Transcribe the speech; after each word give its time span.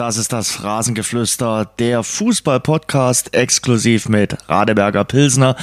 Das 0.00 0.16
ist 0.16 0.32
das 0.32 0.64
Rasengeflüster, 0.64 1.70
der 1.78 2.02
Fußball-Podcast 2.02 3.34
exklusiv 3.34 4.08
mit 4.08 4.34
Radeberger 4.48 5.04
Pilsner. 5.04 5.56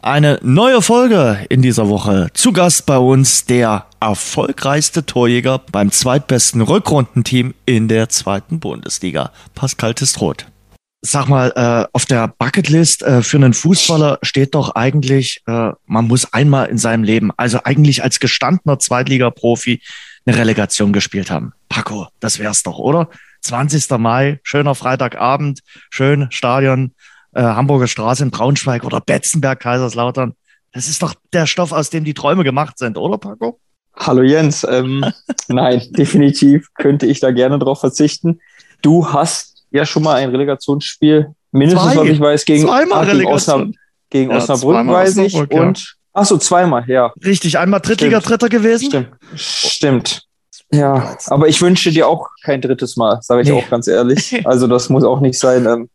Eine 0.00 0.38
neue 0.42 0.80
Folge 0.80 1.44
in 1.48 1.60
dieser 1.60 1.88
Woche. 1.88 2.28
Zu 2.32 2.52
Gast 2.52 2.86
bei 2.86 2.98
uns 2.98 3.46
der 3.46 3.86
erfolgreichste 3.98 5.06
Torjäger 5.06 5.60
beim 5.72 5.90
zweitbesten 5.90 6.60
Rückrundenteam 6.60 7.52
in 7.66 7.88
der 7.88 8.08
zweiten 8.08 8.60
Bundesliga, 8.60 9.32
Pascal 9.56 9.92
Testroth. 9.94 10.46
Sag 11.02 11.26
mal, 11.26 11.52
äh, 11.56 11.88
auf 11.92 12.06
der 12.06 12.28
Bucketlist 12.28 13.02
äh, 13.02 13.24
für 13.24 13.38
einen 13.38 13.54
Fußballer 13.54 14.20
steht 14.22 14.54
doch 14.54 14.76
eigentlich, 14.76 15.42
äh, 15.48 15.72
man 15.86 16.06
muss 16.06 16.32
einmal 16.32 16.68
in 16.68 16.78
seinem 16.78 17.02
Leben, 17.02 17.32
also 17.36 17.58
eigentlich 17.64 18.04
als 18.04 18.20
gestandener 18.20 18.78
Zweitligaprofi, 18.78 19.82
eine 20.26 20.36
Relegation 20.36 20.92
gespielt 20.92 21.28
haben. 21.30 21.54
Paco, 21.68 22.06
das 22.20 22.38
wär's 22.38 22.62
doch, 22.62 22.78
oder? 22.78 23.08
20. 23.40 23.98
Mai, 23.98 24.40
schöner 24.42 24.74
Freitagabend, 24.74 25.60
schön 25.90 26.28
Stadion, 26.30 26.94
äh, 27.32 27.42
Hamburger 27.42 27.86
Straße 27.86 28.22
in 28.22 28.30
Braunschweig 28.30 28.84
oder 28.84 29.00
Betzenberg, 29.00 29.60
Kaiserslautern. 29.60 30.34
Das 30.72 30.88
ist 30.88 31.02
doch 31.02 31.14
der 31.32 31.46
Stoff, 31.46 31.72
aus 31.72 31.90
dem 31.90 32.04
die 32.04 32.14
Träume 32.14 32.44
gemacht 32.44 32.78
sind, 32.78 32.96
oder 32.96 33.18
Paco? 33.18 33.58
Hallo 33.96 34.22
Jens. 34.22 34.66
Ähm, 34.68 35.04
nein, 35.48 35.82
definitiv 35.90 36.68
könnte 36.74 37.06
ich 37.06 37.20
da 37.20 37.32
gerne 37.32 37.58
drauf 37.58 37.80
verzichten. 37.80 38.40
Du 38.82 39.12
hast 39.12 39.64
ja 39.70 39.84
schon 39.84 40.02
mal 40.02 40.16
ein 40.16 40.30
Relegationsspiel, 40.30 41.34
mindestens, 41.52 41.92
Zwei. 41.92 42.00
was 42.00 42.08
ich 42.08 42.20
weiß, 42.20 42.44
gegen, 42.44 42.68
ah, 42.68 43.04
gegen, 43.04 43.26
Osnab 43.26 43.68
gegen 44.10 44.30
ja, 44.30 44.36
Osnabrück, 44.38 44.86
weiß 44.86 45.16
ich. 45.18 45.32
Ja. 45.32 45.44
Und 45.50 45.96
ach 46.12 46.24
so, 46.24 46.36
zweimal, 46.38 46.84
ja. 46.88 47.12
Richtig, 47.24 47.58
einmal 47.58 47.80
Drittliga-Dritter 47.80 48.48
gewesen. 48.48 48.88
Stimmt. 48.88 49.10
Stimmt. 49.36 50.29
Ja, 50.72 51.16
aber 51.26 51.48
ich 51.48 51.60
wünsche 51.60 51.90
dir 51.90 52.06
auch 52.06 52.28
kein 52.44 52.60
drittes 52.60 52.96
Mal, 52.96 53.18
sage 53.22 53.42
ich 53.42 53.48
nee. 53.48 53.60
auch 53.60 53.68
ganz 53.68 53.88
ehrlich. 53.88 54.40
Also 54.44 54.66
das 54.66 54.88
muss 54.88 55.04
auch 55.04 55.20
nicht 55.20 55.38
sein. 55.38 55.66
Ähm, 55.66 55.90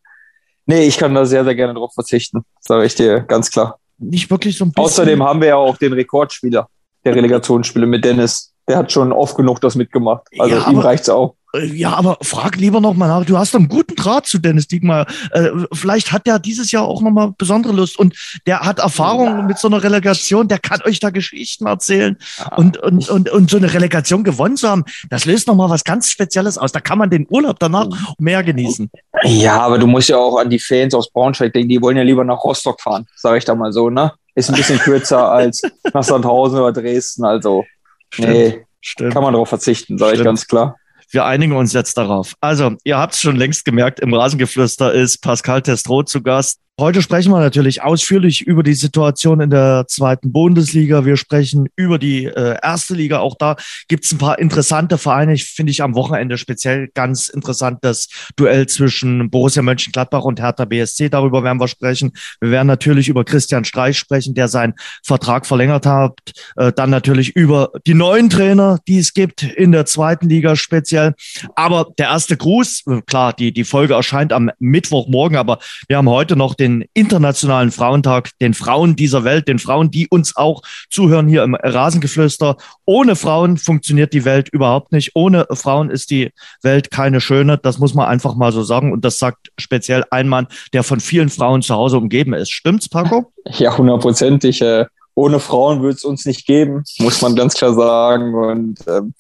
nee, 0.65 0.85
ich 0.85 0.97
kann 0.97 1.15
da 1.15 1.25
sehr, 1.25 1.43
sehr 1.43 1.55
gerne 1.55 1.73
drauf 1.73 1.93
verzichten, 1.93 2.43
sage 2.59 2.85
ich 2.85 2.95
dir 2.95 3.21
ganz 3.21 3.49
klar. 3.49 3.79
Nicht 3.97 4.29
wirklich 4.29 4.57
so 4.57 4.65
ein 4.65 4.71
bisschen. 4.71 4.83
Außerdem 4.83 5.23
haben 5.23 5.39
wir 5.39 5.49
ja 5.49 5.55
auch 5.55 5.77
den 5.77 5.93
Rekordspieler 5.93 6.67
der 7.05 7.15
Relegationsspiele 7.15 7.85
mit 7.85 8.03
Dennis. 8.03 8.51
Der 8.67 8.77
hat 8.77 8.91
schon 8.91 9.13
oft 9.13 9.37
genug 9.37 9.61
das 9.61 9.75
mitgemacht. 9.75 10.27
Also 10.37 10.55
ja, 10.55 10.69
ihm 10.69 10.79
reicht's 10.79 11.07
auch. 11.07 11.35
Äh, 11.55 11.65
ja, 11.65 11.93
aber 11.93 12.17
frag 12.21 12.57
lieber 12.57 12.81
noch 12.81 12.93
mal 12.93 13.07
nach. 13.07 13.25
Du 13.25 13.37
hast 13.37 13.55
einen 13.55 13.67
guten 13.67 13.95
Draht 13.95 14.25
zu 14.25 14.39
Dennis 14.39 14.67
Diekmeyer. 14.67 15.05
Äh, 15.31 15.49
vielleicht 15.73 16.11
hat 16.11 16.27
der 16.27 16.39
dieses 16.39 16.71
Jahr 16.71 16.85
auch 16.85 17.01
noch 17.01 17.11
mal 17.11 17.33
besondere 17.37 17.73
Lust 17.73 17.97
und 17.97 18.15
der 18.45 18.61
hat 18.61 18.79
Erfahrung 18.79 19.27
ja. 19.27 19.41
mit 19.43 19.57
so 19.57 19.67
einer 19.67 19.83
Relegation. 19.83 20.47
Der 20.47 20.59
kann 20.59 20.81
euch 20.83 20.99
da 20.99 21.09
Geschichten 21.09 21.65
erzählen 21.65 22.17
ja. 22.37 22.55
und, 22.55 22.77
und, 22.77 23.09
und, 23.09 23.29
und 23.29 23.49
so 23.49 23.57
eine 23.57 23.73
Relegation 23.73 24.23
gewonnen 24.23 24.57
zu 24.57 24.69
haben. 24.69 24.83
Das 25.09 25.25
löst 25.25 25.47
noch 25.47 25.55
mal 25.55 25.69
was 25.69 25.83
ganz 25.83 26.09
Spezielles 26.09 26.57
aus. 26.57 26.71
Da 26.71 26.79
kann 26.79 26.97
man 26.97 27.09
den 27.09 27.27
Urlaub 27.29 27.59
danach 27.59 27.87
mehr 28.19 28.43
genießen. 28.43 28.89
Ja, 29.23 29.61
aber 29.61 29.77
du 29.77 29.87
musst 29.87 30.09
ja 30.09 30.17
auch 30.17 30.37
an 30.37 30.49
die 30.49 30.59
Fans 30.59 30.93
aus 30.93 31.09
Braunschweig 31.09 31.53
denken. 31.53 31.69
Die 31.69 31.81
wollen 31.81 31.97
ja 31.97 32.03
lieber 32.03 32.23
nach 32.23 32.43
Rostock 32.43 32.81
fahren, 32.81 33.07
sage 33.15 33.37
ich 33.37 33.45
da 33.45 33.55
mal 33.55 33.71
so, 33.71 33.89
ne? 33.89 34.13
Ist 34.35 34.49
ein 34.49 34.55
bisschen 34.55 34.79
kürzer 34.79 35.31
als 35.31 35.61
nach 35.93 36.03
Sandhausen 36.03 36.59
oder 36.59 36.73
Dresden. 36.73 37.23
Also, 37.23 37.63
Stimmt. 38.09 38.29
nee, 38.29 38.65
Stimmt. 38.81 39.13
kann 39.13 39.23
man 39.23 39.33
darauf 39.33 39.49
verzichten, 39.49 39.97
sage 39.97 40.17
ich 40.17 40.23
ganz 40.23 40.47
klar. 40.47 40.75
Wir 41.15 41.23
einigen 41.23 41.55
uns 41.55 41.71
jetzt 41.71 41.97
darauf. 41.97 42.35
Also, 42.41 42.75
ihr 42.83 42.97
habt 42.97 43.13
es 43.13 43.21
schon 43.21 43.37
längst 43.37 43.63
gemerkt, 43.63 44.01
im 44.01 44.13
Rasengeflüster 44.13 44.91
ist 44.93 45.19
Pascal 45.19 45.61
Testroth 45.61 46.09
zu 46.09 46.21
Gast. 46.21 46.59
Heute 46.77 47.01
sprechen 47.01 47.31
wir 47.31 47.39
natürlich 47.39 47.83
ausführlich 47.83 48.41
über 48.41 48.61
die 48.61 48.73
Situation 48.73 49.39
in 49.39 49.49
der 49.49 49.85
zweiten 49.87 50.33
Bundesliga. 50.33 51.05
Wir 51.05 51.15
sprechen 51.15 51.69
über 51.77 51.97
die 51.97 52.25
äh, 52.25 52.57
erste 52.61 52.95
Liga. 52.95 53.19
Auch 53.19 53.37
da 53.37 53.55
gibt 53.87 54.03
es 54.03 54.11
ein 54.11 54.17
paar 54.17 54.39
interessante 54.39 54.97
Vereine. 54.97 55.33
Ich 55.33 55.45
finde 55.45 55.71
ich 55.71 55.81
am 55.81 55.95
Wochenende 55.95 56.37
speziell 56.37 56.89
ganz 56.93 57.29
interessant 57.29 57.79
das 57.83 58.09
Duell 58.35 58.67
zwischen 58.67 59.29
Borussia 59.29 59.61
Mönchengladbach 59.61 60.25
und 60.25 60.41
Hertha 60.41 60.65
BSC. 60.65 61.07
Darüber 61.07 61.45
werden 61.45 61.61
wir 61.61 61.69
sprechen. 61.69 62.11
Wir 62.41 62.51
werden 62.51 62.67
natürlich 62.67 63.07
über 63.07 63.23
Christian 63.23 63.63
Streich 63.63 63.97
sprechen, 63.97 64.33
der 64.33 64.49
seinen 64.49 64.73
Vertrag 65.01 65.45
verlängert 65.45 65.85
hat. 65.85 66.19
Äh, 66.57 66.73
dann 66.73 66.89
natürlich 66.89 67.37
über 67.37 67.71
die 67.87 67.93
neuen 67.93 68.29
Trainer, 68.29 68.79
die 68.85 68.97
es 68.97 69.13
gibt 69.13 69.43
in 69.43 69.71
der 69.71 69.85
zweiten 69.85 70.27
Liga 70.27 70.57
speziell. 70.57 71.13
Aber 71.55 71.93
der 71.97 72.07
erste 72.07 72.35
Gruß, 72.35 72.83
äh, 72.87 73.01
klar, 73.03 73.31
die, 73.31 73.53
die 73.53 73.63
Folge 73.63 73.93
erscheint 73.93 74.33
am 74.33 74.51
Mittwochmorgen, 74.59 75.37
aber 75.37 75.59
wir 75.87 75.95
haben 75.95 76.09
heute 76.09 76.35
noch 76.35 76.53
den 76.53 76.64
den 76.65 76.85
Internationalen 76.93 77.71
Frauentag, 77.71 78.31
den 78.41 78.53
Frauen 78.53 78.95
dieser 78.95 79.23
Welt, 79.23 79.47
den 79.47 79.59
Frauen, 79.59 79.91
die 79.91 80.07
uns 80.09 80.35
auch 80.35 80.63
zuhören 80.89 81.27
hier 81.27 81.43
im 81.43 81.53
Rasengeflüster. 81.53 82.57
Ohne 82.85 83.15
Frauen 83.15 83.57
funktioniert 83.57 84.13
die 84.13 84.25
Welt 84.25 84.49
überhaupt 84.49 84.91
nicht. 84.91 85.11
Ohne 85.13 85.45
Frauen 85.51 85.91
ist 85.91 86.09
die 86.09 86.31
Welt 86.63 86.89
keine 86.89 87.21
schöne. 87.21 87.57
Das 87.57 87.77
muss 87.77 87.93
man 87.93 88.07
einfach 88.07 88.35
mal 88.35 88.51
so 88.51 88.63
sagen. 88.63 88.91
Und 88.91 89.05
das 89.05 89.19
sagt 89.19 89.51
speziell 89.59 90.03
ein 90.09 90.27
Mann, 90.27 90.47
der 90.73 90.83
von 90.83 90.99
vielen 90.99 91.29
Frauen 91.29 91.61
zu 91.61 91.75
Hause 91.75 91.97
umgeben 91.97 92.33
ist. 92.33 92.51
Stimmt's, 92.51 92.89
Paco? 92.89 93.31
Ja, 93.57 93.77
hundertprozentig. 93.77 94.59
Äh, 94.63 94.85
ohne 95.13 95.39
Frauen 95.39 95.83
würde 95.83 95.95
es 95.95 96.03
uns 96.03 96.25
nicht 96.25 96.47
geben, 96.47 96.83
muss 96.97 97.21
man 97.21 97.35
ganz 97.35 97.53
klar 97.53 97.75
sagen. 97.75 98.33
Und 98.33 98.79
ähm, 98.87 99.13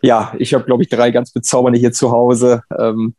ja, 0.00 0.32
ich 0.38 0.54
habe, 0.54 0.64
glaube 0.64 0.84
ich, 0.84 0.88
drei 0.88 1.10
ganz 1.10 1.32
bezaubernde 1.32 1.80
hier 1.80 1.92
zu 1.92 2.12
Hause. 2.12 2.62
Ähm, 2.78 3.14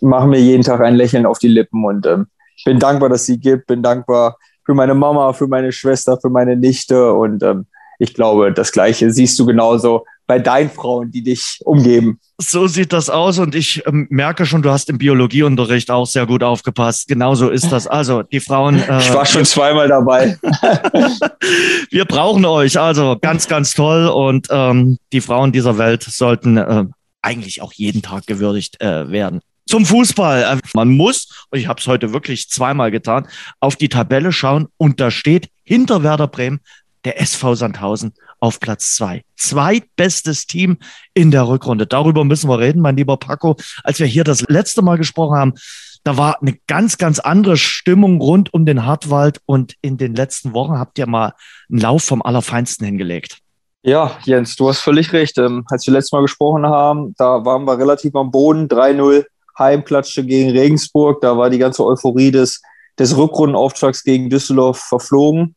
machen 0.00 0.30
mir 0.30 0.40
jeden 0.40 0.64
Tag 0.64 0.80
ein 0.80 0.96
Lächeln 0.96 1.24
auf 1.24 1.38
die 1.38 1.48
Lippen 1.48 1.84
und 1.84 2.04
ähm, 2.04 2.26
bin 2.64 2.78
dankbar, 2.78 3.08
dass 3.08 3.26
sie 3.26 3.38
gibt, 3.38 3.66
bin 3.66 3.82
dankbar 3.82 4.38
für 4.64 4.74
meine 4.74 4.94
Mama, 4.94 5.32
für 5.32 5.46
meine 5.46 5.72
Schwester, 5.72 6.18
für 6.20 6.30
meine 6.30 6.56
Nichte 6.56 7.12
und 7.12 7.42
ähm, 7.42 7.66
ich 8.00 8.14
glaube, 8.14 8.52
das 8.52 8.72
Gleiche 8.72 9.12
siehst 9.12 9.38
du 9.38 9.44
genauso 9.44 10.04
bei 10.26 10.38
deinen 10.38 10.70
Frauen, 10.70 11.10
die 11.10 11.22
dich 11.22 11.58
umgeben. 11.64 12.18
So 12.38 12.66
sieht 12.66 12.92
das 12.92 13.10
aus 13.10 13.38
und 13.38 13.54
ich 13.54 13.84
ähm, 13.86 14.06
merke 14.10 14.46
schon, 14.46 14.62
du 14.62 14.70
hast 14.70 14.88
im 14.88 14.96
Biologieunterricht 14.96 15.90
auch 15.90 16.06
sehr 16.06 16.24
gut 16.24 16.42
aufgepasst. 16.42 17.08
Genauso 17.08 17.50
ist 17.50 17.70
das. 17.70 17.86
Also 17.86 18.22
die 18.22 18.40
Frauen. 18.40 18.82
Äh, 18.90 19.00
ich 19.00 19.12
war 19.12 19.26
schon 19.26 19.44
zweimal 19.44 19.88
dabei. 19.88 20.38
wir 21.90 22.04
brauchen 22.06 22.44
euch. 22.44 22.78
Also 22.78 23.18
ganz, 23.20 23.48
ganz 23.48 23.74
toll 23.74 24.06
und 24.06 24.48
ähm, 24.50 24.98
die 25.12 25.20
Frauen 25.20 25.52
dieser 25.52 25.76
Welt 25.76 26.02
sollten 26.04 26.56
äh, 26.56 26.84
eigentlich 27.20 27.60
auch 27.60 27.72
jeden 27.72 28.02
Tag 28.02 28.26
gewürdigt 28.26 28.80
äh, 28.80 29.10
werden 29.10 29.40
zum 29.70 29.86
Fußball. 29.86 30.42
Äh, 30.42 30.58
man 30.74 30.90
muss, 30.90 31.46
und 31.50 31.58
ich 31.58 31.68
habe 31.68 31.80
es 31.80 31.86
heute 31.86 32.12
wirklich 32.12 32.50
zweimal 32.50 32.90
getan, 32.90 33.26
auf 33.60 33.76
die 33.76 33.88
Tabelle 33.88 34.32
schauen 34.32 34.68
und 34.76 35.00
da 35.00 35.10
steht 35.10 35.48
hinter 35.62 36.02
Werder 36.02 36.26
Bremen 36.26 36.60
der 37.04 37.20
SV 37.20 37.54
Sandhausen 37.54 38.12
auf 38.40 38.60
Platz 38.60 38.94
zwei. 38.94 39.22
Zweitbestes 39.36 40.46
Team 40.46 40.78
in 41.14 41.30
der 41.30 41.48
Rückrunde. 41.48 41.86
Darüber 41.86 42.24
müssen 42.24 42.50
wir 42.50 42.58
reden, 42.58 42.82
mein 42.82 42.96
lieber 42.96 43.16
Paco. 43.16 43.56
Als 43.84 44.00
wir 44.00 44.06
hier 44.06 44.24
das 44.24 44.42
letzte 44.48 44.82
Mal 44.82 44.98
gesprochen 44.98 45.36
haben, 45.36 45.54
da 46.02 46.16
war 46.16 46.40
eine 46.40 46.58
ganz, 46.66 46.98
ganz 46.98 47.18
andere 47.18 47.56
Stimmung 47.56 48.20
rund 48.20 48.52
um 48.52 48.64
den 48.64 48.86
Hartwald 48.86 49.40
und 49.44 49.74
in 49.82 49.98
den 49.98 50.14
letzten 50.14 50.54
Wochen 50.54 50.78
habt 50.78 50.98
ihr 50.98 51.06
mal 51.06 51.34
einen 51.70 51.80
Lauf 51.80 52.04
vom 52.04 52.22
Allerfeinsten 52.22 52.86
hingelegt. 52.86 53.38
Ja, 53.82 54.18
Jens, 54.24 54.56
du 54.56 54.68
hast 54.68 54.80
völlig 54.80 55.12
recht. 55.12 55.38
Ähm, 55.38 55.64
als 55.70 55.86
wir 55.86 55.92
letztes 55.92 56.12
Mal 56.12 56.22
gesprochen 56.22 56.66
haben, 56.66 57.14
da 57.16 57.44
waren 57.44 57.64
wir 57.64 57.78
relativ 57.78 58.14
am 58.14 58.30
Boden, 58.30 58.68
3-0 58.68 59.24
heimklatschte 59.60 60.24
gegen 60.24 60.50
Regensburg. 60.50 61.20
Da 61.20 61.36
war 61.36 61.50
die 61.50 61.58
ganze 61.58 61.84
Euphorie 61.84 62.32
des, 62.32 62.60
des 62.98 63.16
Rückrundenauftrags 63.16 64.02
gegen 64.02 64.28
Düsseldorf 64.28 64.78
verflogen. 64.78 65.54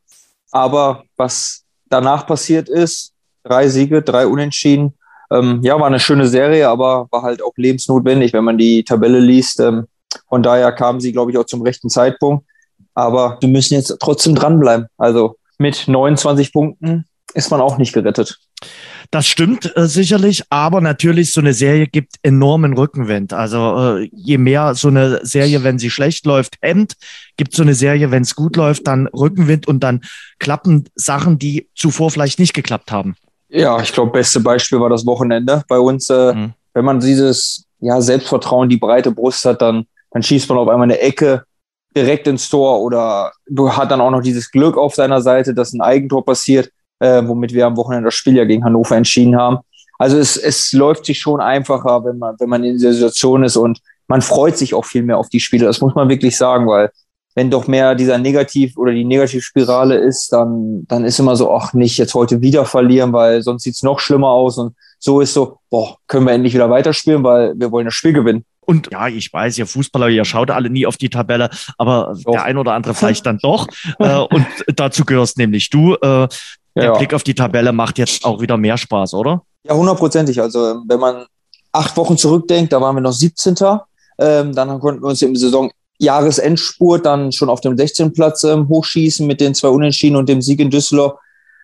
Aber 0.51 1.03
was 1.17 1.63
danach 1.89 2.27
passiert 2.27 2.69
ist, 2.69 3.13
drei 3.43 3.67
Siege, 3.67 4.03
drei 4.03 4.27
Unentschieden, 4.27 4.93
ähm, 5.31 5.61
ja, 5.63 5.79
war 5.79 5.87
eine 5.87 5.99
schöne 5.99 6.27
Serie, 6.27 6.69
aber 6.69 7.07
war 7.09 7.23
halt 7.23 7.41
auch 7.41 7.53
lebensnotwendig, 7.55 8.33
wenn 8.33 8.43
man 8.43 8.57
die 8.57 8.83
Tabelle 8.83 9.19
liest. 9.19 9.59
Ähm, 9.59 9.87
von 10.29 10.43
daher 10.43 10.71
kamen 10.71 10.99
sie, 10.99 11.11
glaube 11.11 11.31
ich, 11.31 11.37
auch 11.37 11.45
zum 11.45 11.63
rechten 11.63 11.89
Zeitpunkt. 11.89 12.45
Aber 12.93 13.37
wir 13.41 13.49
müssen 13.49 13.73
jetzt 13.73 13.95
trotzdem 13.99 14.35
dranbleiben. 14.35 14.87
Also 14.97 15.37
mit 15.57 15.87
29 15.87 16.53
Punkten 16.53 17.05
ist 17.33 17.49
man 17.49 17.61
auch 17.61 17.77
nicht 17.77 17.93
gerettet. 17.93 18.37
Das 19.11 19.27
stimmt 19.27 19.71
äh, 19.77 19.85
sicherlich, 19.85 20.43
aber 20.49 20.81
natürlich 20.81 21.33
so 21.33 21.41
eine 21.41 21.53
Serie 21.53 21.85
gibt 21.85 22.15
enormen 22.23 22.73
Rückenwind. 22.73 23.31
Also 23.31 23.97
äh, 23.97 24.09
je 24.11 24.39
mehr 24.39 24.73
so 24.73 24.87
eine 24.87 25.19
Serie, 25.23 25.63
wenn 25.63 25.77
sie 25.77 25.91
schlecht 25.91 26.25
läuft, 26.25 26.55
hemmt, 26.61 26.95
gibt 27.37 27.53
so 27.53 27.61
eine 27.61 27.75
Serie, 27.75 28.09
wenn 28.09 28.23
es 28.23 28.35
gut 28.35 28.55
läuft, 28.55 28.87
dann 28.87 29.05
Rückenwind 29.07 29.67
und 29.67 29.81
dann 29.81 30.01
klappen 30.39 30.89
Sachen, 30.95 31.37
die 31.37 31.69
zuvor 31.75 32.09
vielleicht 32.09 32.39
nicht 32.39 32.55
geklappt 32.55 32.91
haben. 32.91 33.15
Ja, 33.49 33.79
ich 33.79 33.93
glaube, 33.93 34.11
beste 34.11 34.39
Beispiel 34.39 34.79
war 34.79 34.89
das 34.89 35.05
Wochenende 35.05 35.63
bei 35.67 35.77
uns. 35.77 36.09
Äh, 36.09 36.33
mhm. 36.33 36.53
Wenn 36.73 36.85
man 36.85 36.99
dieses 36.99 37.65
ja, 37.81 38.01
Selbstvertrauen, 38.01 38.67
die 38.67 38.77
breite 38.77 39.11
Brust 39.11 39.45
hat, 39.45 39.61
dann, 39.61 39.85
dann 40.09 40.23
schießt 40.23 40.49
man 40.49 40.57
auf 40.57 40.69
einmal 40.69 40.85
eine 40.85 40.99
Ecke 40.99 41.43
direkt 41.95 42.25
ins 42.25 42.49
Tor 42.49 42.81
oder 42.81 43.31
du 43.47 43.71
hat 43.71 43.91
dann 43.91 44.01
auch 44.01 44.09
noch 44.09 44.23
dieses 44.23 44.49
Glück 44.49 44.75
auf 44.75 44.95
seiner 44.95 45.21
Seite, 45.21 45.53
dass 45.53 45.73
ein 45.73 45.81
Eigentor 45.81 46.25
passiert 46.25 46.71
äh, 47.03 47.27
womit 47.27 47.53
wir 47.53 47.67
am 47.67 47.77
Wochenende 47.77 48.07
das 48.07 48.15
Spiel 48.15 48.37
ja 48.37 48.45
gegen 48.45 48.63
Hannover 48.63 48.95
entschieden 48.95 49.35
haben. 49.35 49.57
Also 49.99 50.17
es, 50.17 50.37
es 50.37 50.71
läuft 50.73 51.05
sich 51.05 51.19
schon 51.19 51.41
einfacher, 51.41 52.03
wenn 52.05 52.17
man, 52.17 52.35
wenn 52.39 52.49
man 52.49 52.63
in 52.63 52.73
dieser 52.73 52.93
Situation 52.93 53.43
ist 53.43 53.57
und 53.57 53.79
man 54.07 54.21
freut 54.21 54.57
sich 54.57 54.73
auch 54.73 54.85
viel 54.85 55.03
mehr 55.03 55.17
auf 55.17 55.29
die 55.29 55.39
Spiele. 55.39 55.65
Das 55.65 55.81
muss 55.81 55.95
man 55.95 56.09
wirklich 56.09 56.37
sagen, 56.37 56.67
weil 56.67 56.89
wenn 57.35 57.49
doch 57.49 57.67
mehr 57.67 57.95
dieser 57.95 58.17
Negativ- 58.17 58.77
oder 58.77 58.91
die 58.91 59.05
Negativspirale 59.05 59.95
ist, 59.95 60.31
dann, 60.31 60.85
dann 60.87 61.03
ist 61.03 61.19
immer 61.19 61.35
so, 61.35 61.51
ach, 61.53 61.73
nicht 61.73 61.97
jetzt 61.97 62.13
heute 62.13 62.41
wieder 62.41 62.65
verlieren, 62.65 63.11
weil 63.11 63.41
sonst 63.41 63.63
sieht's 63.63 63.83
noch 63.83 63.99
schlimmer 63.99 64.29
aus. 64.29 64.57
Und 64.57 64.75
so 64.99 65.19
ist 65.19 65.33
so, 65.33 65.57
boah, 65.69 65.97
können 66.07 66.25
wir 66.27 66.33
endlich 66.33 66.53
wieder 66.53 66.69
weiterspielen, 66.69 67.23
weil 67.23 67.53
wir 67.57 67.71
wollen 67.71 67.85
das 67.85 67.95
Spiel 67.95 68.13
gewinnen. 68.13 68.45
Und 68.61 68.89
ja, 68.91 69.07
ich 69.07 69.33
weiß, 69.33 69.57
ihr 69.57 69.65
Fußballer, 69.65 70.09
ihr 70.09 70.25
schaut 70.25 70.51
alle 70.51 70.69
nie 70.69 70.85
auf 70.85 70.97
die 70.97 71.09
Tabelle, 71.09 71.49
aber 71.77 72.15
doch. 72.23 72.33
der 72.33 72.43
ein 72.43 72.57
oder 72.57 72.73
andere 72.73 72.93
vielleicht 72.95 73.25
dann 73.25 73.39
doch. 73.39 73.67
äh, 73.99 74.19
und 74.19 74.45
dazu 74.75 75.03
gehörst 75.03 75.37
nämlich 75.37 75.69
du. 75.69 75.95
Äh, 75.95 76.27
der 76.75 76.85
ja. 76.85 76.93
Blick 76.97 77.13
auf 77.13 77.23
die 77.23 77.35
Tabelle 77.35 77.71
macht 77.71 77.97
jetzt 77.97 78.25
auch 78.25 78.41
wieder 78.41 78.57
mehr 78.57 78.77
Spaß, 78.77 79.13
oder? 79.13 79.43
Ja, 79.63 79.75
hundertprozentig. 79.75 80.41
Also 80.41 80.81
wenn 80.87 80.99
man 80.99 81.25
acht 81.71 81.95
Wochen 81.97 82.17
zurückdenkt, 82.17 82.73
da 82.73 82.81
waren 82.81 82.95
wir 82.95 83.01
noch 83.01 83.13
17. 83.13 83.55
Ähm, 84.19 84.53
dann 84.53 84.79
konnten 84.79 85.01
wir 85.01 85.09
uns 85.09 85.21
im 85.21 85.35
Saison 85.35 85.71
Jahresendspurt 85.99 87.05
dann 87.05 87.31
schon 87.31 87.49
auf 87.49 87.61
dem 87.61 87.77
16. 87.77 88.13
Platz 88.13 88.43
ähm, 88.43 88.67
hochschießen 88.67 89.25
mit 89.25 89.39
den 89.39 89.55
zwei 89.55 89.69
Unentschieden 89.69 90.15
und 90.15 90.27
dem 90.27 90.41
Sieg 90.41 90.59
in 90.59 90.69
Düsseldorf. 90.69 91.13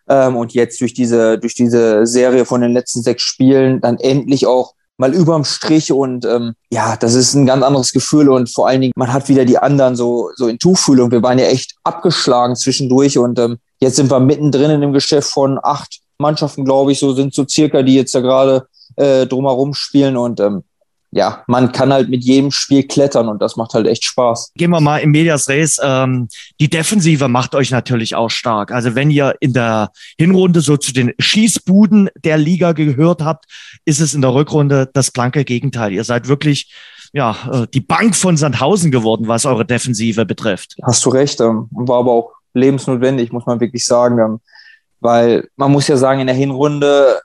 Ähm, 0.08 0.36
und 0.36 0.54
jetzt 0.54 0.80
durch 0.82 0.94
diese, 0.94 1.38
durch 1.38 1.56
diese 1.56 2.06
Serie 2.06 2.46
von 2.46 2.62
den 2.62 2.74
letzten 2.74 3.02
sechs 3.02 3.24
Spielen 3.24 3.82
dann 3.82 3.98
endlich 3.98 4.48
auch 4.48 4.74
mal 4.98 5.14
überm 5.14 5.46
Strich 5.46 5.94
und 5.94 6.26
ähm, 6.26 6.54
ja, 6.70 6.98
das 6.98 7.14
ist 7.14 7.34
ein 7.34 7.46
ganz 7.46 7.64
anderes 7.64 7.94
Gefühl 7.94 8.30
und 8.30 8.50
vor 8.50 8.68
allen 8.68 8.82
Dingen, 8.82 8.94
man 8.98 9.14
hat 9.14 9.30
wieder 9.30 9.46
die 9.46 9.58
anderen 9.58 9.96
so, 9.96 10.30
so 10.36 10.48
in 10.48 10.60
Tuchfühlung. 10.60 11.10
Wir 11.10 11.24
waren 11.24 11.40
ja 11.40 11.46
echt 11.46 11.76
abgeschlagen 11.86 12.58
zwischendurch 12.58 13.18
und 13.18 13.40
ähm, 13.40 13.60
jetzt 13.80 13.96
sind 13.96 14.12
wir 14.12 14.20
mittendrin 14.20 14.72
in 14.72 14.82
dem 14.82 14.94
Geschäft 14.94 15.30
von 15.30 15.60
acht 15.62 16.00
Mannschaften, 16.18 16.66
glaube 16.66 16.92
ich, 16.92 17.00
so 17.00 17.14
sind 17.14 17.34
so 17.34 17.46
circa, 17.48 17.82
die 17.82 17.96
jetzt 17.96 18.14
da 18.14 18.20
gerade 18.20 18.68
äh, 18.96 19.26
drumherum 19.26 19.74
spielen 19.74 20.18
und 20.18 20.40
ähm, 20.40 20.64
ja, 21.12 21.44
man 21.48 21.72
kann 21.72 21.92
halt 21.92 22.10
mit 22.10 22.24
jedem 22.24 22.52
Spiel 22.52 22.84
klettern 22.84 23.30
und 23.30 23.42
das 23.42 23.56
macht 23.56 23.74
halt 23.74 23.88
echt 23.88 24.04
Spaß. 24.06 24.52
Gehen 24.56 24.70
wir 24.70 24.80
mal 24.80 25.00
im 25.00 25.10
Medias 25.10 25.50
Res. 25.50 25.80
Ähm, 25.84 26.28
die 26.60 26.70
Defensive 26.70 27.28
macht 27.28 27.56
euch 27.56 27.72
natürlich 27.72 28.14
auch 28.14 28.30
stark. 28.30 28.72
Also 28.72 28.94
wenn 28.94 29.10
ihr 29.10 29.34
in 29.40 29.54
der 29.54 29.90
Hinrunde 30.20 30.62
so 30.62 30.78
zu 30.78 30.94
den 30.94 31.14
Schießbuden 31.18 32.10
der 32.24 32.38
Liga 32.38 32.74
gehört 32.74 33.24
habt, 33.24 33.46
ist 33.86 34.00
es 34.02 34.14
in 34.14 34.22
der 34.22 34.36
Rückrunde 34.36 34.90
das 34.94 35.10
blanke 35.10 35.46
Gegenteil. 35.46 35.94
Ihr 35.94 36.04
seid 36.04 36.28
wirklich 36.28 36.72
ja, 37.12 37.36
äh, 37.52 37.68
die 37.74 37.82
Bank 37.82 38.16
von 38.16 38.38
Sandhausen 38.38 38.92
geworden, 38.92 39.28
was 39.28 39.46
eure 39.46 39.66
Defensive 39.66 40.26
betrifft. 40.26 40.76
Hast 40.84 41.04
du 41.06 41.10
recht. 41.10 41.42
Ähm, 41.42 41.68
war 41.72 42.00
aber 42.00 42.12
auch 42.12 42.32
lebensnotwendig, 42.54 43.32
muss 43.32 43.46
man 43.46 43.60
wirklich 43.60 43.86
sagen. 43.86 44.40
Weil 45.00 45.48
man 45.56 45.72
muss 45.72 45.88
ja 45.88 45.98
sagen, 45.98 46.20
in 46.20 46.28
der 46.28 46.36
Hinrunde, 46.36 47.22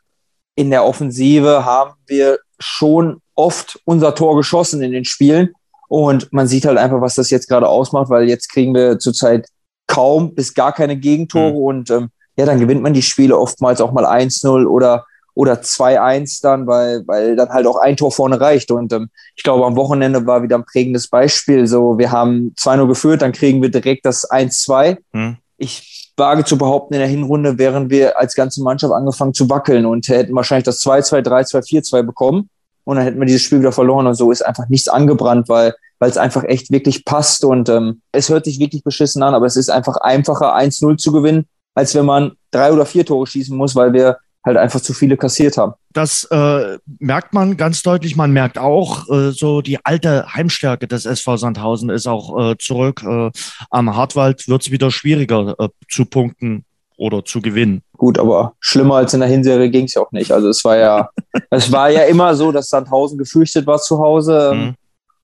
in 0.54 0.70
der 0.70 0.84
Offensive 0.84 1.64
haben 1.64 1.94
wir 2.06 2.38
schon 2.58 3.20
oft 3.34 3.80
unser 3.84 4.14
Tor 4.14 4.36
geschossen 4.36 4.82
in 4.82 4.92
den 4.92 5.04
Spielen. 5.04 5.52
Und 5.88 6.32
man 6.32 6.46
sieht 6.46 6.64
halt 6.64 6.78
einfach, 6.78 7.00
was 7.00 7.14
das 7.14 7.30
jetzt 7.30 7.48
gerade 7.48 7.68
ausmacht, 7.68 8.10
weil 8.10 8.28
jetzt 8.28 8.48
kriegen 8.48 8.74
wir 8.74 8.98
zurzeit 8.98 9.46
kaum 9.86 10.34
bis 10.34 10.54
gar 10.54 10.72
keine 10.72 10.96
Gegentore 10.96 11.50
mhm. 11.50 11.56
und 11.56 11.90
ähm, 11.90 12.10
ja, 12.36 12.46
dann 12.46 12.58
gewinnt 12.58 12.82
man 12.82 12.94
die 12.94 13.02
Spiele 13.02 13.38
oftmals 13.38 13.80
auch 13.80 13.92
mal 13.92 14.06
1-0 14.06 14.66
oder 14.66 15.06
oder 15.34 15.54
2-1 15.54 16.42
dann, 16.42 16.66
weil, 16.66 17.06
weil 17.06 17.36
dann 17.36 17.48
halt 17.50 17.66
auch 17.66 17.76
ein 17.76 17.96
Tor 17.96 18.12
vorne 18.12 18.40
reicht. 18.40 18.70
Und 18.70 18.92
ähm, 18.92 19.10
ich 19.34 19.42
glaube, 19.42 19.66
am 19.66 19.76
Wochenende 19.76 20.26
war 20.26 20.42
wieder 20.42 20.56
ein 20.56 20.64
prägendes 20.64 21.08
Beispiel. 21.08 21.66
So, 21.66 21.98
wir 21.98 22.12
haben 22.12 22.54
2-0 22.58 22.86
geführt, 22.86 23.22
dann 23.22 23.32
kriegen 23.32 23.60
wir 23.60 23.70
direkt 23.70 24.06
das 24.06 24.30
1-2. 24.30 24.98
Mhm. 25.12 25.36
Ich 25.56 26.12
wage 26.16 26.44
zu 26.44 26.56
behaupten, 26.56 26.94
in 26.94 27.00
der 27.00 27.08
Hinrunde 27.08 27.58
wären 27.58 27.90
wir 27.90 28.18
als 28.18 28.34
ganze 28.34 28.62
Mannschaft 28.62 28.92
angefangen 28.92 29.34
zu 29.34 29.50
wackeln 29.50 29.86
und 29.86 30.08
hätten 30.08 30.34
wahrscheinlich 30.34 30.64
das 30.64 30.80
2-2, 30.80 31.22
3-2, 31.22 31.90
4-2 31.90 32.02
bekommen 32.02 32.48
und 32.84 32.96
dann 32.96 33.04
hätten 33.04 33.18
wir 33.18 33.26
dieses 33.26 33.42
Spiel 33.42 33.60
wieder 33.60 33.72
verloren 33.72 34.06
und 34.06 34.14
so 34.14 34.30
ist 34.30 34.44
einfach 34.44 34.68
nichts 34.68 34.88
angebrannt, 34.88 35.48
weil 35.48 35.74
weil 35.98 36.10
es 36.10 36.16
einfach 36.18 36.44
echt 36.44 36.70
wirklich 36.70 37.04
passt 37.04 37.44
und 37.44 37.68
ähm, 37.68 38.02
es 38.12 38.28
hört 38.28 38.44
sich 38.44 38.58
wirklich 38.58 38.84
beschissen 38.84 39.22
an, 39.22 39.34
aber 39.34 39.46
es 39.46 39.56
ist 39.56 39.70
einfach 39.70 39.96
einfacher 39.96 40.54
1-0 40.54 40.96
zu 40.96 41.12
gewinnen, 41.12 41.46
als 41.74 41.94
wenn 41.94 42.04
man 42.04 42.32
drei 42.50 42.72
oder 42.72 42.84
vier 42.84 43.06
Tore 43.06 43.26
schießen 43.26 43.56
muss, 43.56 43.74
weil 43.74 43.92
wir 43.92 44.18
halt 44.44 44.56
einfach 44.56 44.80
zu 44.80 44.92
viele 44.92 45.16
kassiert 45.16 45.56
haben. 45.56 45.72
Das 45.92 46.24
äh, 46.30 46.78
merkt 46.98 47.32
man 47.32 47.56
ganz 47.56 47.82
deutlich. 47.82 48.16
Man 48.16 48.32
merkt 48.32 48.58
auch, 48.58 49.08
äh, 49.08 49.30
so 49.30 49.62
die 49.62 49.84
alte 49.84 50.34
Heimstärke 50.34 50.86
des 50.86 51.06
SV 51.06 51.36
Sandhausen 51.36 51.90
ist 51.90 52.06
auch 52.06 52.50
äh, 52.50 52.56
zurück. 52.58 53.02
Äh, 53.06 53.30
am 53.70 53.96
Hartwald 53.96 54.46
wird 54.48 54.62
es 54.62 54.70
wieder 54.70 54.90
schwieriger 54.90 55.54
äh, 55.58 55.68
zu 55.88 56.04
punkten 56.04 56.64
oder 56.96 57.24
zu 57.24 57.40
gewinnen. 57.40 57.82
Gut, 57.96 58.18
aber 58.18 58.54
schlimmer 58.60 58.96
als 58.96 59.14
in 59.14 59.20
der 59.20 59.28
Hinserie 59.28 59.70
ging 59.70 59.86
es 59.86 59.94
ja 59.94 60.02
auch 60.02 60.12
nicht. 60.12 60.30
Also 60.30 60.48
es 60.48 60.64
war 60.64 60.76
ja, 60.76 61.08
es 61.50 61.72
war 61.72 61.90
ja 61.90 62.02
immer 62.02 62.34
so, 62.34 62.52
dass 62.52 62.68
Sandhausen 62.68 63.18
gefürchtet 63.18 63.66
war 63.66 63.78
zu 63.78 63.98
Hause. 63.98 64.50
Ähm, 64.52 64.60
mhm. 64.60 64.74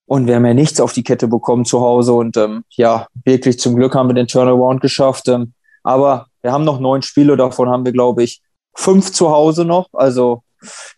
Und 0.06 0.26
wir 0.26 0.36
haben 0.36 0.46
ja 0.46 0.54
nichts 0.54 0.80
auf 0.80 0.92
die 0.92 1.04
Kette 1.04 1.28
bekommen 1.28 1.64
zu 1.64 1.80
Hause. 1.80 2.14
Und 2.14 2.36
ähm, 2.36 2.64
ja, 2.70 3.06
wirklich 3.24 3.60
zum 3.60 3.76
Glück 3.76 3.94
haben 3.94 4.08
wir 4.08 4.14
den 4.14 4.26
Turnaround 4.26 4.80
geschafft. 4.80 5.28
Ähm, 5.28 5.52
aber 5.84 6.26
wir 6.42 6.52
haben 6.52 6.64
noch 6.64 6.80
neun 6.80 7.02
Spiele, 7.02 7.36
davon 7.36 7.68
haben 7.68 7.84
wir, 7.84 7.92
glaube 7.92 8.24
ich, 8.24 8.40
fünf 8.74 9.12
zu 9.12 9.30
Hause 9.30 9.64
noch. 9.64 9.88
Also 9.92 10.42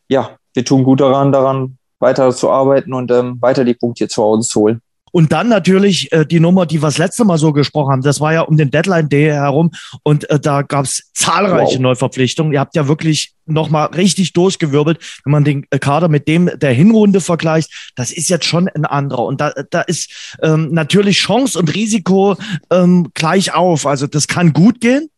ja, 0.09 0.37
wir 0.55 0.65
tun 0.65 0.85
gut 0.85 1.01
daran, 1.01 1.33
daran 1.33 1.79
weiter 1.99 2.31
zu 2.35 2.51
arbeiten 2.51 2.93
und 2.93 3.11
ähm, 3.11 3.41
weiter 3.41 3.65
die 3.65 3.75
Punkte 3.75 4.09
zu 4.09 4.23
Hause 4.23 4.49
zu 4.49 4.61
holen. 4.61 4.83
Und 5.13 5.31
dann 5.31 5.49
natürlich 5.49 6.11
äh, 6.11 6.25
die 6.25 6.41
Nummer, 6.41 6.65
die 6.65 6.83
wir 6.83 6.87
das 6.87 6.97
letzte 6.97 7.25
Mal 7.25 7.37
so 7.37 7.53
gesprochen 7.53 7.93
haben, 7.93 8.03
das 8.03 8.21
war 8.21 8.33
ja 8.33 8.41
um 8.41 8.57
den 8.57 8.71
Deadline 8.71 9.11
Day 9.11 9.31
herum 9.31 9.71
und 10.03 10.29
äh, 10.31 10.41
da 10.41 10.63
gab 10.63 10.87
es 10.87 11.11
zahlreiche 11.13 11.75
wow. 11.75 11.81
Neuverpflichtungen. 11.81 12.53
Ihr 12.55 12.61
habt 12.61 12.75
ja 12.75 12.89
wirklich 12.89 13.35
nochmal 13.45 13.89
richtig 13.89 14.33
durchgewirbelt, 14.33 14.99
wenn 15.25 15.31
man 15.31 15.45
den 15.45 15.67
äh, 15.71 15.79
Kader 15.79 16.09
mit 16.09 16.29
dem 16.29 16.51
der 16.55 16.73
Hinrunde 16.73 17.21
vergleicht. 17.21 17.93
Das 17.95 18.11
ist 18.11 18.31
jetzt 18.31 18.47
schon 18.47 18.69
ein 18.69 18.87
anderer. 18.87 19.27
Und 19.27 19.43
da, 19.43 19.53
da 19.71 19.83
ist 19.83 20.37
ähm, 20.43 20.73
natürlich 20.73 21.19
Chance 21.19 21.59
und 21.59 21.75
Risiko 21.75 22.37
ähm, 22.71 23.11
gleich 23.13 23.55
auf. 23.55 23.87
Also 23.87 24.07
das 24.07 24.29
kann 24.29 24.55
gut 24.55 24.81
gehen. 24.81 25.11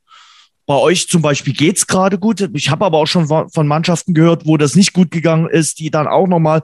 Bei 0.66 0.76
euch 0.76 1.08
zum 1.08 1.20
Beispiel 1.20 1.52
geht's 1.52 1.86
gerade 1.86 2.18
gut. 2.18 2.48
Ich 2.54 2.70
habe 2.70 2.84
aber 2.84 2.98
auch 2.98 3.06
schon 3.06 3.26
von 3.26 3.66
Mannschaften 3.66 4.14
gehört, 4.14 4.46
wo 4.46 4.56
das 4.56 4.74
nicht 4.74 4.92
gut 4.92 5.10
gegangen 5.10 5.48
ist, 5.48 5.78
die 5.78 5.90
dann 5.90 6.06
auch 6.06 6.26
nochmal 6.26 6.62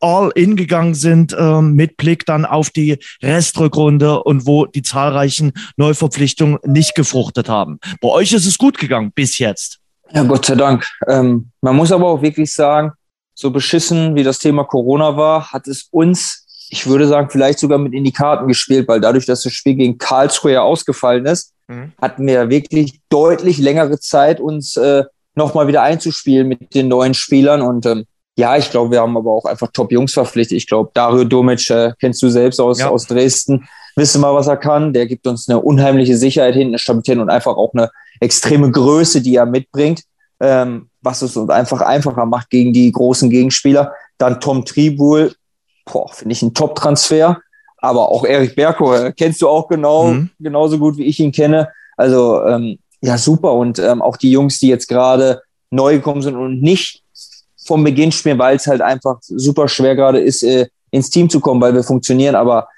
all 0.00 0.30
in 0.34 0.56
gegangen 0.56 0.94
sind 0.94 1.34
ähm, 1.38 1.74
mit 1.74 1.96
Blick 1.96 2.26
dann 2.26 2.44
auf 2.44 2.70
die 2.70 2.98
Restrückrunde 3.22 4.22
und 4.22 4.46
wo 4.46 4.66
die 4.66 4.82
zahlreichen 4.82 5.52
Neuverpflichtungen 5.76 6.58
nicht 6.64 6.94
gefruchtet 6.94 7.48
haben. 7.48 7.78
Bei 8.00 8.08
euch 8.08 8.32
ist 8.32 8.46
es 8.46 8.58
gut 8.58 8.78
gegangen 8.78 9.12
bis 9.14 9.38
jetzt. 9.38 9.78
Ja, 10.12 10.24
Gott 10.24 10.44
sei 10.44 10.56
Dank. 10.56 10.84
Ähm, 11.08 11.50
man 11.60 11.76
muss 11.76 11.92
aber 11.92 12.08
auch 12.08 12.20
wirklich 12.20 12.52
sagen, 12.52 12.92
so 13.34 13.50
beschissen 13.50 14.14
wie 14.14 14.24
das 14.24 14.38
Thema 14.38 14.64
Corona 14.64 15.16
war, 15.16 15.52
hat 15.52 15.68
es 15.68 15.88
uns, 15.90 16.46
ich 16.68 16.86
würde 16.86 17.06
sagen, 17.06 17.30
vielleicht 17.30 17.60
sogar 17.60 17.78
mit 17.78 17.94
in 17.94 18.04
die 18.04 18.12
Karten 18.12 18.46
gespielt, 18.46 18.88
weil 18.88 19.00
dadurch, 19.00 19.24
dass 19.24 19.42
das 19.42 19.52
Spiel 19.52 19.74
gegen 19.74 19.98
Karlsruhe 19.98 20.52
ja 20.52 20.62
ausgefallen 20.62 21.24
ist, 21.26 21.51
mhm. 21.68 21.92
hatten 22.00 22.26
wir 22.26 22.50
wirklich 22.50 23.00
deutlich 23.08 23.58
längere 23.58 23.98
Zeit, 23.98 24.40
uns 24.40 24.76
äh, 24.76 25.04
nochmal 25.34 25.66
wieder 25.66 25.82
einzuspielen 25.82 26.48
mit 26.48 26.74
den 26.74 26.88
neuen 26.88 27.14
Spielern 27.14 27.62
und 27.62 27.86
ähm, 27.86 28.04
ja, 28.36 28.56
ich 28.56 28.70
glaube, 28.70 28.92
wir 28.92 29.00
haben 29.00 29.16
aber 29.16 29.30
auch 29.30 29.44
einfach 29.44 29.68
Top-Jungs 29.72 30.14
verpflichtet. 30.14 30.56
Ich 30.56 30.66
glaube, 30.66 30.90
Dario 30.94 31.24
Domic 31.24 31.68
äh, 31.68 31.92
kennst 32.00 32.22
du 32.22 32.30
selbst 32.30 32.60
aus, 32.60 32.80
ja. 32.80 32.88
aus 32.88 33.06
Dresden. 33.06 33.68
Wissen 33.94 34.22
mal, 34.22 34.34
was 34.34 34.46
er 34.46 34.56
kann. 34.56 34.94
Der 34.94 35.06
gibt 35.06 35.26
uns 35.26 35.48
eine 35.48 35.60
unheimliche 35.60 36.16
Sicherheit 36.16 36.54
hinten, 36.54 36.70
eine 36.70 36.78
Stabilität 36.78 37.18
und 37.18 37.28
einfach 37.28 37.56
auch 37.56 37.74
eine 37.74 37.90
extreme 38.20 38.70
Größe, 38.70 39.20
die 39.20 39.36
er 39.36 39.44
mitbringt, 39.44 40.02
ähm, 40.40 40.88
was 41.02 41.20
es 41.20 41.36
uns 41.36 41.50
einfach 41.50 41.82
einfacher 41.82 42.24
macht 42.24 42.48
gegen 42.48 42.72
die 42.72 42.90
großen 42.90 43.28
Gegenspieler. 43.28 43.92
Dann 44.16 44.40
Tom 44.40 44.64
Tribul, 44.64 45.34
finde 46.12 46.32
ich 46.32 46.42
ein 46.42 46.54
Top-Transfer. 46.54 47.38
Aber 47.82 48.10
auch 48.10 48.24
Erik 48.24 48.54
Berko 48.54 48.94
äh, 48.94 49.12
kennst 49.12 49.42
du 49.42 49.48
auch 49.48 49.68
genau, 49.68 50.04
mhm. 50.04 50.30
genauso 50.38 50.78
gut 50.78 50.96
wie 50.96 51.04
ich 51.04 51.18
ihn 51.20 51.32
kenne. 51.32 51.68
Also 51.96 52.42
ähm, 52.44 52.78
ja, 53.00 53.18
super. 53.18 53.52
Und 53.52 53.78
ähm, 53.80 54.00
auch 54.00 54.16
die 54.16 54.30
Jungs, 54.30 54.60
die 54.60 54.68
jetzt 54.68 54.88
gerade 54.88 55.42
neu 55.70 55.96
gekommen 55.96 56.22
sind 56.22 56.36
und 56.36 56.62
nicht 56.62 57.02
vom 57.66 57.82
Beginn 57.82 58.12
spielen, 58.12 58.38
weil 58.38 58.56
es 58.56 58.66
halt 58.68 58.80
einfach 58.80 59.18
super 59.22 59.68
schwer 59.68 59.96
gerade 59.96 60.20
ist, 60.20 60.44
äh, 60.44 60.68
ins 60.92 61.10
Team 61.10 61.28
zu 61.28 61.40
kommen, 61.40 61.60
weil 61.60 61.74
wir 61.74 61.82
funktionieren. 61.82 62.36
Aber 62.36 62.68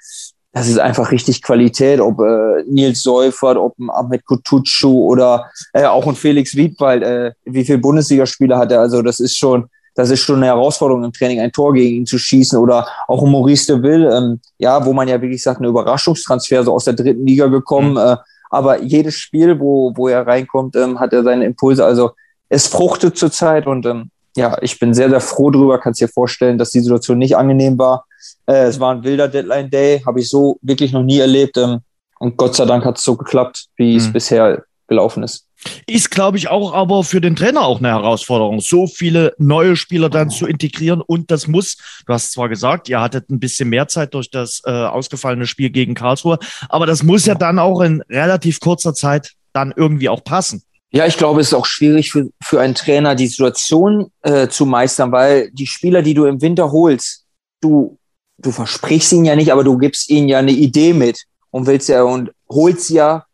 das 0.53 0.67
ist 0.67 0.79
einfach 0.79 1.11
richtig 1.11 1.43
Qualität, 1.43 1.99
ob 1.99 2.19
äh, 2.21 2.63
Nils 2.67 3.03
Seufert, 3.03 3.57
ob 3.57 3.77
ein 3.77 3.91
Ahmed 3.91 4.25
Kutucu 4.25 5.05
oder 5.05 5.51
äh, 5.73 5.83
auch 5.83 6.07
ein 6.07 6.15
Felix 6.15 6.55
Wiedwald, 6.55 7.03
äh, 7.03 7.33
wie 7.45 7.63
viele 7.63 7.77
Bundesligaspieler 7.77 8.57
hat 8.57 8.71
er. 8.71 8.79
Also 8.79 9.03
das 9.03 9.19
ist 9.19 9.37
schon, 9.37 9.65
das 9.95 10.09
ist 10.09 10.19
schon 10.19 10.37
eine 10.37 10.47
Herausforderung 10.47 11.03
im 11.03 11.13
Training, 11.13 11.39
ein 11.39 11.51
Tor 11.51 11.73
gegen 11.73 11.95
ihn 11.95 12.05
zu 12.05 12.17
schießen 12.17 12.59
oder 12.59 12.87
auch 13.07 13.25
Maurice 13.25 13.73
de 13.73 13.81
Ville, 13.81 14.15
ähm, 14.15 14.39
ja, 14.57 14.85
wo 14.85 14.93
man 14.93 15.07
ja 15.07 15.21
wirklich 15.21 15.41
sagt, 15.41 15.59
eine 15.59 15.69
Überraschungstransfer 15.69 16.63
so 16.63 16.73
aus 16.73 16.85
der 16.85 16.93
dritten 16.93 17.25
Liga 17.25 17.47
gekommen. 17.47 17.91
Mhm. 17.91 17.97
Äh, 17.97 18.17
aber 18.49 18.81
jedes 18.81 19.15
Spiel, 19.15 19.59
wo, 19.59 19.93
wo 19.95 20.07
er 20.07 20.27
reinkommt, 20.27 20.75
ähm, 20.75 20.99
hat 20.99 21.13
er 21.13 21.23
seine 21.23 21.45
Impulse. 21.45 21.83
Also 21.83 22.11
es 22.49 22.67
fruchtet 22.67 23.17
zurzeit 23.17 23.67
und 23.67 23.85
ähm, 23.85 24.11
ja, 24.35 24.57
ich 24.61 24.79
bin 24.79 24.93
sehr, 24.93 25.09
sehr 25.09 25.21
froh 25.21 25.49
drüber. 25.49 25.79
Kannst 25.79 26.01
dir 26.01 26.09
vorstellen, 26.09 26.57
dass 26.57 26.71
die 26.71 26.81
Situation 26.81 27.17
nicht 27.17 27.37
angenehm 27.37 27.77
war. 27.77 28.05
Äh, 28.45 28.65
es 28.65 28.79
war 28.79 28.93
ein 28.93 29.03
wilder 29.03 29.29
Deadline 29.29 29.69
Day, 29.69 30.01
habe 30.05 30.19
ich 30.19 30.29
so 30.29 30.59
wirklich 30.61 30.91
noch 30.91 31.03
nie 31.03 31.19
erlebt. 31.19 31.57
Ähm, 31.57 31.79
und 32.19 32.37
Gott 32.37 32.55
sei 32.55 32.65
Dank 32.65 32.85
hat 32.85 32.97
es 32.97 33.03
so 33.03 33.15
geklappt, 33.15 33.67
wie 33.77 33.93
mhm. 33.93 33.97
es 33.97 34.11
bisher 34.11 34.63
gelaufen 34.87 35.23
ist. 35.23 35.44
Ist, 35.87 36.11
glaube 36.11 36.37
ich, 36.37 36.47
auch 36.49 36.73
aber 36.73 37.03
für 37.03 37.21
den 37.21 37.35
Trainer 37.35 37.61
auch 37.61 37.79
eine 37.79 37.89
Herausforderung, 37.89 38.59
so 38.59 38.87
viele 38.87 39.33
neue 39.37 39.75
Spieler 39.75 40.09
dann 40.09 40.29
zu 40.29 40.47
integrieren. 40.47 41.01
Und 41.01 41.31
das 41.31 41.47
muss, 41.47 41.77
du 42.05 42.13
hast 42.13 42.31
zwar 42.31 42.49
gesagt, 42.49 42.89
ihr 42.89 43.01
hattet 43.01 43.29
ein 43.29 43.39
bisschen 43.39 43.69
mehr 43.69 43.87
Zeit 43.87 44.13
durch 44.13 44.29
das 44.29 44.61
äh, 44.65 44.71
ausgefallene 44.71 45.47
Spiel 45.47 45.69
gegen 45.69 45.93
Karlsruhe, 45.93 46.39
aber 46.69 46.85
das 46.85 47.03
muss 47.03 47.25
ja 47.25 47.35
dann 47.35 47.59
auch 47.59 47.81
in 47.81 48.01
relativ 48.09 48.59
kurzer 48.59 48.93
Zeit 48.93 49.33
dann 49.53 49.73
irgendwie 49.75 50.09
auch 50.09 50.23
passen. 50.23 50.63
Ja, 50.91 51.05
ich 51.05 51.17
glaube, 51.17 51.41
es 51.41 51.47
ist 51.47 51.53
auch 51.53 51.65
schwierig 51.65 52.11
für, 52.11 52.29
für 52.41 52.61
einen 52.61 52.75
Trainer, 52.75 53.15
die 53.15 53.27
Situation 53.27 54.11
äh, 54.21 54.47
zu 54.47 54.65
meistern, 54.65 55.11
weil 55.11 55.51
die 55.51 55.67
Spieler, 55.67 56.01
die 56.01 56.13
du 56.13 56.25
im 56.25 56.41
Winter 56.41 56.71
holst, 56.71 57.25
du 57.61 57.97
du 58.37 58.51
versprichst 58.51 59.13
ihnen 59.13 59.25
ja 59.25 59.35
nicht, 59.35 59.51
aber 59.51 59.63
du 59.63 59.77
gibst 59.77 60.09
ihnen 60.09 60.27
ja 60.27 60.39
eine 60.39 60.51
Idee 60.51 60.93
mit 60.93 61.23
und 61.51 61.67
willst 61.67 61.89
ja 61.89 62.03
und 62.03 62.31
holst 62.49 62.89
ja, 62.89 63.25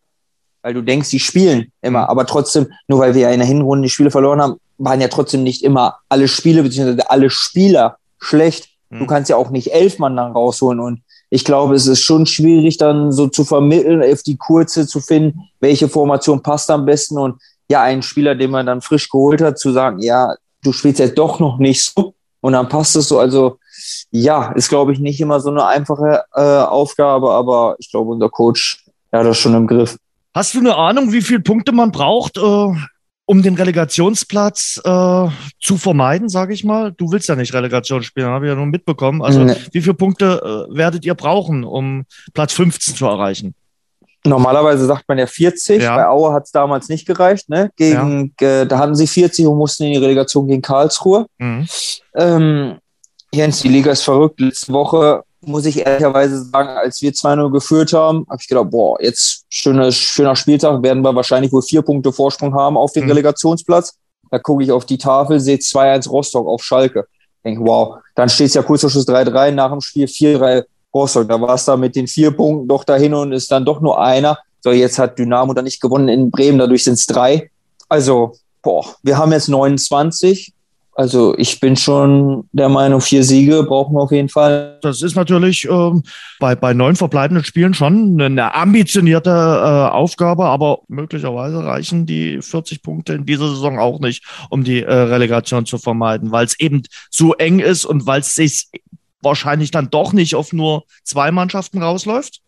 weil 0.62 0.74
du 0.74 0.82
denkst, 0.82 1.10
die 1.10 1.20
spielen 1.20 1.72
immer, 1.82 2.10
aber 2.10 2.26
trotzdem, 2.26 2.68
nur 2.88 3.00
weil 3.00 3.14
wir 3.16 3.22
ja 3.22 3.30
in 3.32 3.40
der 3.40 3.48
Hinrunde 3.48 3.84
die 3.84 3.90
Spiele 3.90 4.12
verloren 4.12 4.42
haben, 4.42 4.56
waren 4.78 5.02
ja 5.02 5.08
trotzdem 5.08 5.44
nicht 5.44 5.64
immer 5.64 5.98
alle 6.10 6.28
Spiele 6.28 6.64
beziehungsweise 6.64 7.10
alle 7.10 7.30
Spieler 7.30 7.98
schlecht. 8.20 8.70
Du 8.90 8.98
Mhm. 9.04 9.08
kannst 9.08 9.30
ja 9.30 9.38
auch 9.38 9.50
nicht 9.52 9.74
elf 9.74 10.00
Mann 10.00 10.16
dann 10.18 10.34
rausholen 10.34 10.80
und 10.80 11.02
ich 11.30 11.46
glaube, 11.46 11.76
es 11.76 11.88
ist 11.88 12.02
schon 12.02 12.26
schwierig 12.26 12.78
dann 12.78 13.14
so 13.14 13.28
zu 13.28 13.46
vermitteln, 13.46 14.04
auf 14.04 14.22
die 14.22 14.36
Kurze 14.36 14.86
zu 14.86 15.00
finden, 15.00 15.40
welche 15.62 15.88
Formation 15.88 16.44
passt 16.44 16.70
am 16.70 16.86
besten 16.86 17.18
und 17.18 17.36
ja, 17.70 17.82
einen 17.84 18.02
Spieler, 18.02 18.36
den 18.36 18.52
man 18.52 18.66
dann 18.66 18.82
frisch 18.82 19.10
geholt 19.10 19.42
hat, 19.42 19.58
zu 19.58 19.72
sagen, 19.72 20.00
ja, 20.00 20.36
du 20.62 20.74
spielst 20.74 21.00
ja 21.00 21.08
doch 21.08 21.40
noch 21.40 21.58
nicht 21.58 21.86
so 21.86 22.14
und 22.42 22.52
dann 22.54 22.68
passt 22.68 22.98
es 22.98 23.08
so. 23.08 23.18
Also 23.18 23.60
ja, 24.12 24.52
ist 24.52 24.68
glaube 24.68 24.92
ich 24.92 25.00
nicht 25.00 25.22
immer 25.22 25.40
so 25.40 25.50
eine 25.52 25.66
einfache 25.66 26.24
äh, 26.36 26.42
Aufgabe, 26.42 27.32
aber 27.32 27.76
ich 27.80 27.90
glaube, 27.90 28.12
unser 28.12 28.30
Coach 28.30 28.84
ja, 29.14 29.20
hat 29.20 29.26
das 29.26 29.38
schon 29.38 29.56
im 29.56 29.68
Griff. 29.68 29.98
Hast 30.34 30.54
du 30.54 30.60
eine 30.60 30.76
Ahnung, 30.76 31.12
wie 31.12 31.22
viele 31.22 31.42
Punkte 31.42 31.72
man 31.72 31.92
braucht, 31.92 32.38
äh, 32.38 32.68
um 33.26 33.44
den 33.44 33.56
Relegationsplatz 33.56 34.82
äh, 34.84 35.28
zu 35.62 35.78
vermeiden, 35.78 36.30
sage 36.30 36.54
ich 36.54 36.64
mal? 36.64 36.92
Du 36.94 37.12
willst 37.12 37.30
ja 37.30 37.36
nicht 37.36 37.54
Relegation 37.54 38.04
spielen, 38.04 38.28
habe 38.28 38.46
ich 38.46 38.50
ja 38.50 38.56
nur 38.56 38.66
mitbekommen. 38.66 39.22
Also 39.22 39.44
Nee. 39.44 39.56
wie 39.72 39.82
viele 39.82 39.94
Punkte 39.94 40.68
äh, 40.72 40.76
werdet 40.76 41.06
ihr 41.06 41.16
brauchen, 41.16 41.64
um 41.64 42.06
Platz 42.34 42.54
15 42.54 42.96
zu 42.96 43.06
erreichen? 43.06 43.56
Normalerweise 44.24 44.86
sagt 44.86 45.08
man 45.08 45.18
ja 45.18 45.26
40. 45.26 45.82
Ja. 45.82 45.96
Bei 45.96 46.08
Aue 46.08 46.32
hat 46.32 46.44
es 46.46 46.52
damals 46.52 46.90
nicht 46.90 47.08
gereicht. 47.08 47.50
Ne? 47.50 47.72
Gegen, 47.76 48.34
äh, 48.40 48.68
da 48.68 48.78
hatten 48.78 48.96
sie 48.96 49.08
40 49.08 49.48
und 49.48 49.58
mussten 49.58 49.84
in 49.84 49.94
die 49.94 49.98
Relegation 50.00 50.48
gegen 50.48 50.62
Karlsruhe. 50.62 51.26
Mhm. 51.40 51.68
Ähm, 52.16 52.78
Jens, 53.34 53.62
die 53.62 53.70
Liga 53.70 53.92
ist 53.92 54.04
verrückt. 54.04 54.40
Letzte 54.40 54.72
Woche 54.74 55.24
muss 55.44 55.66
ich 55.66 55.86
ehrlicherweise 55.86 56.44
sagen, 56.44 56.70
als 56.70 57.02
wir 57.02 57.12
2-0 57.12 57.52
geführt 57.52 57.94
haben, 57.94 58.26
habe 58.30 58.40
ich 58.42 58.48
gedacht, 58.48 58.70
boah, 58.70 59.02
jetzt 59.02 59.46
schöner, 59.50 59.92
schöner 59.92 60.36
Spieltag, 60.36 60.84
werden 60.84 61.04
wir 61.04 61.16
wahrscheinlich 61.16 61.52
wohl 61.52 61.62
vier 61.62 61.82
Punkte 61.82 62.12
Vorsprung 62.12 62.54
haben 62.54 62.78
auf 62.78 62.94
den 62.94 63.04
Mhm. 63.04 63.10
Relegationsplatz. 63.12 63.96
Da 64.30 64.40
gucke 64.40 64.64
ich 64.64 64.72
auf 64.72 64.86
die 64.86 64.98
Tafel, 64.98 65.40
sehe 65.40 65.58
2-1 65.58 66.10
Rostock 66.10 66.48
auf 66.48 66.64
Schalke. 66.64 67.06
Denke, 67.44 67.62
wow, 67.66 67.98
dann 68.16 68.30
steht 68.30 68.48
es 68.48 68.54
ja 68.54 68.62
kurz 68.62 68.82
vor 68.82 68.90
Schluss 68.90 69.08
3-3, 69.08 69.52
nach 69.52 69.72
dem 69.72 69.82
Spiel 69.82 70.06
4-3 70.06 70.64
Rostock. 70.94 71.28
Da 71.28 71.42
war 71.42 71.56
es 71.56 71.66
da 71.66 71.76
mit 71.76 71.96
den 71.96 72.08
vier 72.08 72.32
Punkten 72.32 72.68
doch 72.68 72.84
dahin 72.84 73.14
und 73.14 73.32
ist 73.32 73.52
dann 73.52 73.66
doch 73.66 73.82
nur 73.82 74.00
einer. 74.00 74.38
So, 74.62 74.72
jetzt 74.72 75.00
hat 75.00 75.18
Dynamo 75.18 75.54
dann 75.54 75.66
nicht 75.66 75.82
gewonnen 75.82 76.08
in 76.08 76.30
Bremen, 76.30 76.60
dadurch 76.60 76.84
sind 76.84 76.94
es 76.94 77.08
drei. 77.08 77.50
Also, 77.90 78.34
boah, 78.62 78.86
wir 79.02 79.18
haben 79.18 79.32
jetzt 79.32 79.50
29. 79.50 80.54
Also 80.94 81.38
ich 81.38 81.60
bin 81.60 81.78
schon 81.78 82.50
der 82.52 82.68
Meinung, 82.68 83.00
vier 83.00 83.24
Siege 83.24 83.64
brauchen 83.64 83.96
wir 83.96 84.02
auf 84.02 84.12
jeden 84.12 84.28
Fall. 84.28 84.78
Das 84.82 85.02
ist 85.02 85.16
natürlich 85.16 85.66
ähm, 85.66 86.04
bei, 86.40 86.54
bei 86.56 86.74
neun 86.74 86.98
verbleibenden 86.98 87.46
Spielen 87.46 87.74
schon 87.74 88.20
eine 88.22 88.54
ambitionierte 88.54 89.30
äh, 89.30 89.94
Aufgabe, 89.94 90.46
aber 90.46 90.80
möglicherweise 90.90 91.64
reichen 91.64 92.06
die 92.06 92.42
40 92.42 92.84
Punkte 92.84 93.14
in 93.14 93.26
dieser 93.26 93.48
Saison 93.48 93.80
auch 93.80 94.00
nicht, 94.00 94.26
um 94.50 94.66
die 94.66 94.84
äh, 94.84 94.94
Relegation 94.94 95.66
zu 95.66 95.78
vermeiden, 95.78 96.32
weil 96.32 96.46
es 96.46 96.60
eben 96.60 96.84
so 97.10 97.34
eng 97.36 97.60
ist 97.60 97.86
und 97.86 98.06
weil 98.06 98.20
es 98.20 98.36
sich 98.36 98.68
wahrscheinlich 99.22 99.72
dann 99.72 99.90
doch 99.90 100.12
nicht 100.12 100.36
auf 100.36 100.52
nur 100.52 100.84
zwei 101.04 101.32
Mannschaften 101.32 101.82
rausläuft. 101.82 102.42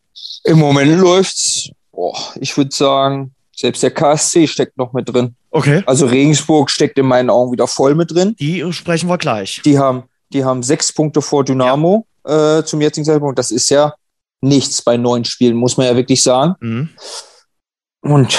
Im 0.44 0.60
Moment 0.60 1.00
läuft's. 1.00 1.70
Boah, 1.92 2.18
ich 2.42 2.58
würde 2.58 2.76
sagen, 2.76 3.34
selbst 3.56 3.84
der 3.84 3.92
KSC 3.92 4.48
steckt 4.48 4.78
noch 4.78 4.94
mit 4.94 5.14
drin. 5.14 5.36
Okay. 5.52 5.84
Also 5.86 6.08
Regensburg 6.08 6.70
steckt 6.70 6.98
in 6.98 7.06
meinen 7.06 7.30
Augen 7.30 7.52
wieder 7.52 7.68
voll 7.68 7.96
mit 7.96 8.12
drin. 8.12 8.36
Die 8.40 8.72
sprechen 8.74 9.08
wir 9.08 9.18
gleich. 9.18 9.62
Die 9.64 9.78
haben, 9.78 10.04
die 10.32 10.44
haben 10.44 10.64
sechs 10.64 10.92
Punkte 10.92 11.22
vor 11.22 11.44
Dynamo 11.44 12.06
äh, 12.24 12.64
zum 12.64 12.82
jetzigen 12.82 13.06
Zeitpunkt. 13.06 13.38
Das 13.38 13.52
ist 13.52 13.70
ja 13.70 13.94
nichts 14.42 14.82
bei 14.82 14.98
neun 14.98 15.24
Spielen, 15.26 15.56
muss 15.56 15.78
man 15.78 15.88
ja 15.88 15.96
wirklich 15.96 16.22
sagen. 16.22 16.56
Mhm. 16.60 16.90
Und 18.02 18.38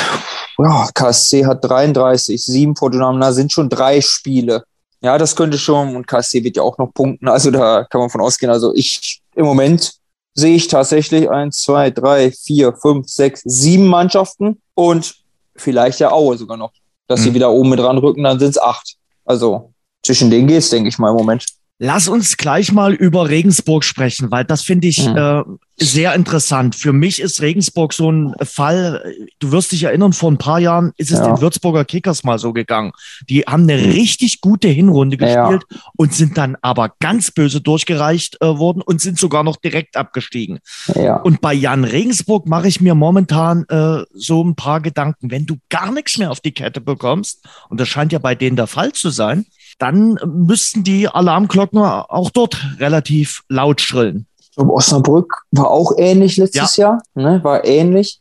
ja, 0.59 0.88
KSC 0.92 1.47
hat 1.47 1.64
33, 1.64 2.42
sieben 2.42 2.76
vor 2.76 2.90
Dynamo, 2.90 3.18
da 3.18 3.33
sind 3.33 3.50
schon 3.50 3.68
drei 3.68 4.00
Spiele. 4.00 4.64
Ja, 5.00 5.16
das 5.18 5.37
könnte 5.37 5.59
schon, 5.59 5.97
und 5.97 6.06
KSC 6.06 6.44
wird 6.44 6.56
ja 6.56 6.62
auch 6.62 6.78
noch 6.78 6.92
punkten, 6.92 7.28
also 7.28 7.50
da 7.50 7.85
kann 7.85 8.00
man 8.00 8.11
von 8.11 8.21
ausgehen. 8.21 8.50
Also 8.50 8.75
ich, 8.75 9.23
im 9.35 9.44
Moment 9.44 9.94
sehe 10.34 10.56
ich 10.56 10.68
tatsächlich 10.68 11.30
eins, 11.30 11.62
zwei, 11.62 11.90
drei, 11.90 12.30
vier, 12.32 12.74
fünf, 12.74 13.08
sechs, 13.08 13.42
sieben 13.44 13.86
Mannschaften 13.86 14.60
und 14.74 15.14
vielleicht 15.56 16.00
ja 16.00 16.10
Aue 16.10 16.36
sogar 16.36 16.56
noch. 16.56 16.72
Dass 17.06 17.22
sie 17.22 17.30
Mhm. 17.30 17.34
wieder 17.34 17.50
oben 17.50 17.70
mit 17.70 17.80
ranrücken, 17.80 18.24
dann 18.24 18.38
sind 18.38 18.50
es 18.50 18.58
acht. 18.58 18.96
Also 19.24 19.72
zwischen 20.02 20.30
denen 20.30 20.48
geht's, 20.48 20.70
denke 20.70 20.88
ich 20.88 20.98
mal, 20.98 21.10
im 21.10 21.16
Moment. 21.16 21.44
Lass 21.81 22.07
uns 22.07 22.37
gleich 22.37 22.71
mal 22.71 22.95
über 22.95 23.28
Regensburg 23.28 23.83
sprechen, 23.83 24.31
weil 24.31 24.45
das 24.45 24.62
finde 24.62 24.87
ich 24.87 25.04
Mhm. 25.09 25.16
äh, 25.16 25.43
sehr 25.76 26.14
interessant. 26.14 26.76
Für 26.76 26.93
mich 26.93 27.21
ist 27.21 27.43
Regensburg 27.43 27.93
so 27.93 28.12
ein 28.12 28.33
Fall, 28.45 29.04
du 29.40 29.50
wirst 29.50 29.73
dich 29.73 29.83
erinnern, 29.83 30.12
vor 30.12 30.31
ein 30.31 30.38
paar 30.38 30.61
Jahren 30.61 30.93
ist 30.99 31.11
es 31.11 31.19
Ja. 31.19 31.26
Mhm. 31.26 31.35
den 31.35 31.40
Würzburger 31.43 31.85
Kickers 31.85 32.23
mal 32.23 32.38
so 32.38 32.52
gegangen. 32.52 32.93
Die 33.28 33.40
haben 33.40 33.64
eine 33.64 33.76
richtig 33.93 34.40
gute 34.40 34.69
Hinrunde 34.69 35.16
Ja. 35.19 35.49
gespielt 35.49 35.64
und 35.97 36.14
sind 36.14 36.38
dann 36.38 36.57
aber 36.62 36.93
ganz 37.00 37.33
böse 37.33 37.61
durchgereicht 37.61 38.37
äh, 38.40 38.47
worden 38.57 38.81
und 38.81 39.00
sind 39.00 39.19
sogar 39.19 39.43
noch 39.43 39.57
direkt 39.57 39.97
abgestiegen. 39.97 40.61
Ja. 40.95 41.16
Und 41.16 41.40
bei 41.40 41.52
Jan 41.52 41.83
Regensburg 41.83 42.47
mache 42.47 42.69
ich 42.69 42.81
mir 42.81 42.95
momentan 42.95 43.64
äh, 43.69 44.04
so 44.14 44.45
ein 44.45 44.54
paar 44.54 44.81
Gedanken. 44.81 45.33
Wenn 45.33 45.45
du 45.47 45.57
gar 45.71 45.90
nichts 45.90 46.19
mehr 46.19 46.31
auf 46.31 46.38
die 46.40 46.52
Kette 46.52 46.81
bekommst, 46.81 47.45
und 47.69 47.81
das 47.81 47.88
scheint 47.88 48.12
ja 48.12 48.21
bei 48.21 48.37
denen 48.37 48.54
der 48.54 48.69
Fall 48.69 48.93
zu 48.93 49.11
sein, 49.11 49.45
dann 49.78 50.19
müssten 50.26 50.85
die 50.85 51.09
Alarmglocken 51.09 51.78
auch 51.78 52.31
dort 52.31 52.57
relativ 52.78 53.43
laut 53.49 53.81
schrillen. 53.81 54.26
Ich 54.38 54.57
glaube, 54.57 54.73
Osnabrück 54.73 55.43
war 55.50 55.71
auch 55.71 55.93
ähnlich 55.99 56.37
letztes 56.37 56.76
Jahr, 56.76 57.02
ne? 57.14 57.40
war 57.43 57.64
ähnlich. 57.64 58.21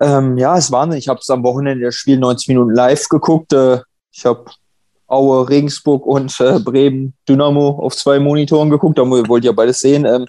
Ähm, 0.00 0.36
ja, 0.36 0.56
es 0.56 0.72
war, 0.72 0.92
ich 0.92 1.08
habe 1.08 1.20
es 1.20 1.30
am 1.30 1.44
Wochenende 1.44 1.84
das 1.84 1.94
Spiel 1.94 2.18
90 2.18 2.48
Minuten 2.48 2.74
live 2.74 3.08
geguckt. 3.08 3.52
Äh, 3.52 3.80
ich 4.12 4.26
habe 4.26 4.44
Aue, 5.08 5.48
Regensburg 5.48 6.04
und 6.04 6.38
äh, 6.40 6.58
Bremen, 6.58 7.14
Dynamo 7.28 7.78
auf 7.80 7.96
zwei 7.96 8.18
Monitoren 8.18 8.68
geguckt. 8.68 8.98
Da 8.98 9.08
wollt 9.08 9.44
ihr 9.44 9.54
beides 9.54 9.80
sehen. 9.80 10.04
Ähm, 10.04 10.26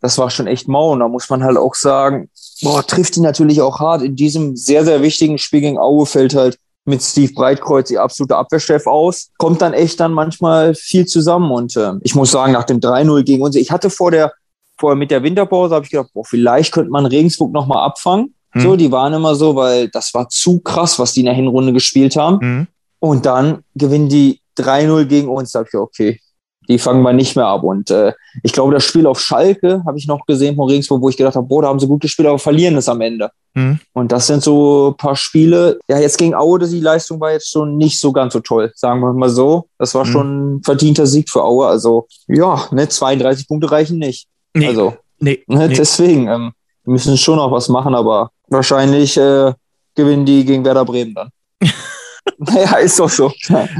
das 0.00 0.18
war 0.18 0.30
schon 0.30 0.46
echt 0.46 0.68
mau. 0.68 0.92
Und 0.92 1.00
da 1.00 1.08
muss 1.08 1.28
man 1.30 1.42
halt 1.42 1.56
auch 1.56 1.74
sagen, 1.74 2.30
boah, 2.62 2.86
trifft 2.86 3.16
die 3.16 3.20
natürlich 3.20 3.60
auch 3.60 3.80
hart. 3.80 4.02
In 4.02 4.14
diesem 4.14 4.54
sehr, 4.54 4.84
sehr 4.84 5.02
wichtigen 5.02 5.38
Spiel 5.38 5.62
gegen 5.62 5.78
Aue 5.78 6.06
fällt 6.06 6.34
halt 6.34 6.58
mit 6.84 7.02
Steve 7.02 7.32
Breitkreuz 7.32 7.88
die 7.88 7.98
absolute 7.98 8.36
Abwehrchef 8.36 8.86
aus. 8.86 9.30
Kommt 9.38 9.62
dann 9.62 9.72
echt 9.72 10.00
dann 10.00 10.12
manchmal 10.12 10.74
viel 10.74 11.06
zusammen. 11.06 11.50
Und 11.50 11.76
äh, 11.76 11.92
ich 12.02 12.14
muss 12.14 12.30
sagen, 12.30 12.52
nach 12.52 12.64
dem 12.64 12.80
3-0 12.80 13.22
gegen 13.22 13.42
uns, 13.42 13.56
ich 13.56 13.70
hatte 13.70 13.90
vor 13.90 14.10
der 14.10 14.32
vorher 14.78 14.96
mit 14.96 15.10
der 15.10 15.22
Winterpause 15.22 15.74
habe 15.74 15.84
ich 15.84 15.90
gedacht, 15.90 16.10
boah, 16.12 16.24
vielleicht 16.24 16.72
könnte 16.72 16.90
man 16.90 17.06
Regensburg 17.06 17.52
nochmal 17.52 17.84
abfangen. 17.84 18.34
Hm. 18.50 18.62
So, 18.62 18.76
die 18.76 18.90
waren 18.90 19.12
immer 19.12 19.34
so, 19.34 19.56
weil 19.56 19.88
das 19.88 20.14
war 20.14 20.28
zu 20.28 20.60
krass, 20.60 20.98
was 20.98 21.12
die 21.12 21.20
in 21.20 21.26
der 21.26 21.34
Hinrunde 21.34 21.72
gespielt 21.72 22.16
haben. 22.16 22.38
Mhm. 22.40 22.66
Und 22.98 23.26
dann 23.26 23.64
gewinnen 23.74 24.08
die 24.08 24.40
3-0 24.58 25.04
gegen 25.04 25.28
uns. 25.28 25.52
Da 25.52 25.60
habe 25.60 25.68
ich 25.68 25.72
gedacht, 25.72 25.88
okay, 25.88 26.20
die 26.68 26.78
fangen 26.78 27.02
wir 27.02 27.12
nicht 27.12 27.36
mehr 27.36 27.46
ab. 27.46 27.62
Und 27.62 27.90
äh, 27.90 28.12
ich 28.42 28.52
glaube, 28.52 28.72
das 28.72 28.84
Spiel 28.84 29.06
auf 29.06 29.20
Schalke 29.20 29.82
habe 29.86 29.98
ich 29.98 30.06
noch 30.06 30.26
gesehen 30.26 30.56
von 30.56 30.68
Regensburg, 30.68 31.02
wo 31.02 31.08
ich 31.08 31.16
gedacht 31.16 31.36
habe, 31.36 31.46
boah, 31.46 31.62
da 31.62 31.68
haben 31.68 31.78
sie 31.80 31.86
gut 31.86 32.00
gespielt, 32.02 32.28
aber 32.28 32.38
verlieren 32.38 32.76
es 32.76 32.88
am 32.88 33.00
Ende. 33.00 33.30
Mhm. 33.54 33.78
Und 33.92 34.12
das 34.12 34.26
sind 34.26 34.42
so 34.42 34.90
ein 34.90 34.96
paar 34.96 35.14
Spiele. 35.16 35.78
Ja, 35.88 35.98
jetzt 35.98 36.18
gegen 36.18 36.34
Aue, 36.34 36.58
die 36.58 36.80
Leistung 36.80 37.20
war 37.20 37.32
jetzt 37.32 37.50
schon 37.50 37.76
nicht 37.76 38.00
so 38.00 38.12
ganz 38.12 38.32
so 38.32 38.40
toll, 38.40 38.72
sagen 38.74 39.00
wir 39.00 39.12
mal 39.12 39.30
so. 39.30 39.66
Das 39.78 39.94
war 39.94 40.04
Mhm. 40.04 40.10
schon 40.10 40.54
ein 40.56 40.62
verdienter 40.62 41.06
Sieg 41.06 41.30
für 41.30 41.42
Aue. 41.44 41.66
Also 41.66 42.06
ja, 42.26 42.66
ne, 42.70 42.88
32 42.88 43.46
Punkte 43.46 43.70
reichen 43.70 43.98
nicht. 43.98 44.26
Nee, 44.54 44.68
Also 44.68 44.94
nee, 45.20 45.42
Ne, 45.46 45.68
nee. 45.68 45.74
Deswegen, 45.74 46.28
ähm, 46.28 46.52
wir 46.84 46.92
müssen 46.92 47.16
schon 47.16 47.36
noch 47.36 47.50
was 47.52 47.68
machen, 47.68 47.94
aber 47.94 48.30
wahrscheinlich 48.48 49.16
äh, 49.16 49.52
gewinnen 49.94 50.26
die 50.26 50.44
gegen 50.44 50.64
Werder 50.64 50.84
Bremen 50.84 51.14
dann. 51.14 51.28
ja, 52.54 52.78
ist 52.78 52.98
doch 52.98 53.10
so. 53.10 53.32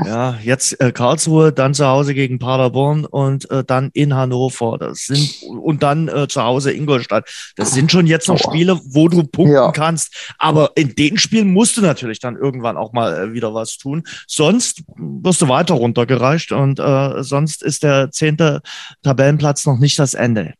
Ja, 0.04 0.38
jetzt 0.42 0.80
äh, 0.80 0.92
Karlsruhe, 0.92 1.52
dann 1.52 1.74
zu 1.74 1.86
Hause 1.86 2.14
gegen 2.14 2.38
Paderborn 2.38 3.04
und 3.06 3.50
äh, 3.50 3.64
dann 3.64 3.90
in 3.94 4.14
Hannover. 4.14 4.76
Das 4.78 5.06
sind 5.06 5.42
und 5.48 5.82
dann 5.82 6.08
äh, 6.08 6.28
zu 6.28 6.42
Hause 6.42 6.72
Ingolstadt. 6.72 7.28
Das 7.56 7.72
sind 7.72 7.90
schon 7.90 8.06
jetzt 8.06 8.28
noch. 8.28 8.38
Spiele, 8.38 8.78
wo 8.84 9.08
du 9.08 9.24
punkten 9.24 9.54
Ja. 9.54 9.72
kannst. 9.72 10.34
Aber 10.38 10.72
in 10.74 10.94
den 10.94 11.16
Spielen 11.18 11.52
musst 11.52 11.76
du 11.76 11.80
natürlich 11.80 12.20
dann 12.20 12.36
irgendwann 12.36 12.76
auch 12.76 12.92
mal 12.92 13.28
äh, 13.28 13.32
wieder 13.32 13.54
was 13.54 13.78
tun. 13.78 14.02
Sonst 14.26 14.82
wirst 14.96 15.40
du 15.40 15.48
weiter 15.48 15.74
runtergereicht 15.74 16.52
und 16.52 16.78
äh, 16.78 17.22
sonst 17.22 17.62
ist 17.62 17.82
der 17.82 18.10
zehnte 18.10 18.60
Tabellenplatz 19.02 19.64
noch 19.66 19.78
nicht 19.78 19.98
das 19.98 20.14
Ende. 20.14 20.54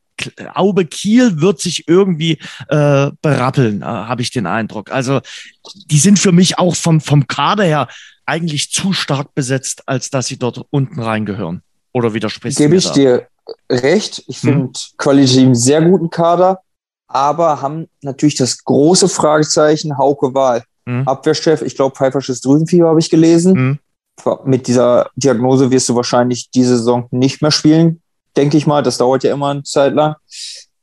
Aube 0.54 0.84
Kiel 0.86 1.40
wird 1.40 1.60
sich 1.60 1.88
irgendwie 1.88 2.38
äh, 2.68 3.10
berappeln, 3.22 3.82
äh, 3.82 3.84
habe 3.84 4.22
ich 4.22 4.30
den 4.30 4.46
Eindruck. 4.46 4.90
Also 4.90 5.20
die 5.86 5.98
sind 5.98 6.18
für 6.18 6.32
mich 6.32 6.58
auch 6.58 6.76
vom, 6.76 7.00
vom 7.00 7.26
Kader 7.26 7.64
her 7.64 7.88
eigentlich 8.26 8.70
zu 8.70 8.92
stark 8.92 9.34
besetzt, 9.34 9.82
als 9.86 10.10
dass 10.10 10.26
sie 10.26 10.38
dort 10.38 10.64
unten 10.70 11.00
reingehören. 11.00 11.62
Oder 11.92 12.14
widersprichst 12.14 12.58
Gebe 12.58 12.76
ich 12.76 12.86
da? 12.88 12.92
dir 12.92 13.26
recht. 13.70 14.24
Ich 14.26 14.42
Hm. 14.42 14.50
finde 14.50 14.72
qualitativ 14.96 15.42
einen 15.42 15.54
sehr 15.54 15.82
guten 15.82 16.10
Kader, 16.10 16.60
aber 17.06 17.60
haben 17.60 17.88
natürlich 18.02 18.36
das 18.36 18.64
große 18.64 19.08
Fragezeichen 19.08 19.98
Hauke 19.98 20.34
Wahl. 20.34 20.64
Hm. 20.86 21.06
Abwehrchef, 21.06 21.62
ich 21.62 21.76
glaube, 21.76 21.94
pfeifersches 21.96 22.40
Drüsenfieber 22.40 22.88
habe 22.88 23.00
ich 23.00 23.10
gelesen. 23.10 23.54
Hm. 23.54 23.78
Mit 24.44 24.68
dieser 24.68 25.10
Diagnose 25.16 25.70
wirst 25.70 25.88
du 25.88 25.96
wahrscheinlich 25.96 26.50
diese 26.50 26.76
Saison 26.78 27.08
nicht 27.10 27.42
mehr 27.42 27.50
spielen 27.50 28.00
denke 28.36 28.56
ich 28.56 28.66
mal. 28.66 28.82
Das 28.82 28.98
dauert 28.98 29.24
ja 29.24 29.32
immer 29.32 29.50
eine 29.50 29.62
Zeit 29.62 29.94
lang. 29.94 30.16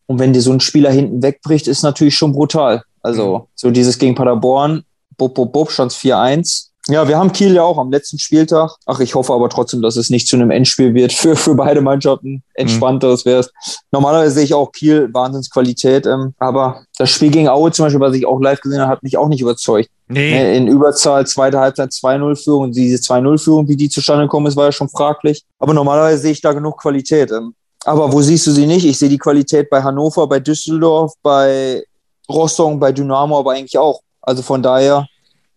Und 0.08 0.20
wenn 0.20 0.34
dir 0.34 0.42
so 0.42 0.52
ein 0.52 0.60
Spieler 0.60 0.92
hinten 0.92 1.24
wegbricht, 1.24 1.68
ist 1.68 1.84
natürlich 1.84 2.18
schon 2.18 2.34
brutal. 2.34 2.84
Also 3.02 3.38
mhm. 3.38 3.44
so 3.56 3.72
dieses 3.72 3.98
gegen 3.98 4.16
Paderborn, 4.16 4.84
bub, 5.18 5.34
bub, 5.34 5.54
bub, 5.54 5.72
stand 5.72 5.92
4-1. 5.92 6.71
Ja, 6.88 7.08
wir 7.08 7.18
haben 7.18 7.32
Kiel 7.32 7.54
ja 7.54 7.64
auch 7.64 7.78
am 7.78 7.92
letzten 7.92 8.18
Spieltag. 8.18 8.76
Ach, 8.88 9.00
ich 9.00 9.14
hoffe 9.14 9.34
aber 9.34 9.50
trotzdem, 9.50 9.84
dass 9.84 9.98
es 9.98 10.10
nicht 10.10 10.28
zu 10.28 10.36
einem 10.36 10.50
Endspiel 10.50 10.94
wird 10.96 11.14
für, 11.14 11.36
für 11.36 11.54
beide 11.54 11.82
Mannschaften. 11.82 12.44
Entspannteres 12.56 13.24
wäre 13.24 13.42
es. 13.42 13.54
Normalerweise 13.92 14.34
sehe 14.34 14.46
ich 14.46 14.54
auch 14.54 14.72
Kiel 14.72 15.10
Wahnsinnsqualität, 15.14 16.08
ähm, 16.08 16.34
aber 16.40 16.82
das 16.98 17.12
Spiel 17.12 17.30
gegen 17.30 17.50
Aue 17.50 17.72
zum 17.72 17.86
Beispiel, 17.86 18.00
was 18.00 18.16
ich 18.16 18.26
auch 18.26 18.40
live 18.40 18.62
gesehen 18.62 18.82
habe, 18.82 18.92
hat 18.92 19.04
mich 19.04 19.16
auch 19.18 19.28
nicht 19.28 19.42
überzeugt. 19.42 19.90
Nee. 20.08 20.32
Ne, 20.32 20.58
in 20.58 20.68
Überzahl, 20.68 21.26
zweite 21.28 21.60
Halbzeit 21.60 21.92
2-0-Führung. 21.92 22.64
Und 22.64 22.76
diese 22.76 22.98
2-0-Führung, 22.98 23.68
wie 23.68 23.78
die 23.78 23.90
zustande 23.90 24.26
gekommen 24.26 24.48
ist, 24.48 24.58
war 24.58 24.66
ja 24.66 24.72
schon 24.72 24.90
fraglich. 24.90 25.44
Aber 25.60 25.74
normalerweise 25.74 26.22
sehe 26.22 26.32
ich 26.32 26.42
da 26.42 26.52
genug 26.52 26.82
Qualität. 26.82 27.32
Ähm. 27.32 27.54
Aber 27.86 28.12
wo 28.12 28.22
siehst 28.22 28.46
du 28.48 28.52
sie 28.52 28.66
nicht? 28.66 28.86
Ich 28.86 28.98
sehe 28.98 29.10
die 29.10 29.18
Qualität 29.18 29.70
bei 29.70 29.82
Hannover, 29.82 30.28
bei 30.28 30.40
Düsseldorf, 30.40 31.14
bei 31.22 31.84
Rostock, 32.28 32.80
bei 32.80 32.92
Dynamo, 32.92 33.40
aber 33.40 33.54
eigentlich 33.54 33.78
auch. 33.78 34.02
Also 34.22 34.42
von 34.42 34.62
daher 34.62 35.08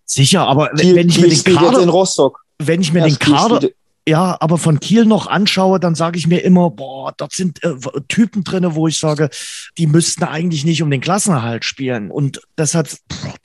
Sicher, 0.07 0.47
aber 0.47 0.69
Kiel, 0.71 0.97
wenn 0.97 1.09
ich 1.09 1.15
Kiel 1.17 1.29
mir 1.29 1.35
den 1.35 1.57
Kader, 1.57 1.83
in 1.83 1.89
Rostock. 1.89 2.45
wenn 2.59 2.81
ich 2.81 2.93
mir 2.93 3.01
ja, 3.01 3.07
den 3.07 3.19
Kader, 3.19 3.61
ja, 4.07 4.37
aber 4.41 4.59
von 4.59 4.81
Kiel 4.81 5.07
noch 5.07 5.27
anschaue, 5.29 5.81
dann 5.81 5.95
sage 5.95 6.19
ich 6.19 6.27
mir 6.27 6.41
immer, 6.41 6.71
boah, 6.71 7.15
dort 7.17 7.33
sind 7.33 7.65
äh, 7.65 7.75
Typen 8.09 8.45
drinne, 8.45 8.75
wo 8.75 8.87
ich 8.87 8.99
sage, 8.99 9.31
die 9.79 9.87
müssten 9.87 10.25
eigentlich 10.25 10.65
nicht 10.67 10.83
um 10.83 10.91
den 10.91 11.01
Klassenerhalt 11.01 11.65
spielen. 11.65 12.11
Und 12.11 12.43
deshalb 12.59 12.91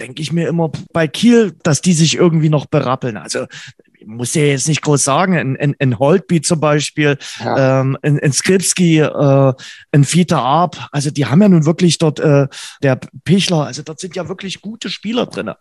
denke 0.02 0.22
ich 0.22 0.34
mir 0.34 0.50
immer 0.50 0.70
bei 0.92 1.08
Kiel, 1.08 1.56
dass 1.64 1.80
die 1.82 1.94
sich 1.94 2.16
irgendwie 2.16 2.50
noch 2.50 2.66
berappeln. 2.66 3.16
Also 3.16 3.46
ich 3.98 4.08
muss 4.08 4.34
ja 4.34 4.44
jetzt 4.44 4.68
nicht 4.68 4.82
groß 4.82 5.02
sagen, 5.02 5.34
in, 5.34 5.56
in, 5.56 5.74
in 5.80 6.00
Holtby 6.00 6.42
zum 6.42 6.60
Beispiel, 6.60 7.18
ja. 7.40 7.82
ähm, 7.82 7.98
in, 8.02 8.18
in 8.18 8.34
Skripski, 8.34 9.00
äh, 9.00 9.54
in 9.92 10.12
Vita 10.12 10.42
Arp, 10.42 10.78
also 10.92 11.10
die 11.10 11.26
haben 11.26 11.42
ja 11.42 11.50
nun 11.50 11.66
wirklich 11.66 11.98
dort, 11.98 12.20
äh, 12.20 12.48
der 12.84 13.00
Pichler, 13.24 13.66
also 13.66 13.82
dort 13.82 14.00
sind 14.00 14.16
ja 14.16 14.28
wirklich 14.28 14.62
gute 14.62 14.90
Spieler 14.90 15.26
drinne. 15.26 15.58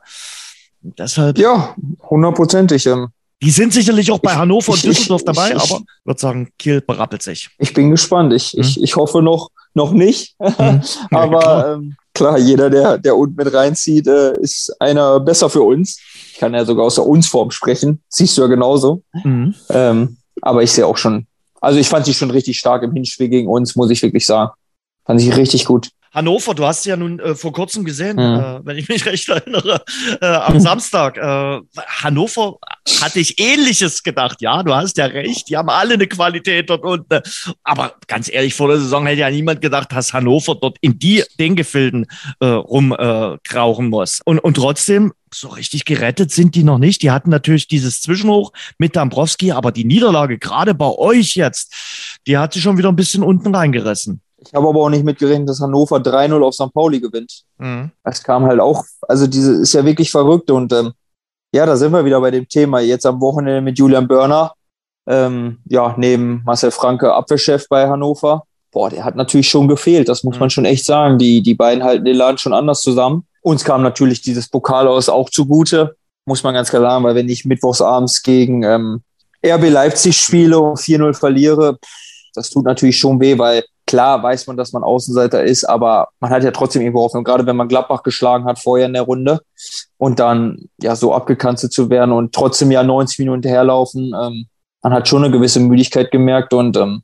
Deshalb. 0.80 1.38
Ja, 1.38 1.74
hundertprozentig. 2.08 2.86
Ähm, 2.86 3.08
die 3.42 3.50
sind 3.50 3.72
sicherlich 3.72 4.10
auch 4.10 4.18
bei 4.18 4.34
Hannover 4.34 4.74
ich, 4.74 4.84
und 4.84 4.90
Düsseldorf 4.90 5.20
ich, 5.20 5.26
dabei, 5.26 5.48
ich, 5.50 5.56
aber 5.56 5.80
ich 5.80 6.04
würde 6.04 6.20
sagen, 6.20 6.48
Kiel 6.58 6.80
berappelt 6.80 7.22
sich. 7.22 7.50
Ich 7.58 7.72
bin 7.72 7.90
gespannt. 7.90 8.32
Ich, 8.32 8.54
mhm. 8.54 8.60
ich, 8.62 8.82
ich 8.82 8.96
hoffe 8.96 9.22
noch, 9.22 9.50
noch 9.74 9.92
nicht. 9.92 10.36
Mhm. 10.58 10.82
aber 11.10 11.40
klar. 11.40 11.74
Ähm, 11.74 11.96
klar. 12.14 12.38
jeder, 12.38 12.70
der, 12.70 12.98
der 12.98 13.16
unten 13.16 13.36
mit 13.36 13.52
reinzieht, 13.52 14.06
äh, 14.08 14.38
ist 14.40 14.74
einer 14.80 15.20
besser 15.20 15.48
für 15.48 15.62
uns. 15.62 16.00
Ich 16.32 16.38
kann 16.38 16.54
ja 16.54 16.64
sogar 16.64 16.86
aus 16.86 16.96
der 16.96 17.06
Uns-Form 17.06 17.50
sprechen. 17.50 18.02
Siehst 18.08 18.36
du 18.36 18.42
ja 18.42 18.48
genauso. 18.48 19.02
Mhm. 19.12 19.54
Ähm, 19.70 20.16
aber 20.42 20.62
ich 20.62 20.72
sehe 20.72 20.86
auch 20.86 20.96
schon, 20.96 21.26
also 21.60 21.78
ich 21.78 21.88
fand 21.88 22.06
sie 22.06 22.14
schon 22.14 22.30
richtig 22.30 22.58
stark 22.58 22.82
im 22.82 22.92
Hinspiel 22.92 23.28
gegen 23.28 23.48
uns, 23.48 23.76
muss 23.76 23.90
ich 23.90 24.02
wirklich 24.02 24.26
sagen. 24.26 24.50
Fand 25.04 25.20
ich 25.20 25.36
richtig 25.36 25.64
gut. 25.64 25.90
Hannover, 26.12 26.54
du 26.54 26.64
hast 26.64 26.86
ja 26.86 26.96
nun 26.96 27.18
äh, 27.20 27.34
vor 27.34 27.52
kurzem 27.52 27.84
gesehen, 27.84 28.16
mhm. 28.16 28.40
äh, 28.40 28.60
wenn 28.64 28.78
ich 28.78 28.88
mich 28.88 29.04
recht 29.06 29.28
erinnere, 29.28 29.82
äh, 30.20 30.26
am 30.26 30.60
Samstag. 30.68 31.16
Äh, 31.16 31.60
Hannover 31.86 32.56
hatte 33.00 33.20
ich 33.20 33.38
ähnliches 33.38 34.02
gedacht. 34.02 34.40
Ja, 34.40 34.62
du 34.62 34.74
hast 34.74 34.96
ja 34.96 35.06
recht, 35.06 35.48
die 35.48 35.56
haben 35.56 35.68
alle 35.68 35.94
eine 35.94 36.06
Qualität 36.06 36.70
dort 36.70 36.84
unten. 36.84 37.20
Aber 37.62 37.94
ganz 38.06 38.30
ehrlich, 38.30 38.54
vor 38.54 38.68
der 38.68 38.78
Saison 38.78 39.06
hätte 39.06 39.20
ja 39.20 39.30
niemand 39.30 39.60
gedacht, 39.60 39.92
dass 39.92 40.12
Hannover 40.12 40.54
dort 40.54 40.78
in 40.80 40.98
die, 40.98 41.24
den 41.38 41.56
Gefilden 41.56 42.06
äh, 42.40 42.46
rumkrauchen 42.46 43.86
äh, 43.86 43.88
muss. 43.88 44.20
Und, 44.24 44.38
und 44.38 44.54
trotzdem, 44.54 45.12
so 45.34 45.48
richtig 45.48 45.84
gerettet 45.84 46.30
sind 46.30 46.54
die 46.54 46.64
noch 46.64 46.78
nicht. 46.78 47.02
Die 47.02 47.10
hatten 47.10 47.30
natürlich 47.30 47.68
dieses 47.68 48.00
Zwischenhoch 48.00 48.52
mit 48.78 48.96
Dambrowski, 48.96 49.52
aber 49.52 49.72
die 49.72 49.84
Niederlage 49.84 50.38
gerade 50.38 50.74
bei 50.74 50.88
euch 50.88 51.34
jetzt, 51.34 51.74
die 52.26 52.38
hat 52.38 52.54
sich 52.54 52.62
schon 52.62 52.78
wieder 52.78 52.88
ein 52.88 52.96
bisschen 52.96 53.22
unten 53.22 53.54
reingerissen. 53.54 54.22
Ich 54.40 54.54
habe 54.54 54.68
aber 54.68 54.80
auch 54.80 54.88
nicht 54.88 55.04
mitgerechnet, 55.04 55.48
dass 55.48 55.60
Hannover 55.60 55.96
3-0 55.96 56.42
auf 56.42 56.54
St. 56.54 56.72
Pauli 56.72 57.00
gewinnt. 57.00 57.42
Mhm. 57.58 57.90
Das 58.04 58.22
kam 58.22 58.44
halt 58.44 58.60
auch, 58.60 58.84
also 59.08 59.26
diese 59.26 59.54
ist 59.62 59.72
ja 59.72 59.84
wirklich 59.84 60.10
verrückt 60.10 60.50
und 60.50 60.72
ähm, 60.72 60.92
ja, 61.52 61.66
da 61.66 61.76
sind 61.76 61.92
wir 61.92 62.04
wieder 62.04 62.20
bei 62.20 62.30
dem 62.30 62.46
Thema. 62.48 62.80
Jetzt 62.80 63.06
am 63.06 63.20
Wochenende 63.20 63.60
mit 63.60 63.78
Julian 63.78 64.06
Börner, 64.06 64.52
ähm, 65.08 65.58
ja, 65.66 65.94
neben 65.96 66.42
Marcel 66.44 66.70
Franke, 66.70 67.12
Abwehrchef 67.12 67.66
bei 67.68 67.88
Hannover. 67.88 68.44
Boah, 68.70 68.90
der 68.90 69.04
hat 69.04 69.16
natürlich 69.16 69.48
schon 69.48 69.66
gefehlt, 69.66 70.08
das 70.08 70.22
muss 70.24 70.36
mhm. 70.36 70.40
man 70.40 70.50
schon 70.50 70.64
echt 70.66 70.84
sagen. 70.84 71.18
Die, 71.18 71.42
die 71.42 71.54
beiden 71.54 71.82
halten 71.82 72.04
den 72.04 72.16
Laden 72.16 72.38
schon 72.38 72.52
anders 72.52 72.80
zusammen. 72.80 73.26
Uns 73.42 73.64
kam 73.64 73.82
natürlich 73.82 74.20
dieses 74.20 74.48
Pokal 74.48 74.86
aus 74.86 75.08
auch 75.08 75.30
zugute, 75.30 75.96
muss 76.26 76.42
man 76.42 76.54
ganz 76.54 76.68
klar 76.68 76.82
sagen, 76.82 77.04
weil 77.04 77.14
wenn 77.14 77.28
ich 77.28 77.44
mittwochsabends 77.44 78.22
gegen 78.22 78.62
ähm, 78.62 79.02
RB 79.44 79.70
Leipzig 79.70 80.16
spiele 80.16 80.58
und 80.58 80.78
4-0 80.78 81.14
verliere, 81.14 81.78
das 82.34 82.50
tut 82.50 82.64
natürlich 82.64 82.98
schon 82.98 83.18
weh, 83.20 83.38
weil 83.38 83.64
Klar 83.88 84.22
weiß 84.22 84.46
man, 84.46 84.58
dass 84.58 84.74
man 84.74 84.82
Außenseiter 84.82 85.44
ist, 85.44 85.64
aber 85.64 86.08
man 86.20 86.30
hat 86.30 86.44
ja 86.44 86.50
trotzdem 86.50 86.82
irgendwo 86.82 87.00
Hoffnung, 87.00 87.24
gerade 87.24 87.46
wenn 87.46 87.56
man 87.56 87.68
Gladbach 87.68 88.02
geschlagen 88.02 88.44
hat 88.44 88.58
vorher 88.58 88.84
in 88.84 88.92
der 88.92 89.00
Runde 89.00 89.40
und 89.96 90.18
dann 90.18 90.68
ja 90.78 90.94
so 90.94 91.14
abgekanzelt 91.14 91.72
zu 91.72 91.88
werden 91.88 92.12
und 92.12 92.34
trotzdem 92.34 92.70
ja 92.70 92.82
90 92.82 93.18
Minuten 93.20 93.48
herlaufen. 93.48 94.12
Ähm, 94.14 94.46
man 94.82 94.92
hat 94.92 95.08
schon 95.08 95.24
eine 95.24 95.32
gewisse 95.32 95.60
Müdigkeit 95.60 96.10
gemerkt 96.10 96.52
und 96.52 96.76
ähm, 96.76 97.00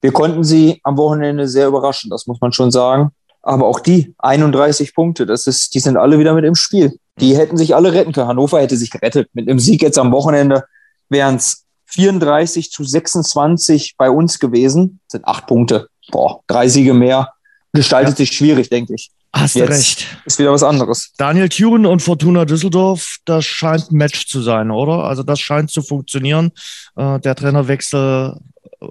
wir 0.00 0.12
konnten 0.12 0.44
sie 0.44 0.78
am 0.84 0.96
Wochenende 0.96 1.48
sehr 1.48 1.66
überraschen, 1.66 2.08
das 2.08 2.28
muss 2.28 2.40
man 2.40 2.52
schon 2.52 2.70
sagen. 2.70 3.10
Aber 3.42 3.66
auch 3.66 3.80
die 3.80 4.14
31 4.18 4.94
Punkte, 4.94 5.26
das 5.26 5.48
ist, 5.48 5.74
die 5.74 5.80
sind 5.80 5.96
alle 5.96 6.20
wieder 6.20 6.34
mit 6.34 6.44
im 6.44 6.54
Spiel. 6.54 7.00
Die 7.18 7.36
hätten 7.36 7.56
sich 7.56 7.74
alle 7.74 7.92
retten 7.92 8.12
können. 8.12 8.28
Hannover 8.28 8.60
hätte 8.60 8.76
sich 8.76 8.92
gerettet. 8.92 9.28
Mit 9.32 9.48
einem 9.48 9.58
Sieg 9.58 9.82
jetzt 9.82 9.98
am 9.98 10.12
Wochenende 10.12 10.62
wären 11.08 11.34
es 11.34 11.64
34 11.86 12.70
zu 12.70 12.84
26 12.84 13.96
bei 13.98 14.08
uns 14.08 14.38
gewesen. 14.38 15.00
Das 15.06 15.12
sind 15.12 15.26
acht 15.26 15.48
Punkte 15.48 15.88
boah, 16.10 16.40
drei 16.46 16.68
Siege 16.68 16.94
mehr 16.94 17.32
gestaltet 17.72 18.12
ja. 18.12 18.16
sich 18.16 18.32
schwierig, 18.32 18.70
denke 18.70 18.94
ich. 18.94 19.10
Hast 19.32 19.56
du 19.56 19.68
recht. 19.68 20.06
Ist 20.24 20.38
wieder 20.38 20.52
was 20.52 20.62
anderes. 20.62 21.12
Daniel 21.18 21.48
Thun 21.48 21.84
und 21.84 22.00
Fortuna 22.00 22.44
Düsseldorf, 22.44 23.18
das 23.24 23.44
scheint 23.44 23.90
ein 23.90 23.96
Match 23.96 24.26
zu 24.26 24.40
sein, 24.40 24.70
oder? 24.70 25.04
Also 25.04 25.22
das 25.22 25.38
scheint 25.38 25.70
zu 25.70 25.82
funktionieren. 25.82 26.50
Äh, 26.96 27.20
der 27.20 27.34
Trainerwechsel 27.34 28.36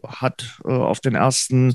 hat 0.08 0.60
äh, 0.64 0.72
auf 0.72 1.00
den 1.00 1.16
ersten 1.16 1.74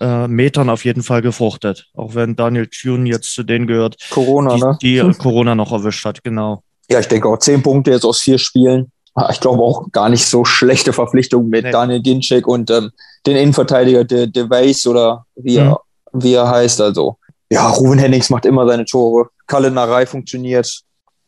äh, 0.00 0.28
Metern 0.28 0.68
auf 0.68 0.84
jeden 0.84 1.02
Fall 1.02 1.22
gefruchtet. 1.22 1.88
Auch 1.94 2.14
wenn 2.14 2.36
Daniel 2.36 2.66
Thun 2.66 3.06
jetzt 3.06 3.32
zu 3.34 3.44
denen 3.44 3.66
gehört, 3.66 3.96
Corona, 4.10 4.54
die, 4.82 4.96
ne? 4.96 5.10
die 5.10 5.18
Corona 5.18 5.54
noch 5.54 5.72
erwischt 5.72 6.04
hat, 6.04 6.22
genau. 6.22 6.62
Ja, 6.90 7.00
ich 7.00 7.08
denke 7.08 7.28
auch 7.28 7.38
zehn 7.38 7.62
Punkte 7.62 7.92
jetzt 7.92 8.04
aus 8.04 8.20
vier 8.20 8.38
Spielen. 8.38 8.92
Ah, 9.14 9.28
ich 9.30 9.40
glaube 9.40 9.62
auch 9.62 9.90
gar 9.92 10.08
nicht 10.08 10.26
so 10.26 10.44
schlechte 10.44 10.92
Verpflichtung 10.92 11.48
mit 11.48 11.64
nee. 11.64 11.70
Daniel 11.70 12.00
Ginczek 12.00 12.46
und 12.46 12.70
ähm, 12.70 12.92
den 13.26 13.36
Innenverteidiger 13.36 14.04
De, 14.04 14.26
De 14.26 14.48
Weiss 14.48 14.86
oder 14.86 15.26
wie, 15.34 15.58
mhm. 15.58 15.66
er, 15.66 15.80
wie 16.12 16.34
er 16.34 16.48
heißt. 16.48 16.80
Also, 16.80 17.18
ja, 17.50 17.68
Ruben 17.68 17.98
Hennings 17.98 18.30
macht 18.30 18.46
immer 18.46 18.66
seine 18.66 18.86
Tore. 18.86 19.28
Kalenderei 19.46 20.06
funktioniert. 20.06 20.82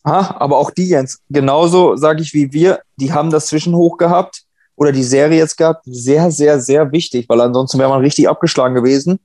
Ha, 0.06 0.36
aber 0.38 0.58
auch 0.58 0.70
die, 0.70 0.88
Jens, 0.88 1.20
genauso 1.28 1.96
sage 1.96 2.22
ich 2.22 2.32
wie 2.32 2.52
wir, 2.52 2.80
die 2.96 3.12
haben 3.12 3.30
das 3.30 3.46
Zwischenhoch 3.46 3.98
gehabt 3.98 4.42
oder 4.76 4.92
die 4.92 5.02
Serie 5.02 5.38
jetzt 5.38 5.56
gehabt. 5.56 5.84
Sehr, 5.86 6.30
sehr, 6.30 6.60
sehr 6.60 6.90
wichtig, 6.92 7.28
weil 7.28 7.40
ansonsten 7.40 7.78
wäre 7.78 7.90
man 7.90 8.00
richtig 8.00 8.28
abgeschlagen 8.28 8.74
gewesen. 8.74 9.18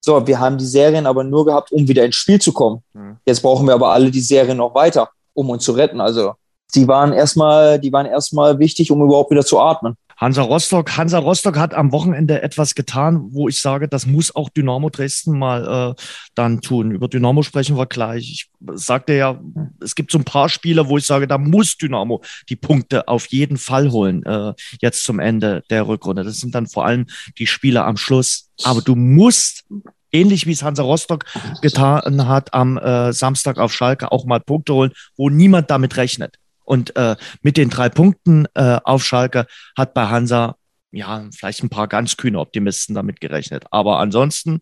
So, 0.00 0.26
wir 0.26 0.38
haben 0.38 0.58
die 0.58 0.66
Serien 0.66 1.06
aber 1.06 1.24
nur 1.24 1.46
gehabt, 1.46 1.72
um 1.72 1.88
wieder 1.88 2.04
ins 2.04 2.16
Spiel 2.16 2.40
zu 2.40 2.52
kommen. 2.52 2.82
Mhm. 2.92 3.16
Jetzt 3.26 3.40
brauchen 3.40 3.66
wir 3.66 3.74
aber 3.74 3.92
alle 3.92 4.10
die 4.10 4.20
Serien 4.20 4.58
noch 4.58 4.74
weiter, 4.74 5.10
um 5.32 5.48
uns 5.48 5.64
zu 5.64 5.72
retten. 5.72 6.00
Also 6.00 6.34
die 6.74 6.88
waren 6.88 7.12
erstmal, 7.12 7.78
die 7.78 7.92
waren 7.92 8.06
erstmal 8.06 8.58
wichtig, 8.58 8.90
um 8.90 9.02
überhaupt 9.02 9.30
wieder 9.30 9.44
zu 9.44 9.60
atmen. 9.60 9.96
Hansa 10.16 10.42
Rostock, 10.42 10.96
Hansa 10.96 11.18
Rostock 11.18 11.58
hat 11.58 11.74
am 11.74 11.92
Wochenende 11.92 12.40
etwas 12.42 12.74
getan, 12.74 13.28
wo 13.30 13.48
ich 13.48 13.60
sage, 13.60 13.88
das 13.88 14.06
muss 14.06 14.34
auch 14.34 14.48
Dynamo 14.48 14.88
Dresden 14.88 15.38
mal 15.38 15.96
äh, 15.96 16.02
dann 16.34 16.60
tun. 16.60 16.92
Über 16.92 17.08
Dynamo 17.08 17.42
sprechen 17.42 17.76
wir 17.76 17.86
gleich. 17.86 18.30
Ich 18.30 18.50
sagte 18.74 19.14
ja, 19.14 19.40
es 19.82 19.94
gibt 19.94 20.12
so 20.12 20.18
ein 20.18 20.24
paar 20.24 20.48
Spieler, 20.48 20.88
wo 20.88 20.98
ich 20.98 21.06
sage, 21.06 21.26
da 21.26 21.36
muss 21.36 21.76
Dynamo 21.76 22.22
die 22.48 22.56
Punkte 22.56 23.08
auf 23.08 23.26
jeden 23.26 23.56
Fall 23.56 23.90
holen, 23.90 24.24
äh, 24.24 24.54
jetzt 24.80 25.04
zum 25.04 25.18
Ende 25.18 25.62
der 25.68 25.88
Rückrunde. 25.88 26.22
Das 26.22 26.38
sind 26.38 26.54
dann 26.54 26.68
vor 26.68 26.86
allem 26.86 27.06
die 27.38 27.46
Spieler 27.46 27.84
am 27.84 27.96
Schluss. 27.96 28.50
Aber 28.62 28.82
du 28.82 28.94
musst 28.94 29.64
ähnlich 30.12 30.46
wie 30.46 30.52
es 30.52 30.62
Hansa 30.62 30.84
Rostock 30.84 31.24
getan 31.60 32.28
hat 32.28 32.54
am 32.54 32.78
äh, 32.78 33.12
Samstag 33.12 33.58
auf 33.58 33.74
Schalke, 33.74 34.12
auch 34.12 34.24
mal 34.26 34.38
Punkte 34.38 34.74
holen, 34.74 34.92
wo 35.16 35.28
niemand 35.28 35.70
damit 35.70 35.96
rechnet. 35.96 36.38
Und 36.64 36.96
äh, 36.96 37.16
mit 37.42 37.56
den 37.56 37.70
drei 37.70 37.88
Punkten 37.88 38.46
äh, 38.54 38.78
auf 38.84 39.04
Schalke 39.04 39.46
hat 39.76 39.94
bei 39.94 40.06
Hansa 40.06 40.56
ja 40.90 41.24
vielleicht 41.36 41.62
ein 41.62 41.68
paar 41.68 41.88
ganz 41.88 42.16
kühne 42.16 42.38
Optimisten 42.38 42.94
damit 42.94 43.20
gerechnet. 43.20 43.64
Aber 43.70 43.98
ansonsten 43.98 44.60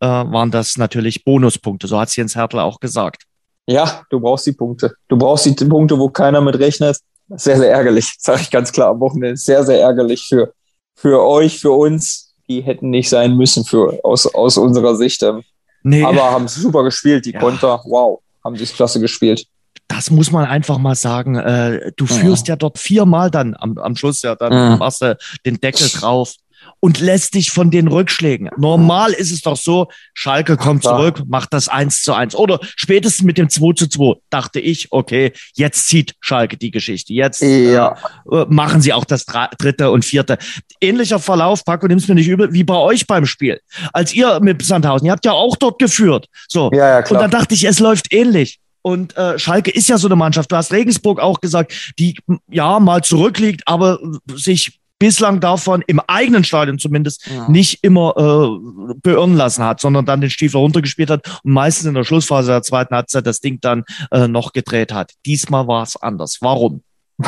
äh, 0.00 0.06
waren 0.06 0.50
das 0.50 0.76
natürlich 0.76 1.24
Bonuspunkte. 1.24 1.86
So 1.86 1.98
hat 1.98 2.08
es 2.08 2.16
Jens 2.16 2.34
Hertel 2.34 2.60
auch 2.60 2.80
gesagt. 2.80 3.24
Ja, 3.66 4.02
du 4.10 4.20
brauchst 4.20 4.46
die 4.46 4.52
Punkte. 4.52 4.94
Du 5.08 5.16
brauchst 5.16 5.46
die 5.46 5.64
Punkte, 5.64 5.98
wo 5.98 6.08
keiner 6.08 6.40
mit 6.40 6.58
rechnet. 6.58 6.98
Sehr, 7.28 7.56
sehr 7.56 7.70
ärgerlich, 7.70 8.14
sage 8.18 8.42
ich 8.42 8.50
ganz 8.50 8.72
klar 8.72 8.90
am 8.90 9.00
Wochenende. 9.00 9.36
Sehr, 9.36 9.64
sehr 9.64 9.80
ärgerlich 9.80 10.26
für, 10.28 10.52
für 10.94 11.22
euch, 11.22 11.60
für 11.60 11.72
uns. 11.72 12.34
Die 12.48 12.60
hätten 12.60 12.90
nicht 12.90 13.08
sein 13.08 13.36
müssen 13.36 13.64
für, 13.64 13.98
aus, 14.02 14.26
aus 14.26 14.58
unserer 14.58 14.96
Sicht. 14.96 15.22
Ähm. 15.22 15.42
Nee. 15.82 16.02
Aber 16.02 16.30
haben 16.30 16.48
super 16.48 16.82
gespielt, 16.82 17.24
die 17.24 17.32
ja. 17.32 17.40
Konter. 17.40 17.82
Wow, 17.84 18.20
haben 18.42 18.56
sie 18.56 18.66
klasse 18.66 19.00
gespielt 19.00 19.46
das 19.94 20.10
muss 20.10 20.30
man 20.32 20.44
einfach 20.44 20.78
mal 20.78 20.94
sagen. 20.94 21.36
Äh, 21.36 21.92
du 21.96 22.06
führst 22.06 22.48
ja. 22.48 22.52
ja 22.52 22.56
dort 22.56 22.78
viermal 22.78 23.30
dann 23.30 23.54
am, 23.58 23.78
am 23.78 23.96
Schluss 23.96 24.22
ja, 24.22 24.34
dann 24.34 24.52
ja. 24.52 24.76
machst 24.76 25.02
du 25.02 25.16
den 25.46 25.60
Deckel 25.60 25.88
drauf. 25.88 26.34
und 26.80 26.98
lässt 27.00 27.34
dich 27.34 27.50
von 27.50 27.70
den 27.70 27.88
Rückschlägen. 27.88 28.48
Normal 28.56 29.12
ist 29.12 29.30
es 29.30 29.42
doch 29.42 29.56
so, 29.56 29.88
Schalke 30.14 30.56
kommt 30.56 30.82
zurück, 30.82 31.22
macht 31.26 31.52
das 31.52 31.68
eins 31.68 32.02
zu 32.02 32.14
eins 32.14 32.34
oder 32.34 32.58
spätestens 32.62 33.22
mit 33.22 33.36
dem 33.36 33.50
2 33.50 33.74
zu 33.74 33.86
2 33.86 34.20
dachte 34.30 34.60
ich, 34.60 34.90
okay, 34.90 35.32
jetzt 35.54 35.88
zieht 35.88 36.14
Schalke 36.20 36.56
die 36.56 36.70
Geschichte. 36.70 37.12
Jetzt 37.12 37.42
ja. 37.42 37.96
äh, 38.30 38.46
machen 38.48 38.80
sie 38.80 38.94
auch 38.94 39.04
das 39.04 39.26
dritte 39.26 39.90
und 39.90 40.04
vierte. 40.04 40.38
Ähnlicher 40.80 41.18
Verlauf, 41.18 41.64
Paco, 41.64 41.86
nimm's 41.86 42.08
mir 42.08 42.14
nicht 42.14 42.28
übel, 42.28 42.52
wie 42.52 42.64
bei 42.64 42.76
euch 42.76 43.06
beim 43.06 43.26
Spiel. 43.26 43.60
Als 43.92 44.14
ihr 44.14 44.40
mit 44.40 44.64
Sandhausen, 44.64 45.06
ihr 45.06 45.12
habt 45.12 45.24
ja 45.24 45.32
auch 45.32 45.56
dort 45.56 45.78
geführt. 45.78 46.26
So. 46.48 46.70
Ja, 46.72 46.88
ja, 46.88 47.02
klar. 47.02 47.20
Und 47.20 47.22
dann 47.22 47.30
dachte 47.30 47.54
ich, 47.54 47.64
es 47.64 47.78
läuft 47.78 48.12
ähnlich. 48.12 48.60
Und 48.86 49.16
äh, 49.16 49.38
Schalke 49.38 49.70
ist 49.70 49.88
ja 49.88 49.96
so 49.96 50.08
eine 50.08 50.16
Mannschaft. 50.16 50.52
Du 50.52 50.56
hast 50.56 50.70
Regensburg 50.70 51.18
auch 51.18 51.40
gesagt, 51.40 51.94
die 51.98 52.18
ja 52.50 52.78
mal 52.80 53.02
zurückliegt, 53.02 53.62
aber 53.64 53.98
sich 54.34 54.78
bislang 54.98 55.40
davon 55.40 55.82
im 55.86 56.00
eigenen 56.00 56.44
Stadion 56.44 56.78
zumindest 56.78 57.26
ja. 57.26 57.48
nicht 57.48 57.82
immer 57.82 58.14
äh, 58.16 58.94
beirren 59.02 59.36
lassen 59.36 59.64
hat, 59.64 59.80
sondern 59.80 60.04
dann 60.04 60.20
den 60.20 60.28
Stiefel 60.28 60.58
runtergespielt 60.58 61.08
hat 61.08 61.40
und 61.42 61.52
meistens 61.52 61.86
in 61.86 61.94
der 61.94 62.04
Schlussphase 62.04 62.50
der 62.50 62.62
zweiten 62.62 62.94
Halbzeit 62.94 63.26
das 63.26 63.40
Ding 63.40 63.58
dann 63.62 63.84
äh, 64.10 64.28
noch 64.28 64.52
gedreht 64.52 64.92
hat. 64.92 65.12
Diesmal 65.24 65.66
war 65.66 65.82
es 65.82 65.96
anders. 65.96 66.38
Warum? 66.42 66.82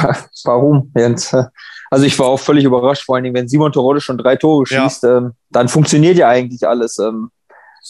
Warum, 0.44 0.92
Jens? 0.94 1.34
Also 1.90 2.04
ich 2.04 2.18
war 2.18 2.26
auch 2.26 2.40
völlig 2.40 2.64
überrascht, 2.64 3.04
vor 3.04 3.14
allen 3.14 3.24
Dingen, 3.24 3.36
wenn 3.36 3.48
Simon 3.48 3.72
Terodde 3.72 4.02
schon 4.02 4.18
drei 4.18 4.36
Tore 4.36 4.66
schießt, 4.66 5.04
ja. 5.04 5.18
ähm, 5.18 5.32
dann 5.50 5.68
funktioniert 5.68 6.18
ja 6.18 6.28
eigentlich 6.28 6.66
alles. 6.68 6.98
Ähm, 6.98 7.30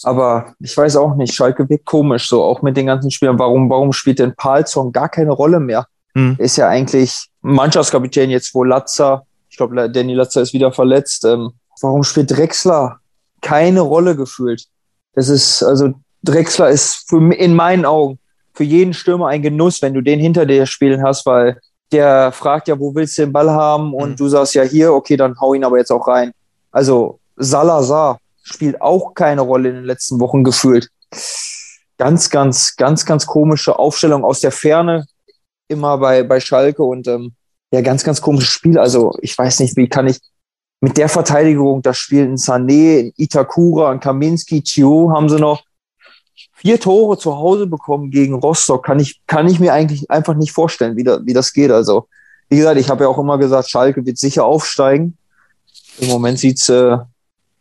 aber 0.03 0.53
ich 0.59 0.75
weiß 0.75 0.95
auch 0.97 1.15
nicht, 1.15 1.33
Schalke 1.33 1.67
wirkt 1.69 1.85
komisch, 1.85 2.27
so 2.27 2.43
auch 2.43 2.61
mit 2.61 2.77
den 2.77 2.87
ganzen 2.87 3.11
Spielern. 3.11 3.39
Warum, 3.39 3.69
warum 3.69 3.93
spielt 3.93 4.19
denn 4.19 4.35
Palzon 4.35 4.91
gar 4.91 5.09
keine 5.09 5.31
Rolle 5.31 5.59
mehr? 5.59 5.85
Hm. 6.13 6.35
Ist 6.39 6.57
ja 6.57 6.67
eigentlich 6.67 7.27
Mannschaftskapitän 7.41 8.29
jetzt, 8.29 8.53
wo 8.53 8.63
Latzer, 8.63 9.25
ich 9.49 9.57
glaube, 9.57 9.89
Danny 9.89 10.13
Latzer 10.13 10.41
ist 10.41 10.53
wieder 10.53 10.71
verletzt. 10.71 11.25
Ähm, 11.25 11.51
warum 11.81 12.03
spielt 12.03 12.31
Drexler 12.31 12.99
keine 13.41 13.81
Rolle 13.81 14.15
gefühlt? 14.15 14.65
Das 15.13 15.29
ist, 15.29 15.63
also 15.63 15.93
Drexler 16.23 16.69
ist 16.69 17.07
für, 17.07 17.33
in 17.33 17.55
meinen 17.55 17.85
Augen 17.85 18.19
für 18.53 18.63
jeden 18.63 18.93
Stürmer 18.93 19.27
ein 19.27 19.43
Genuss, 19.43 19.81
wenn 19.81 19.93
du 19.93 20.01
den 20.01 20.19
hinter 20.19 20.45
dir 20.45 20.65
spielen 20.65 21.03
hast, 21.03 21.25
weil 21.25 21.59
der 21.91 22.31
fragt 22.31 22.67
ja, 22.67 22.79
wo 22.79 22.93
willst 22.95 23.17
du 23.17 23.21
den 23.21 23.31
Ball 23.31 23.51
haben? 23.51 23.93
Und 23.93 24.11
mhm. 24.11 24.15
du 24.15 24.27
sagst 24.27 24.55
ja 24.55 24.63
hier, 24.63 24.93
okay, 24.93 25.15
dann 25.15 25.39
hau 25.39 25.53
ihn 25.53 25.63
aber 25.63 25.77
jetzt 25.77 25.91
auch 25.91 26.07
rein. 26.07 26.31
Also 26.71 27.19
Salazar, 27.35 28.17
spielt 28.47 28.81
auch 28.81 29.13
keine 29.13 29.41
Rolle 29.41 29.69
in 29.69 29.75
den 29.75 29.83
letzten 29.85 30.19
Wochen 30.19 30.43
gefühlt. 30.43 30.89
Ganz, 31.97 32.29
ganz, 32.29 32.75
ganz, 32.75 33.05
ganz 33.05 33.25
komische 33.25 33.77
Aufstellung 33.77 34.23
aus 34.23 34.39
der 34.39 34.51
Ferne 34.51 35.05
immer 35.67 35.97
bei, 35.97 36.23
bei 36.23 36.39
Schalke 36.39 36.83
und 36.83 37.07
ähm, 37.07 37.33
ja, 37.71 37.81
ganz, 37.81 38.03
ganz 38.03 38.21
komisches 38.21 38.49
Spiel. 38.49 38.77
Also 38.79 39.17
ich 39.21 39.37
weiß 39.37 39.59
nicht, 39.59 39.75
wie 39.75 39.89
kann 39.89 40.07
ich 40.07 40.19
mit 40.79 40.97
der 40.97 41.09
Verteidigung, 41.09 41.81
das 41.81 41.97
Spiel 41.97 42.23
in 42.23 42.35
Sané, 42.35 42.99
in 42.99 43.13
Itakura, 43.17 43.91
in 43.91 43.99
Kaminski, 43.99 44.61
Chio 44.61 45.11
haben 45.13 45.27
sie 45.27 45.39
noch 45.39 45.63
vier 46.53 46.79
Tore 46.79 47.17
zu 47.17 47.35
Hause 47.35 47.67
bekommen 47.67 48.11
gegen 48.11 48.35
Rostock. 48.35 48.85
Kann 48.85 48.99
ich, 48.99 49.21
kann 49.27 49.47
ich 49.47 49.59
mir 49.59 49.73
eigentlich 49.73 50.09
einfach 50.09 50.35
nicht 50.35 50.51
vorstellen, 50.51 50.95
wie, 50.95 51.03
da, 51.03 51.19
wie 51.25 51.33
das 51.33 51.51
geht. 51.51 51.71
Also, 51.71 52.07
wie 52.49 52.57
gesagt, 52.57 52.79
ich 52.79 52.89
habe 52.89 53.03
ja 53.03 53.09
auch 53.09 53.17
immer 53.17 53.37
gesagt, 53.37 53.69
Schalke 53.69 54.05
wird 54.05 54.17
sicher 54.17 54.45
aufsteigen. 54.45 55.17
Im 55.99 56.09
Moment 56.09 56.39
sieht's 56.39 56.69
äh, 56.69 56.97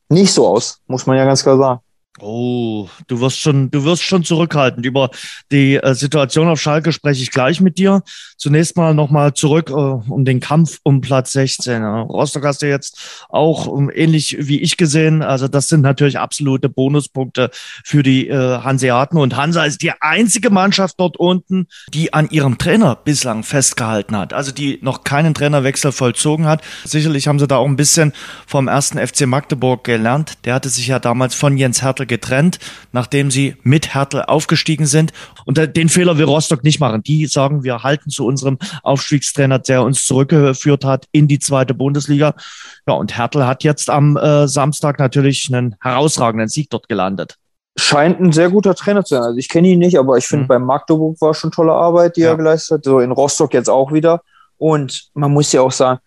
nicht 0.08 0.32
so 0.32 0.46
aus, 0.46 0.80
muss 0.86 1.06
man 1.06 1.16
ja 1.16 1.24
ganz 1.24 1.42
klar 1.42 1.58
sagen. 1.58 1.80
Oh, 2.18 2.88
du 3.08 3.20
wirst 3.20 3.38
schon, 3.40 3.70
du 3.70 3.84
wirst 3.84 4.02
schon 4.02 4.24
zurückhaltend. 4.24 4.86
Über 4.86 5.10
die 5.52 5.76
äh, 5.76 5.94
Situation 5.94 6.48
auf 6.48 6.60
Schalke 6.60 6.92
spreche 6.92 7.22
ich 7.22 7.30
gleich 7.30 7.60
mit 7.60 7.76
dir. 7.76 8.02
Zunächst 8.38 8.76
mal 8.76 8.94
nochmal 8.94 9.34
zurück 9.34 9.68
äh, 9.68 9.72
um 9.72 10.24
den 10.24 10.40
Kampf 10.40 10.78
um 10.82 11.02
Platz 11.02 11.32
16. 11.32 11.82
Ja. 11.82 12.00
Rostock 12.02 12.44
hast 12.44 12.62
du 12.62 12.68
jetzt 12.68 13.26
auch 13.28 13.66
um, 13.66 13.90
ähnlich 13.90 14.36
wie 14.40 14.60
ich 14.60 14.78
gesehen. 14.78 15.20
Also 15.22 15.46
das 15.46 15.68
sind 15.68 15.82
natürlich 15.82 16.18
absolute 16.18 16.70
Bonuspunkte 16.70 17.50
für 17.84 18.02
die 18.02 18.28
äh, 18.28 18.60
Hanseaten. 18.62 19.18
Und 19.18 19.36
Hansa 19.36 19.64
ist 19.64 19.82
die 19.82 19.92
einzige 20.00 20.48
Mannschaft 20.48 20.98
dort 20.98 21.18
unten, 21.18 21.66
die 21.92 22.14
an 22.14 22.30
ihrem 22.30 22.56
Trainer 22.56 22.96
bislang 22.96 23.42
festgehalten 23.42 24.16
hat. 24.16 24.32
Also 24.32 24.52
die 24.52 24.78
noch 24.80 25.04
keinen 25.04 25.34
Trainerwechsel 25.34 25.92
vollzogen 25.92 26.46
hat. 26.46 26.62
Sicherlich 26.84 27.28
haben 27.28 27.38
sie 27.38 27.46
da 27.46 27.56
auch 27.56 27.66
ein 27.66 27.76
bisschen 27.76 28.14
vom 28.46 28.68
ersten 28.68 28.98
FC 28.98 29.26
Magdeburg 29.26 29.84
gelernt. 29.84 30.38
Der 30.46 30.54
hatte 30.54 30.70
sich 30.70 30.86
ja 30.86 30.98
damals 30.98 31.34
von 31.34 31.58
Jens 31.58 31.82
Hertel 31.82 32.05
getrennt, 32.06 32.58
nachdem 32.92 33.30
sie 33.30 33.56
mit 33.62 33.94
Hertel 33.94 34.22
aufgestiegen 34.22 34.86
sind. 34.86 35.12
Und 35.44 35.58
den 35.76 35.88
Fehler 35.88 36.18
will 36.18 36.24
Rostock 36.24 36.64
nicht 36.64 36.80
machen. 36.80 37.02
Die 37.02 37.26
sagen, 37.26 37.64
wir 37.64 37.82
halten 37.82 38.10
zu 38.10 38.26
unserem 38.26 38.58
Aufstiegstrainer, 38.82 39.58
der 39.58 39.82
uns 39.82 40.04
zurückgeführt 40.04 40.84
hat 40.84 41.06
in 41.12 41.28
die 41.28 41.38
zweite 41.38 41.74
Bundesliga. 41.74 42.34
Ja, 42.86 42.94
und 42.94 43.16
Hertel 43.16 43.46
hat 43.46 43.64
jetzt 43.64 43.90
am 43.90 44.16
äh, 44.16 44.48
Samstag 44.48 44.98
natürlich 44.98 45.48
einen 45.52 45.76
herausragenden 45.80 46.48
Sieg 46.48 46.70
dort 46.70 46.88
gelandet 46.88 47.36
scheint 47.78 48.20
ein 48.20 48.32
sehr 48.32 48.50
guter 48.50 48.74
Trainer 48.74 49.04
zu 49.04 49.14
sein. 49.16 49.22
Also 49.22 49.38
ich 49.38 49.48
kenne 49.48 49.68
ihn 49.68 49.78
nicht, 49.78 49.98
aber 49.98 50.16
ich 50.16 50.26
finde, 50.26 50.44
mhm. 50.44 50.48
beim 50.48 50.64
Magdeburg 50.64 51.20
war 51.20 51.34
schon 51.34 51.50
tolle 51.50 51.72
Arbeit, 51.72 52.16
die 52.16 52.22
ja. 52.22 52.30
er 52.30 52.36
geleistet 52.36 52.78
hat. 52.78 52.84
So 52.84 53.00
in 53.00 53.12
Rostock 53.12 53.52
jetzt 53.54 53.68
auch 53.68 53.92
wieder. 53.92 54.22
Und 54.58 55.10
man 55.14 55.32
muss 55.32 55.52
ja 55.52 55.60
auch 55.60 55.72
sagen, 55.72 56.00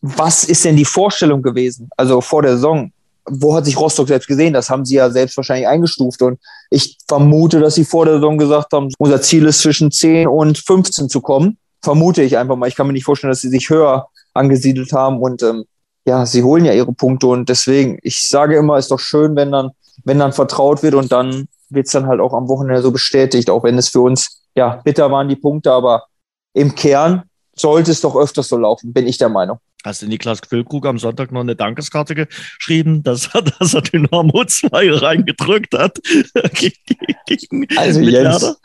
was 0.00 0.44
ist 0.44 0.64
denn 0.64 0.76
die 0.76 0.84
Vorstellung 0.84 1.42
gewesen? 1.42 1.90
Also 1.96 2.20
vor 2.20 2.42
der 2.42 2.54
Saison, 2.54 2.92
wo 3.30 3.54
hat 3.54 3.64
sich 3.64 3.78
Rostock 3.78 4.08
selbst 4.08 4.28
gesehen? 4.28 4.52
Das 4.52 4.70
haben 4.70 4.84
sie 4.84 4.96
ja 4.96 5.10
selbst 5.10 5.36
wahrscheinlich 5.36 5.68
eingestuft. 5.68 6.22
Und 6.22 6.38
ich 6.70 6.98
vermute, 7.08 7.60
dass 7.60 7.74
sie 7.74 7.84
vor 7.84 8.04
der 8.04 8.14
Saison 8.14 8.38
gesagt 8.38 8.72
haben, 8.72 8.88
unser 8.98 9.22
Ziel 9.22 9.46
ist 9.46 9.60
zwischen 9.60 9.90
10 9.90 10.28
und 10.28 10.58
15 10.58 11.08
zu 11.08 11.20
kommen. 11.20 11.58
Vermute 11.82 12.22
ich 12.22 12.36
einfach 12.36 12.56
mal. 12.56 12.68
Ich 12.68 12.76
kann 12.76 12.86
mir 12.86 12.92
nicht 12.92 13.04
vorstellen, 13.04 13.30
dass 13.30 13.40
sie 13.40 13.48
sich 13.48 13.70
höher 13.70 14.08
angesiedelt 14.34 14.92
haben. 14.92 15.20
Und 15.20 15.42
ähm, 15.42 15.64
ja, 16.06 16.26
sie 16.26 16.42
holen 16.42 16.64
ja 16.64 16.72
ihre 16.72 16.92
Punkte. 16.92 17.26
Und 17.28 17.48
deswegen, 17.48 17.98
ich 18.02 18.28
sage 18.28 18.56
immer, 18.56 18.78
ist 18.78 18.90
doch 18.90 19.00
schön, 19.00 19.36
wenn 19.36 19.52
dann, 19.52 19.70
wenn 20.04 20.18
dann 20.18 20.32
vertraut 20.32 20.82
wird 20.82 20.94
und 20.94 21.12
dann 21.12 21.46
wird 21.68 21.86
es 21.86 21.92
dann 21.92 22.06
halt 22.06 22.20
auch 22.20 22.34
am 22.34 22.48
Wochenende 22.48 22.82
so 22.82 22.90
bestätigt, 22.90 23.48
auch 23.48 23.62
wenn 23.62 23.78
es 23.78 23.88
für 23.88 24.00
uns, 24.00 24.42
ja, 24.56 24.80
bitter 24.82 25.10
waren 25.10 25.28
die 25.28 25.36
Punkte, 25.36 25.72
aber 25.72 26.04
im 26.52 26.74
Kern 26.74 27.22
sollte 27.54 27.92
es 27.92 28.00
doch 28.00 28.16
öfters 28.16 28.48
so 28.48 28.56
laufen, 28.56 28.92
bin 28.92 29.06
ich 29.06 29.18
der 29.18 29.28
Meinung. 29.28 29.58
Hast 29.84 30.02
du 30.02 30.06
Niklas 30.06 30.42
Quillkrug 30.42 30.86
am 30.86 30.98
Sonntag 30.98 31.32
noch 31.32 31.40
eine 31.40 31.56
Dankeskarte 31.56 32.14
geschrieben, 32.14 33.02
dass 33.02 33.34
er, 33.34 33.42
dass 33.58 33.74
er 33.74 33.82
Dynamo 33.82 34.44
2 34.44 34.92
reingedrückt 34.92 35.74
hat? 35.74 35.98
also 37.76 38.00
Jens, 38.00 38.56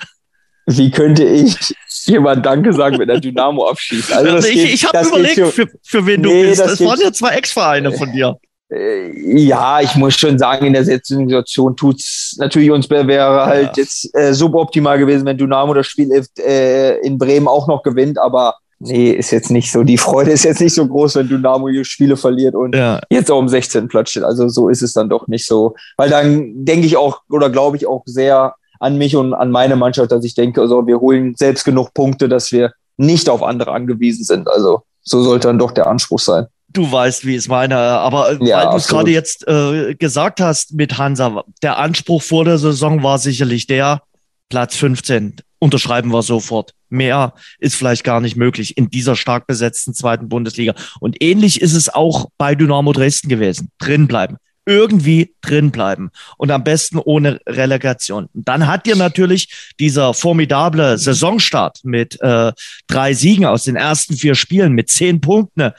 wie 0.67 0.91
könnte 0.91 1.23
ich 1.23 1.75
jemand 2.06 2.45
Danke 2.45 2.73
sagen, 2.73 2.99
wenn 2.99 3.10
er 3.10 3.19
Dynamo 3.19 3.67
abschießt? 3.67 4.12
Also, 4.12 4.32
also 4.32 4.47
ich, 4.47 4.73
ich 4.73 4.86
habe 4.86 5.08
überlegt, 5.08 5.36
für, 5.36 5.51
für, 5.51 5.69
für 5.84 6.06
wen 6.06 6.23
du 6.23 6.30
nee, 6.30 6.47
bist. 6.47 6.60
Das, 6.60 6.71
das 6.71 6.82
waren 6.82 6.99
ja 6.99 7.13
zwei 7.13 7.36
Ex-Vereine 7.36 7.91
von 7.91 8.12
dir. 8.12 8.38
Äh, 8.69 9.38
ja, 9.38 9.80
ich 9.80 9.95
muss 9.95 10.15
schon 10.15 10.39
sagen, 10.39 10.65
in 10.65 10.73
der 10.73 10.84
Situation 10.84 11.75
tut's 11.75 12.36
natürlich 12.39 12.71
uns 12.71 12.89
wäre 12.89 13.45
halt 13.45 13.78
ja. 13.78 13.84
jetzt 13.84 14.10
äh, 14.15 14.34
suboptimal 14.34 14.97
gewesen, 14.97 15.25
wenn 15.25 15.38
Dynamo 15.38 15.73
das 15.75 15.88
Spiel 15.88 16.10
äh, 16.39 16.97
in 17.06 17.17
Bremen 17.17 17.47
auch 17.47 17.67
noch 17.67 17.84
gewinnt, 17.84 18.17
aber 18.17 18.56
nee, 18.79 19.11
ist 19.11 19.31
jetzt 19.31 19.51
nicht 19.51 19.71
so. 19.71 19.83
Die 19.83 19.97
Freude 19.97 20.31
ist 20.31 20.43
jetzt 20.43 20.61
nicht 20.61 20.73
so 20.73 20.88
groß, 20.88 21.15
wenn 21.15 21.27
Dynamo 21.27 21.67
ihre 21.67 21.85
Spiele 21.85 22.17
verliert 22.17 22.55
und 22.55 22.75
ja. 22.75 22.99
jetzt 23.09 23.31
auch 23.31 23.39
im 23.39 23.49
16. 23.49 23.88
Platz 23.88 24.11
steht. 24.11 24.23
Also 24.23 24.47
so 24.49 24.69
ist 24.69 24.81
es 24.81 24.93
dann 24.93 25.09
doch 25.09 25.27
nicht 25.27 25.45
so. 25.45 25.75
Weil 25.97 26.09
dann 26.09 26.65
denke 26.65 26.85
ich 26.85 26.97
auch 26.97 27.21
oder 27.29 27.49
glaube 27.49 27.77
ich 27.77 27.88
auch 27.88 28.03
sehr 28.05 28.55
an 28.79 28.97
mich 28.97 29.15
und 29.15 29.33
an 29.33 29.51
meine 29.51 29.75
Mannschaft, 29.75 30.11
dass 30.11 30.23
ich 30.25 30.35
denke, 30.35 30.61
also 30.61 30.85
wir 30.85 30.99
holen 30.99 31.35
selbst 31.38 31.63
genug 31.63 31.93
Punkte, 31.93 32.27
dass 32.27 32.51
wir 32.51 32.73
nicht 32.97 33.29
auf 33.29 33.41
andere 33.41 33.71
angewiesen 33.71 34.23
sind. 34.23 34.47
Also 34.49 34.81
so 35.01 35.23
sollte 35.23 35.47
dann 35.47 35.59
doch 35.59 35.71
der 35.71 35.88
Anspruch 35.88 36.19
sein. 36.19 36.47
Du 36.69 36.91
weißt, 36.91 37.25
wie 37.25 37.35
es 37.35 37.47
meine. 37.47 37.77
Aber 37.77 38.31
äh, 38.31 38.38
ja, 38.45 38.65
weil 38.65 38.71
du 38.71 38.77
es 38.77 38.88
gerade 38.88 39.11
jetzt 39.11 39.47
äh, 39.47 39.95
gesagt 39.95 40.41
hast 40.41 40.73
mit 40.73 40.97
Hansa, 40.97 41.43
der 41.63 41.77
Anspruch 41.77 42.21
vor 42.21 42.43
der 42.43 42.57
Saison 42.57 43.01
war 43.01 43.17
sicherlich 43.17 43.65
der, 43.67 44.01
Platz 44.49 44.75
15 44.75 45.38
unterschreiben 45.65 46.13
wir 46.13 46.21
sofort. 46.21 46.71
Mehr 46.89 47.34
ist 47.60 47.75
vielleicht 47.75 48.04
gar 48.04 48.21
nicht 48.21 48.38
möglich 48.38 48.78
in 48.78 48.89
dieser 48.89 49.15
stark 49.15 49.47
besetzten 49.47 49.93
zweiten 49.93 50.30
Bundesliga. 50.30 50.75
Und 50.99 51.21
ähnlich 51.21 51.62
ist 51.62 51.73
es 51.73 51.89
auch 51.89 52.30
bei 52.38 52.56
Dynamo 52.56 52.93
Dresden 52.93 53.28
gewesen. 53.28 53.69
Drin 53.80 54.08
bleiben. 54.08 54.38
Irgendwie 54.67 55.34
drin 55.41 55.71
bleiben. 55.71 56.12
Und 56.38 56.51
am 56.51 56.63
besten 56.63 56.97
ohne 56.99 57.39
Relegation. 57.47 58.30
Und 58.34 58.47
dann 58.47 58.67
hat 58.67 58.86
dir 58.86 58.95
natürlich 58.95 59.73
dieser 59.80 60.13
formidable 60.13 60.97
Saisonstart 60.97 61.80
mit 61.84 62.19
äh, 62.21 62.54
drei 62.88 63.13
Siegen 63.13 63.45
aus 63.45 63.63
den 63.63 63.75
ersten 63.75 64.15
vier 64.15 64.36
Spielen 64.36 64.73
mit 64.73 64.89
zehn 64.89 65.19
Punkten 65.19 65.73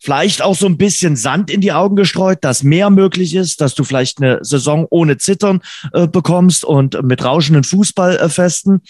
vielleicht 0.00 0.42
auch 0.42 0.56
so 0.56 0.66
ein 0.66 0.78
bisschen 0.78 1.14
Sand 1.14 1.50
in 1.50 1.60
die 1.60 1.72
Augen 1.72 1.94
gestreut, 1.94 2.38
dass 2.40 2.62
mehr 2.62 2.90
möglich 2.90 3.34
ist, 3.34 3.60
dass 3.60 3.74
du 3.74 3.84
vielleicht 3.84 4.20
eine 4.20 4.38
Saison 4.42 4.86
ohne 4.90 5.18
Zittern 5.18 5.60
äh, 5.92 6.08
bekommst 6.08 6.64
und 6.64 7.00
mit 7.02 7.22
rauschenden 7.22 7.64
Fußballfesten. 7.64 8.80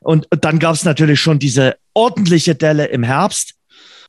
Und 0.00 0.26
dann 0.30 0.58
gab 0.58 0.74
es 0.74 0.84
natürlich 0.84 1.20
schon 1.20 1.38
diese 1.38 1.76
ordentliche 1.94 2.54
Delle 2.54 2.86
im 2.86 3.02
Herbst. 3.02 3.54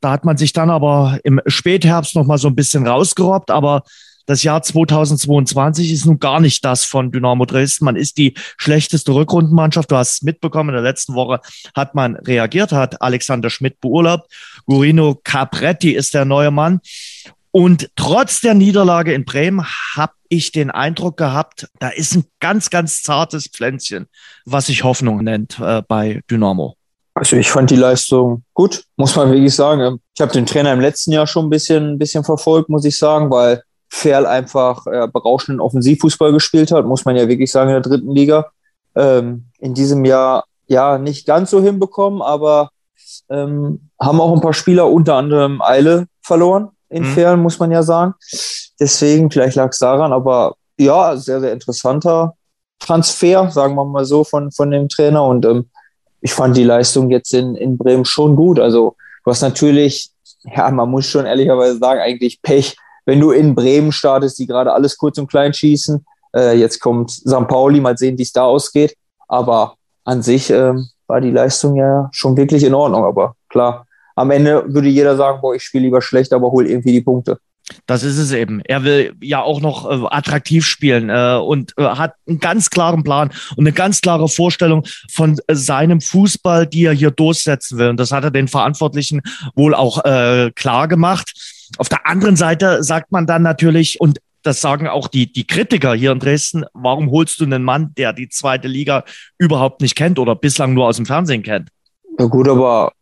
Da 0.00 0.10
hat 0.10 0.24
man 0.24 0.36
sich 0.36 0.52
dann 0.52 0.70
aber 0.70 1.18
im 1.22 1.40
Spätherbst 1.46 2.16
noch 2.16 2.26
mal 2.26 2.38
so 2.38 2.48
ein 2.48 2.56
bisschen 2.56 2.86
rausgerobbt, 2.86 3.50
aber 3.50 3.82
das 4.26 4.42
Jahr 4.42 4.62
2022 4.62 5.92
ist 5.92 6.06
nun 6.06 6.18
gar 6.18 6.40
nicht 6.40 6.64
das 6.64 6.84
von 6.84 7.10
Dynamo 7.10 7.44
Dresden. 7.44 7.84
Man 7.84 7.96
ist 7.96 8.18
die 8.18 8.34
schlechteste 8.56 9.12
Rückrundenmannschaft. 9.14 9.90
Du 9.90 9.96
hast 9.96 10.12
es 10.14 10.22
mitbekommen, 10.22 10.70
in 10.70 10.74
der 10.74 10.82
letzten 10.82 11.14
Woche 11.14 11.40
hat 11.74 11.94
man 11.94 12.16
reagiert, 12.16 12.72
hat 12.72 13.02
Alexander 13.02 13.50
Schmidt 13.50 13.80
beurlaubt. 13.80 14.32
Gurino 14.66 15.20
Capretti 15.22 15.92
ist 15.92 16.14
der 16.14 16.24
neue 16.24 16.50
Mann. 16.50 16.80
Und 17.50 17.90
trotz 17.96 18.40
der 18.40 18.54
Niederlage 18.54 19.12
in 19.12 19.24
Bremen 19.24 19.64
habe 19.94 20.12
ich 20.32 20.50
den 20.50 20.70
Eindruck 20.70 21.18
gehabt, 21.18 21.68
da 21.78 21.88
ist 21.88 22.14
ein 22.14 22.24
ganz, 22.40 22.70
ganz 22.70 23.02
zartes 23.02 23.48
Pflänzchen, 23.48 24.06
was 24.46 24.66
sich 24.66 24.82
Hoffnung 24.82 25.22
nennt 25.22 25.58
äh, 25.60 25.82
bei 25.86 26.22
Dynamo. 26.30 26.74
Also 27.14 27.36
ich 27.36 27.50
fand 27.50 27.70
die 27.70 27.76
Leistung 27.76 28.42
gut, 28.54 28.84
muss 28.96 29.14
man 29.14 29.30
wirklich 29.30 29.54
sagen. 29.54 30.00
Ich 30.14 30.22
habe 30.22 30.32
den 30.32 30.46
Trainer 30.46 30.72
im 30.72 30.80
letzten 30.80 31.12
Jahr 31.12 31.26
schon 31.26 31.46
ein 31.46 31.50
bisschen, 31.50 31.92
ein 31.92 31.98
bisschen 31.98 32.24
verfolgt, 32.24 32.70
muss 32.70 32.86
ich 32.86 32.96
sagen, 32.96 33.30
weil 33.30 33.62
Ferl 33.90 34.24
einfach 34.24 34.86
äh, 34.86 35.06
berauschenden 35.12 35.60
Offensivfußball 35.60 36.32
gespielt 36.32 36.72
hat, 36.72 36.86
muss 36.86 37.04
man 37.04 37.16
ja 37.16 37.28
wirklich 37.28 37.52
sagen, 37.52 37.68
in 37.68 37.74
der 37.74 37.82
dritten 37.82 38.10
Liga. 38.10 38.50
Ähm, 38.96 39.46
in 39.58 39.74
diesem 39.74 40.06
Jahr 40.06 40.44
ja 40.66 40.96
nicht 40.96 41.26
ganz 41.26 41.50
so 41.50 41.60
hinbekommen, 41.60 42.22
aber 42.22 42.70
ähm, 43.28 43.90
haben 44.00 44.20
auch 44.20 44.32
ein 44.32 44.40
paar 44.40 44.54
Spieler, 44.54 44.90
unter 44.90 45.16
anderem 45.16 45.60
Eile, 45.60 46.06
verloren 46.22 46.70
in 46.92 47.02
mhm. 47.02 47.14
Ferl, 47.14 47.36
muss 47.36 47.58
man 47.58 47.70
ja 47.70 47.82
sagen. 47.82 48.14
Deswegen, 48.78 49.30
vielleicht 49.30 49.56
lag 49.56 49.70
es 49.70 49.78
daran, 49.78 50.12
aber 50.12 50.54
ja, 50.78 51.16
sehr, 51.16 51.40
sehr 51.40 51.52
interessanter 51.52 52.34
Transfer, 52.78 53.50
sagen 53.50 53.74
wir 53.74 53.84
mal 53.84 54.04
so, 54.04 54.24
von, 54.24 54.50
von 54.50 54.70
dem 54.70 54.88
Trainer. 54.88 55.24
Und 55.24 55.44
ähm, 55.44 55.66
ich 56.20 56.32
fand 56.32 56.56
die 56.56 56.64
Leistung 56.64 57.10
jetzt 57.10 57.32
in, 57.32 57.54
in 57.54 57.78
Bremen 57.78 58.04
schon 58.04 58.36
gut. 58.36 58.58
Also 58.58 58.96
du 59.24 59.30
hast 59.30 59.42
natürlich, 59.42 60.10
ja, 60.44 60.70
man 60.70 60.90
muss 60.90 61.06
schon 61.06 61.26
ehrlicherweise 61.26 61.78
sagen, 61.78 62.00
eigentlich 62.00 62.42
Pech, 62.42 62.76
wenn 63.04 63.20
du 63.20 63.30
in 63.30 63.54
Bremen 63.54 63.92
startest, 63.92 64.38
die 64.38 64.46
gerade 64.46 64.72
alles 64.72 64.96
kurz 64.96 65.18
und 65.18 65.28
klein 65.28 65.52
schießen. 65.52 66.04
Äh, 66.34 66.58
jetzt 66.58 66.80
kommt 66.80 67.10
St. 67.10 67.48
Pauli, 67.48 67.80
mal 67.80 67.96
sehen, 67.96 68.18
wie 68.18 68.22
es 68.22 68.32
da 68.32 68.44
ausgeht. 68.44 68.96
Aber 69.28 69.74
an 70.04 70.22
sich 70.22 70.50
ähm, 70.50 70.88
war 71.06 71.20
die 71.20 71.30
Leistung 71.30 71.76
ja 71.76 72.08
schon 72.12 72.36
wirklich 72.36 72.64
in 72.64 72.74
Ordnung. 72.74 73.04
Aber 73.04 73.34
klar, 73.48 73.86
am 74.14 74.30
Ende 74.30 74.64
würde 74.66 74.88
jeder 74.88 75.16
sagen, 75.16 75.40
boah, 75.40 75.54
ich 75.54 75.62
spiele 75.62 75.84
lieber 75.84 76.02
schlecht, 76.02 76.32
aber 76.32 76.50
hol 76.50 76.66
irgendwie 76.66 76.92
die 76.92 77.00
Punkte. 77.00 77.38
Das 77.86 78.02
ist 78.02 78.18
es 78.18 78.32
eben. 78.32 78.60
Er 78.64 78.84
will 78.84 79.14
ja 79.22 79.40
auch 79.40 79.60
noch 79.60 79.88
äh, 79.88 80.06
attraktiv 80.10 80.66
spielen 80.66 81.10
äh, 81.10 81.38
und 81.42 81.72
äh, 81.78 81.84
hat 81.84 82.14
einen 82.26 82.40
ganz 82.40 82.70
klaren 82.70 83.02
Plan 83.02 83.30
und 83.56 83.60
eine 83.64 83.72
ganz 83.72 84.00
klare 84.00 84.28
Vorstellung 84.28 84.84
von 85.10 85.38
äh, 85.46 85.54
seinem 85.54 86.00
Fußball, 86.00 86.66
die 86.66 86.84
er 86.84 86.92
hier 86.92 87.10
durchsetzen 87.10 87.78
will. 87.78 87.88
Und 87.88 87.98
das 87.98 88.12
hat 88.12 88.24
er 88.24 88.30
den 88.30 88.48
Verantwortlichen 88.48 89.22
wohl 89.54 89.74
auch 89.74 90.04
äh, 90.04 90.50
klar 90.54 90.88
gemacht. 90.88 91.32
Auf 91.78 91.88
der 91.88 92.06
anderen 92.06 92.36
Seite 92.36 92.82
sagt 92.82 93.12
man 93.12 93.26
dann 93.26 93.42
natürlich, 93.42 94.00
und 94.00 94.18
das 94.42 94.60
sagen 94.60 94.88
auch 94.88 95.08
die, 95.08 95.32
die 95.32 95.46
Kritiker 95.46 95.94
hier 95.94 96.12
in 96.12 96.18
Dresden, 96.18 96.64
warum 96.74 97.10
holst 97.10 97.40
du 97.40 97.44
einen 97.44 97.62
Mann, 97.62 97.92
der 97.96 98.12
die 98.12 98.28
zweite 98.28 98.66
Liga 98.66 99.04
überhaupt 99.38 99.80
nicht 99.80 99.94
kennt 99.94 100.18
oder 100.18 100.34
bislang 100.34 100.74
nur 100.74 100.86
aus 100.86 100.96
dem 100.96 101.06
Fernsehen 101.06 101.42
kennt? 101.44 101.68
Ja 102.18 102.26
gut, 102.26 102.48
aber 102.48 102.92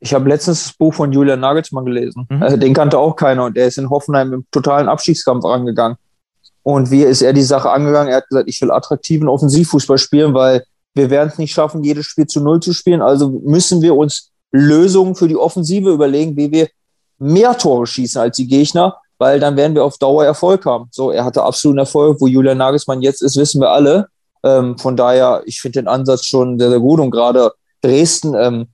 ich 0.00 0.14
habe 0.14 0.28
letztens 0.28 0.64
das 0.64 0.72
Buch 0.72 0.94
von 0.94 1.12
Julian 1.12 1.40
Nagelsmann 1.40 1.84
gelesen. 1.84 2.26
Mhm. 2.28 2.42
Äh, 2.42 2.58
den 2.58 2.74
kannte 2.74 2.98
auch 2.98 3.14
keiner 3.14 3.44
und 3.44 3.56
der 3.56 3.66
ist 3.66 3.78
in 3.78 3.90
Hoffenheim 3.90 4.32
im 4.32 4.46
totalen 4.50 4.88
Abstiegskampf 4.88 5.44
angegangen. 5.44 5.96
Und 6.62 6.90
wie 6.90 7.02
ist 7.02 7.22
er 7.22 7.32
die 7.32 7.42
Sache 7.42 7.70
angegangen? 7.70 8.10
Er 8.10 8.18
hat 8.18 8.28
gesagt, 8.28 8.48
ich 8.48 8.60
will 8.60 8.70
attraktiven 8.70 9.28
Offensivfußball 9.28 9.98
spielen, 9.98 10.34
weil 10.34 10.64
wir 10.94 11.10
werden 11.10 11.30
es 11.32 11.38
nicht 11.38 11.52
schaffen, 11.52 11.84
jedes 11.84 12.06
Spiel 12.06 12.26
zu 12.26 12.40
Null 12.40 12.60
zu 12.60 12.72
spielen. 12.72 13.02
Also 13.02 13.30
müssen 13.44 13.82
wir 13.82 13.94
uns 13.94 14.30
Lösungen 14.52 15.14
für 15.14 15.28
die 15.28 15.36
Offensive 15.36 15.90
überlegen, 15.90 16.36
wie 16.36 16.50
wir 16.50 16.68
mehr 17.18 17.56
Tore 17.56 17.86
schießen 17.86 18.20
als 18.20 18.36
die 18.36 18.48
Gegner, 18.48 18.96
weil 19.18 19.38
dann 19.38 19.56
werden 19.56 19.74
wir 19.74 19.84
auf 19.84 19.98
Dauer 19.98 20.24
Erfolg 20.24 20.64
haben. 20.66 20.88
So, 20.90 21.10
er 21.10 21.24
hatte 21.24 21.42
absoluten 21.42 21.78
Erfolg. 21.78 22.20
Wo 22.20 22.26
Julian 22.26 22.58
Nagelsmann 22.58 23.02
jetzt 23.02 23.22
ist, 23.22 23.36
wissen 23.36 23.60
wir 23.60 23.70
alle. 23.70 24.08
Ähm, 24.42 24.78
von 24.78 24.96
daher, 24.96 25.42
ich 25.44 25.60
finde 25.60 25.80
den 25.80 25.88
Ansatz 25.88 26.24
schon 26.24 26.58
sehr, 26.58 26.70
sehr 26.70 26.80
gut. 26.80 27.00
Und 27.00 27.10
gerade 27.10 27.52
Dresden, 27.82 28.34
ähm, 28.34 28.66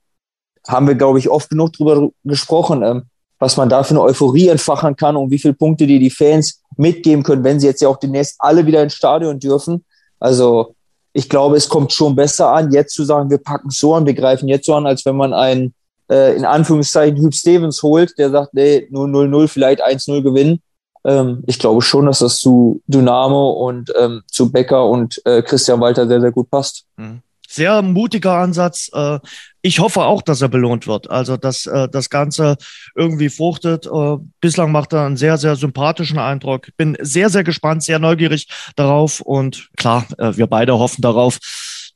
haben 0.69 0.87
wir, 0.87 0.95
glaube 0.95 1.19
ich, 1.19 1.29
oft 1.29 1.51
genug 1.51 1.73
drüber 1.73 2.11
gesprochen, 2.25 2.83
ähm, 2.83 3.03
was 3.39 3.57
man 3.57 3.69
da 3.69 3.83
für 3.83 3.91
eine 3.91 4.03
Euphorie 4.03 4.49
entfachen 4.49 4.97
kann 4.97 5.17
und 5.17 5.31
wie 5.31 5.39
viele 5.39 5.55
Punkte 5.55 5.87
die 5.87 5.99
die 5.99 6.11
Fans 6.11 6.63
mitgeben 6.77 7.23
können, 7.23 7.45
wenn 7.45 7.61
sie 7.61 7.67
jetzt 7.67 7.83
ja 7.83 7.89
auch 7.89 7.99
demnächst 7.99 8.37
alle 8.39 8.67
wieder 8.67 8.83
ins 8.83 8.95
Stadion 8.95 9.39
dürfen. 9.39 9.85
Also 10.19 10.75
ich 11.13 11.29
glaube, 11.29 11.57
es 11.57 11.69
kommt 11.69 11.93
schon 11.93 12.15
besser 12.15 12.53
an, 12.53 12.73
jetzt 12.73 12.95
zu 12.95 13.05
sagen, 13.05 13.31
wir 13.31 13.39
packen 13.39 13.71
so 13.71 13.95
an, 13.95 14.07
wir 14.07 14.15
greifen 14.15 14.49
jetzt 14.49 14.67
so 14.67 14.75
an, 14.75 14.87
als 14.87 15.05
wenn 15.07 15.17
man 15.17 15.33
einen, 15.33 15.75
äh, 16.11 16.37
in 16.37 16.45
Anführungszeichen, 16.45 17.19
Hugh 17.19 17.33
Stevens 17.33 17.83
holt, 17.83 18.19
der 18.19 18.31
sagt, 18.31 18.53
nee, 18.55 18.87
nur 18.91 19.07
0-0, 19.07 19.49
vielleicht 19.49 19.83
1-0 19.85 20.23
gewinnen. 20.23 20.61
Ähm, 21.05 21.43
ich 21.47 21.59
glaube 21.59 21.81
schon, 21.83 22.07
dass 22.07 22.19
das 22.19 22.39
zu 22.39 22.83
Dynamo 22.87 23.51
und 23.51 23.93
ähm, 23.99 24.23
zu 24.27 24.53
Becker 24.53 24.87
und 24.87 25.23
äh, 25.25 25.43
Christian 25.43 25.81
Walter 25.81 26.07
sehr, 26.07 26.21
sehr 26.21 26.33
gut 26.33 26.51
passt. 26.51 26.85
Mhm. 26.97 27.23
Sehr 27.57 27.81
mutiger 27.81 28.35
Ansatz. 28.35 28.91
Äh, 28.93 29.19
ich 29.63 29.81
hoffe 29.81 30.03
auch, 30.03 30.21
dass 30.21 30.43
er 30.43 30.51
belohnt 30.51 30.87
wird. 30.87 31.11
Also, 31.11 31.39
dass 31.39 31.65
äh, 31.65 31.89
das 31.89 32.11
Ganze 32.11 32.57
irgendwie 32.95 33.31
fruchtet. 33.31 33.87
Äh, 33.87 34.17
bislang 34.43 34.73
macht 34.73 34.93
er 34.93 35.07
einen 35.07 35.17
sehr, 35.17 35.39
sehr 35.39 35.57
sympathischen 35.57 36.19
Eindruck. 36.19 36.69
Bin 36.77 36.99
sehr, 37.01 37.31
sehr 37.31 37.45
gespannt, 37.45 37.83
sehr 37.83 37.99
neugierig 37.99 38.47
darauf. 38.77 39.21
Und 39.21 39.71
klar, 39.79 40.07
wir 40.19 40.47
beide 40.47 40.79
hoffen 40.79 41.01
darauf, 41.01 41.39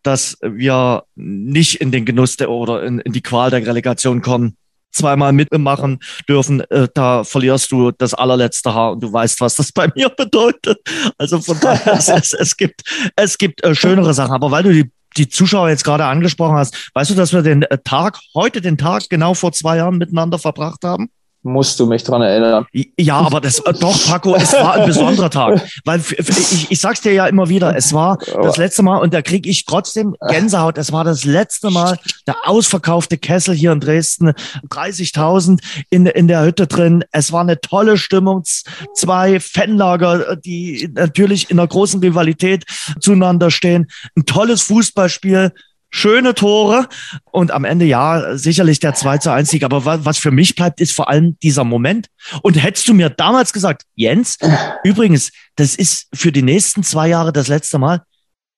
dass 0.02 0.38
wir 0.40 1.02
nicht 1.14 1.74
in 1.82 1.92
den 1.92 2.06
Genuss 2.06 2.38
der, 2.38 2.50
oder 2.50 2.82
in, 2.82 2.98
in 2.98 3.12
die 3.12 3.22
Qual 3.22 3.50
der 3.50 3.66
Relegation 3.66 4.22
kommen 4.22 4.56
zweimal 4.92 5.32
mitmachen 5.32 6.00
dürfen, 6.28 6.60
äh, 6.70 6.88
da 6.92 7.24
verlierst 7.24 7.70
du 7.72 7.90
das 7.92 8.14
allerletzte 8.14 8.74
Haar 8.74 8.92
und 8.92 9.02
du 9.02 9.12
weißt, 9.12 9.40
was 9.40 9.56
das 9.56 9.72
bei 9.72 9.88
mir 9.94 10.08
bedeutet. 10.16 10.78
Also 11.18 11.40
von 11.40 11.58
daher, 11.60 11.94
es, 11.94 12.32
es, 12.32 12.56
gibt, 12.56 12.82
es 13.16 13.38
gibt 13.38 13.62
äh, 13.62 13.74
schönere 13.74 14.14
Sachen. 14.14 14.32
Aber 14.32 14.50
weil 14.50 14.62
du 14.62 14.72
die 14.72 14.90
die 15.16 15.28
Zuschauer 15.28 15.68
jetzt 15.68 15.84
gerade 15.84 16.04
angesprochen 16.04 16.56
hast, 16.56 16.90
weißt 16.94 17.10
du, 17.10 17.14
dass 17.14 17.32
wir 17.32 17.42
den 17.42 17.62
äh, 17.62 17.78
Tag, 17.84 18.18
heute 18.34 18.60
den 18.60 18.78
Tag 18.78 19.08
genau 19.08 19.34
vor 19.34 19.52
zwei 19.52 19.76
Jahren 19.76 19.98
miteinander 19.98 20.38
verbracht 20.38 20.84
haben? 20.84 21.10
Musst 21.42 21.80
du 21.80 21.86
mich 21.86 22.04
dran 22.04 22.22
erinnern. 22.22 22.66
Ja, 22.98 23.18
aber 23.18 23.40
das 23.40 23.58
äh, 23.60 23.72
doch, 23.72 24.06
Paco, 24.06 24.34
es 24.34 24.52
war 24.52 24.74
ein 24.74 24.86
besonderer 24.86 25.30
Tag. 25.30 25.62
Weil 25.84 26.00
ich, 26.00 26.70
ich 26.70 26.80
sag's 26.80 27.00
dir 27.00 27.12
ja 27.12 27.26
immer 27.26 27.48
wieder, 27.48 27.76
es 27.76 27.92
war 27.92 28.18
das 28.42 28.56
letzte 28.56 28.82
Mal 28.82 28.98
und 28.98 29.14
da 29.14 29.22
krieg 29.22 29.46
ich 29.46 29.64
trotzdem 29.64 30.16
Gänsehaut. 30.28 30.76
Es 30.78 30.92
war 30.92 31.04
das 31.04 31.24
letzte 31.24 31.70
Mal 31.70 31.98
der 32.26 32.36
ausverkaufte 32.44 33.16
Kessel 33.16 33.54
hier 33.54 33.72
in 33.72 33.80
Dresden. 33.80 34.32
30.000 34.68 35.60
in, 35.88 36.06
in 36.06 36.28
der 36.28 36.44
Hütte 36.44 36.66
drin. 36.66 37.04
Es 37.12 37.32
war 37.32 37.40
eine 37.40 37.60
tolle 37.60 37.96
Stimmung. 37.96 38.44
Zwei 38.94 39.40
Fanlager, 39.40 40.36
die 40.36 40.90
natürlich 40.94 41.50
in 41.50 41.58
einer 41.58 41.68
großen 41.68 42.00
Rivalität 42.00 42.64
zueinander 43.00 43.50
stehen. 43.50 43.90
Ein 44.16 44.26
tolles 44.26 44.62
Fußballspiel 44.62 45.52
schöne 45.90 46.34
Tore 46.34 46.88
und 47.30 47.50
am 47.50 47.64
Ende 47.64 47.84
ja 47.84 48.36
sicherlich 48.36 48.80
der 48.80 48.94
2 48.94 49.18
zu 49.18 49.32
1 49.32 49.50
Sieg. 49.50 49.64
Aber 49.64 50.04
was 50.04 50.18
für 50.18 50.30
mich 50.30 50.54
bleibt, 50.54 50.80
ist 50.80 50.92
vor 50.92 51.08
allem 51.08 51.38
dieser 51.42 51.64
Moment. 51.64 52.08
Und 52.42 52.54
hättest 52.54 52.88
du 52.88 52.94
mir 52.94 53.10
damals 53.10 53.52
gesagt, 53.52 53.82
Jens, 53.94 54.38
übrigens, 54.84 55.32
das 55.56 55.74
ist 55.74 56.08
für 56.14 56.32
die 56.32 56.42
nächsten 56.42 56.82
zwei 56.82 57.08
Jahre 57.08 57.32
das 57.32 57.48
letzte 57.48 57.78
Mal, 57.78 58.02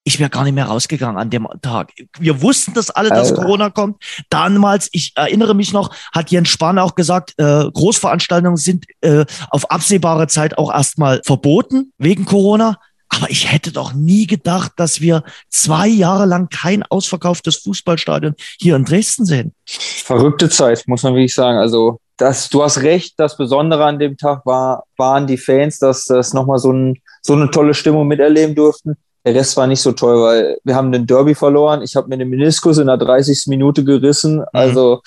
ich 0.04 0.18
wäre 0.18 0.30
gar 0.30 0.44
nicht 0.44 0.54
mehr 0.54 0.66
rausgegangen 0.66 1.16
an 1.16 1.30
dem 1.30 1.46
Tag. 1.62 1.92
Wir 2.18 2.42
wussten 2.42 2.74
das 2.74 2.90
alle, 2.90 3.10
dass 3.10 3.30
Alter. 3.30 3.42
Corona 3.42 3.70
kommt. 3.70 4.02
Damals, 4.30 4.88
ich 4.92 5.12
erinnere 5.14 5.54
mich 5.54 5.72
noch, 5.72 5.94
hat 6.12 6.30
Jens 6.30 6.48
Spahn 6.48 6.78
auch 6.78 6.94
gesagt, 6.94 7.34
äh, 7.38 7.70
Großveranstaltungen 7.70 8.56
sind 8.56 8.86
äh, 9.00 9.24
auf 9.50 9.70
absehbare 9.70 10.26
Zeit 10.26 10.58
auch 10.58 10.72
erstmal 10.72 11.20
verboten 11.24 11.92
wegen 11.98 12.24
Corona. 12.24 12.78
Aber 13.14 13.30
ich 13.30 13.52
hätte 13.52 13.72
doch 13.72 13.92
nie 13.92 14.26
gedacht, 14.26 14.72
dass 14.76 15.00
wir 15.00 15.22
zwei 15.50 15.86
Jahre 15.86 16.24
lang 16.24 16.48
kein 16.48 16.82
ausverkauftes 16.82 17.56
Fußballstadion 17.56 18.34
hier 18.58 18.74
in 18.74 18.84
Dresden 18.84 19.26
sehen. 19.26 19.54
Verrückte 19.66 20.48
Zeit, 20.48 20.84
muss 20.86 21.02
man 21.02 21.14
wirklich 21.14 21.34
sagen. 21.34 21.58
Also, 21.58 22.00
das, 22.16 22.48
du 22.48 22.62
hast 22.62 22.82
recht, 22.82 23.14
das 23.18 23.36
Besondere 23.36 23.84
an 23.84 23.98
dem 23.98 24.16
Tag 24.16 24.46
war, 24.46 24.84
waren 24.96 25.26
die 25.26 25.36
Fans, 25.36 25.78
dass 25.78 26.06
das 26.06 26.32
nochmal 26.32 26.58
so, 26.58 26.72
ein, 26.72 27.00
so 27.20 27.34
eine 27.34 27.50
tolle 27.50 27.74
Stimmung 27.74 28.06
miterleben 28.06 28.54
durften. 28.54 28.96
Der 29.24 29.34
Rest 29.34 29.56
war 29.56 29.66
nicht 29.66 29.80
so 29.80 29.92
toll, 29.92 30.20
weil 30.22 30.58
wir 30.64 30.74
haben 30.74 30.90
den 30.90 31.06
Derby 31.06 31.34
verloren. 31.34 31.82
Ich 31.82 31.94
habe 31.94 32.08
mir 32.08 32.18
den 32.18 32.30
Meniskus 32.30 32.78
in 32.78 32.86
der 32.86 32.96
30. 32.96 33.44
Minute 33.48 33.84
gerissen. 33.84 34.38
Mhm. 34.38 34.44
Also 34.52 35.02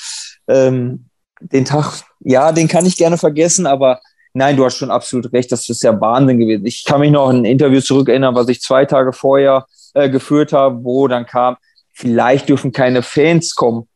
ähm, 0.47 1.05
den 1.41 1.65
Tag, 1.65 2.03
ja, 2.19 2.51
den 2.51 2.67
kann 2.67 2.85
ich 2.85 2.97
gerne 2.97 3.17
vergessen, 3.17 3.65
aber 3.65 3.99
Nein, 4.38 4.58
du 4.58 4.65
hast 4.65 4.76
schon 4.76 4.91
absolut 4.91 5.32
recht, 5.32 5.50
das 5.54 5.69
ist 5.69 5.82
ja 5.82 6.00
Wahnsinn 6.02 6.38
gewesen. 6.38 6.65
Ich 6.65 6.84
kann 6.84 7.00
mich 7.00 7.10
noch 7.10 7.30
an 7.30 7.38
ein 7.38 7.45
Interview 7.45 7.80
zurückerinnern, 7.80 8.36
was 8.36 8.50
ich 8.50 8.60
zwei 8.60 8.84
Tage 8.84 9.13
vorher 9.13 9.65
äh, 9.93 10.10
geführt 10.10 10.52
habe, 10.52 10.84
wo 10.84 11.08
dann 11.08 11.26
kam, 11.26 11.56
vielleicht 11.93 12.50
dürfen 12.50 12.74
keine 12.74 13.02
Fans 13.02 13.56
kommen. 13.56 13.88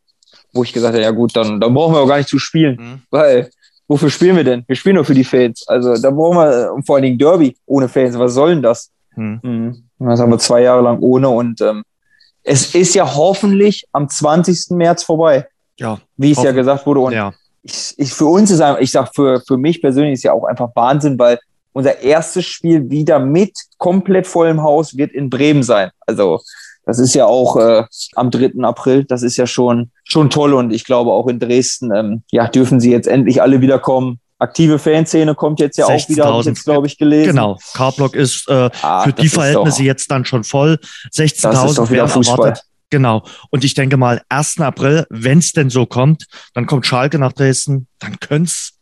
Wo 0.53 0.63
ich 0.63 0.71
gesagt 0.71 0.93
habe, 0.93 1.03
ja 1.03 1.11
gut, 1.11 1.35
dann, 1.35 1.59
dann 1.59 1.73
brauchen 1.73 1.93
wir 1.93 1.99
auch 1.99 2.07
gar 2.07 2.17
nicht 2.17 2.29
zu 2.29 2.39
spielen, 2.39 2.77
mhm. 2.79 3.01
weil 3.11 3.49
wofür 3.89 4.09
spielen 4.09 4.37
wir 4.37 4.45
denn? 4.45 4.63
Wir 4.65 4.77
spielen 4.77 4.95
nur 4.95 5.03
für 5.03 5.13
die 5.13 5.25
Fans. 5.25 5.67
Also 5.67 5.97
da 5.97 6.09
brauchen 6.09 6.37
wir 6.37 6.71
und 6.73 6.85
vor 6.85 6.95
allen 6.95 7.03
Dingen 7.03 7.17
Derby 7.17 7.57
ohne 7.65 7.89
Fans. 7.89 8.17
Was 8.17 8.33
soll 8.33 8.51
denn 8.51 8.61
das? 8.61 8.91
Mhm. 9.17 9.39
Mhm. 9.43 9.83
Das 9.99 10.21
haben 10.21 10.31
wir 10.31 10.39
zwei 10.39 10.61
Jahre 10.61 10.81
lang 10.81 10.99
ohne 11.01 11.27
und 11.27 11.59
ähm, 11.59 11.83
es 12.43 12.73
ist 12.73 12.95
ja 12.95 13.13
hoffentlich 13.13 13.85
am 13.91 14.07
20. 14.07 14.69
März 14.69 15.03
vorbei. 15.03 15.49
Ja. 15.77 15.99
Wie 16.15 16.31
es 16.31 16.41
ja 16.41 16.53
gesagt 16.53 16.85
wurde. 16.85 17.01
Und 17.01 17.11
ja 17.11 17.33
ich, 17.63 17.93
ich, 17.97 18.13
für 18.13 18.25
uns 18.25 18.51
ist 18.51 18.61
einfach, 18.61 18.81
ich 18.81 18.91
sag 18.91 19.13
für, 19.13 19.41
für 19.41 19.57
mich 19.57 19.81
persönlich 19.81 20.13
ist 20.13 20.23
ja 20.23 20.33
auch 20.33 20.45
einfach 20.45 20.69
Wahnsinn, 20.75 21.19
weil 21.19 21.39
unser 21.73 21.99
erstes 21.99 22.45
Spiel 22.45 22.89
wieder 22.89 23.19
mit 23.19 23.53
komplett 23.77 24.27
vollem 24.27 24.61
Haus 24.63 24.97
wird 24.97 25.11
in 25.11 25.29
Bremen 25.29 25.63
sein. 25.63 25.91
Also 26.05 26.41
das 26.85 26.99
ist 26.99 27.13
ja 27.13 27.25
auch 27.25 27.55
äh, 27.57 27.83
am 28.15 28.31
3. 28.31 28.63
April, 28.63 29.03
das 29.03 29.21
ist 29.21 29.37
ja 29.37 29.45
schon, 29.45 29.91
schon 30.03 30.29
toll 30.29 30.53
und 30.53 30.73
ich 30.73 30.85
glaube 30.85 31.11
auch 31.11 31.27
in 31.27 31.39
Dresden, 31.39 31.93
ähm, 31.93 32.23
ja, 32.31 32.47
dürfen 32.47 32.79
sie 32.79 32.91
jetzt 32.91 33.07
endlich 33.07 33.41
alle 33.41 33.61
wiederkommen. 33.61 34.19
aktive 34.39 34.79
Fanszene 34.79 35.35
kommt 35.35 35.59
jetzt 35.59 35.77
ja 35.77 35.85
auch 35.85 36.09
wieder, 36.09 36.25
habe 36.25 36.39
ich 36.39 36.45
jetzt, 36.47 36.63
glaube 36.63 36.87
ich, 36.87 36.97
gelesen. 36.97 37.31
Genau, 37.31 37.57
Carblock 37.73 38.15
ist 38.15 38.49
äh, 38.49 38.69
ah, 38.81 39.03
für 39.03 39.13
die 39.13 39.29
Verhältnisse 39.29 39.83
jetzt 39.83 40.09
dann 40.09 40.25
schon 40.25 40.43
voll. 40.43 40.79
16.000 41.13 41.89
werden 41.91 42.09
erwartet. 42.09 42.63
Genau. 42.89 43.23
Und 43.51 43.63
ich 43.63 43.73
denke 43.73 43.97
mal, 43.97 44.21
1. 44.29 44.59
April, 44.61 45.05
wenn 45.09 45.39
es 45.39 45.51
denn 45.51 45.69
so 45.69 45.85
kommt, 45.85 46.25
dann 46.53 46.65
kommt 46.65 46.85
Schalke 46.85 47.19
nach 47.19 47.33
Dresden, 47.33 47.87
dann 47.99 48.19
könnte 48.19 48.49
es 48.49 48.73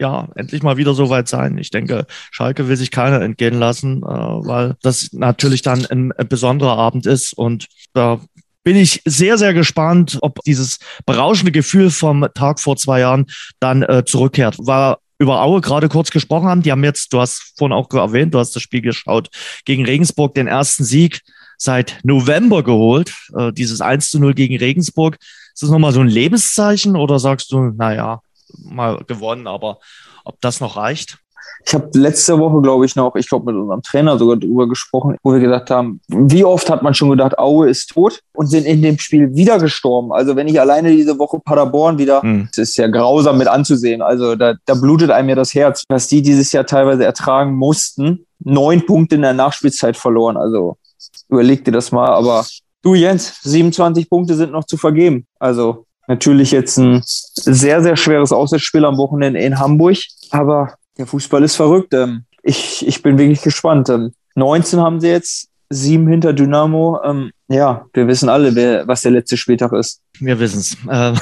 ja 0.00 0.28
endlich 0.34 0.62
mal 0.62 0.76
wieder 0.76 0.94
so 0.94 1.10
weit 1.10 1.28
sein. 1.28 1.56
Ich 1.58 1.70
denke, 1.70 2.06
Schalke 2.32 2.68
will 2.68 2.76
sich 2.76 2.90
keiner 2.90 3.20
entgehen 3.20 3.58
lassen, 3.58 4.02
äh, 4.02 4.06
weil 4.06 4.74
das 4.82 5.10
natürlich 5.12 5.62
dann 5.62 5.86
ein, 5.86 6.12
ein 6.12 6.28
besonderer 6.28 6.76
Abend 6.76 7.06
ist. 7.06 7.32
Und 7.34 7.68
da 7.92 8.20
bin 8.64 8.76
ich 8.76 9.00
sehr, 9.04 9.38
sehr 9.38 9.54
gespannt, 9.54 10.18
ob 10.22 10.40
dieses 10.44 10.78
berauschende 11.06 11.52
Gefühl 11.52 11.90
vom 11.90 12.26
Tag 12.34 12.60
vor 12.60 12.76
zwei 12.76 13.00
Jahren 13.00 13.26
dann 13.60 13.82
äh, 13.82 14.04
zurückkehrt. 14.04 14.56
War 14.58 14.98
über 15.18 15.40
Aue 15.42 15.60
gerade 15.60 15.88
kurz 15.88 16.10
gesprochen 16.10 16.48
haben. 16.48 16.62
Die 16.62 16.72
haben 16.72 16.82
jetzt, 16.82 17.12
du 17.12 17.20
hast 17.20 17.54
vorhin 17.56 17.72
auch 17.72 17.88
erwähnt, 17.92 18.34
du 18.34 18.40
hast 18.40 18.56
das 18.56 18.62
Spiel 18.62 18.82
geschaut, 18.82 19.28
gegen 19.64 19.84
Regensburg 19.84 20.34
den 20.34 20.48
ersten 20.48 20.84
Sieg 20.84 21.22
seit 21.62 22.00
November 22.02 22.62
geholt. 22.62 23.14
Äh, 23.36 23.52
dieses 23.52 23.80
1 23.80 24.10
zu 24.10 24.18
0 24.18 24.34
gegen 24.34 24.56
Regensburg. 24.56 25.18
Ist 25.54 25.62
das 25.62 25.70
nochmal 25.70 25.92
so 25.92 26.00
ein 26.00 26.08
Lebenszeichen 26.08 26.96
oder 26.96 27.18
sagst 27.18 27.52
du, 27.52 27.60
naja, 27.60 28.20
mal 28.64 28.98
gewonnen, 29.06 29.46
aber 29.46 29.78
ob 30.24 30.40
das 30.40 30.60
noch 30.60 30.76
reicht? 30.76 31.18
Ich 31.64 31.72
habe 31.74 31.88
letzte 31.94 32.40
Woche, 32.40 32.60
glaube 32.60 32.84
ich, 32.84 32.96
noch, 32.96 33.14
ich 33.14 33.28
glaube, 33.28 33.52
mit 33.52 33.60
unserem 33.60 33.82
Trainer 33.82 34.18
sogar 34.18 34.36
drüber 34.36 34.68
gesprochen, 34.68 35.16
wo 35.22 35.32
wir 35.32 35.38
gesagt 35.38 35.70
haben, 35.70 36.00
wie 36.08 36.44
oft 36.44 36.68
hat 36.68 36.82
man 36.82 36.94
schon 36.94 37.10
gedacht, 37.10 37.38
Aue 37.38 37.68
ist 37.68 37.90
tot 37.90 38.20
und 38.32 38.48
sind 38.48 38.66
in 38.66 38.82
dem 38.82 38.98
Spiel 38.98 39.36
wieder 39.36 39.60
gestorben. 39.60 40.12
Also 40.12 40.34
wenn 40.34 40.48
ich 40.48 40.58
alleine 40.58 40.90
diese 40.90 41.16
Woche 41.20 41.38
Paderborn 41.38 41.98
wieder, 41.98 42.24
mhm. 42.24 42.48
das 42.48 42.70
ist 42.70 42.76
ja 42.76 42.88
grausam 42.88 43.38
mit 43.38 43.46
anzusehen. 43.46 44.02
Also 44.02 44.34
da, 44.34 44.54
da 44.64 44.74
blutet 44.74 45.12
einem 45.12 45.28
ja 45.28 45.34
das 45.36 45.54
Herz, 45.54 45.84
was 45.88 46.08
die 46.08 46.22
dieses 46.22 46.50
Jahr 46.50 46.66
teilweise 46.66 47.04
ertragen 47.04 47.54
mussten. 47.54 48.26
Neun 48.40 48.84
Punkte 48.84 49.14
in 49.14 49.22
der 49.22 49.34
Nachspielzeit 49.34 49.96
verloren. 49.96 50.36
Also 50.36 50.78
überleg 51.32 51.64
dir 51.64 51.72
das 51.72 51.90
mal. 51.90 52.08
Aber 52.08 52.46
du, 52.82 52.94
Jens, 52.94 53.40
27 53.42 54.08
Punkte 54.08 54.34
sind 54.34 54.52
noch 54.52 54.64
zu 54.64 54.76
vergeben. 54.76 55.26
Also 55.38 55.86
natürlich 56.06 56.52
jetzt 56.52 56.76
ein 56.76 57.02
sehr, 57.04 57.82
sehr 57.82 57.96
schweres 57.96 58.32
Auswärtsspiel 58.32 58.84
am 58.84 58.98
Wochenende 58.98 59.40
in 59.40 59.58
Hamburg. 59.58 59.98
Aber 60.30 60.74
der 60.98 61.06
Fußball 61.06 61.42
ist 61.42 61.56
verrückt. 61.56 61.94
Ähm, 61.94 62.24
ich, 62.42 62.86
ich 62.86 63.02
bin 63.02 63.18
wirklich 63.18 63.42
gespannt. 63.42 63.90
19 64.34 64.78
ähm, 64.78 64.84
haben 64.84 65.00
sie 65.00 65.08
jetzt, 65.08 65.48
sieben 65.72 66.06
hinter 66.06 66.32
Dynamo. 66.32 67.00
Ähm, 67.04 67.32
ja, 67.48 67.86
wir 67.92 68.06
wissen 68.06 68.28
alle, 68.28 68.54
wer, 68.54 68.86
was 68.86 69.02
der 69.02 69.12
letzte 69.12 69.36
Spieltag 69.36 69.72
ist. 69.72 70.00
Wir 70.20 70.38
wissen 70.38 70.60
es. 70.60 70.76
Äh, 70.86 71.14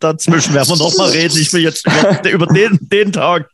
dazwischen 0.00 0.54
werden 0.54 0.68
wir 0.68 0.76
noch 0.76 0.96
mal 0.96 1.10
reden. 1.10 1.36
Ich 1.38 1.52
will 1.52 1.62
jetzt 1.62 1.86
über, 1.86 2.30
über 2.30 2.46
den, 2.46 2.78
den 2.80 3.12
Tag 3.12 3.48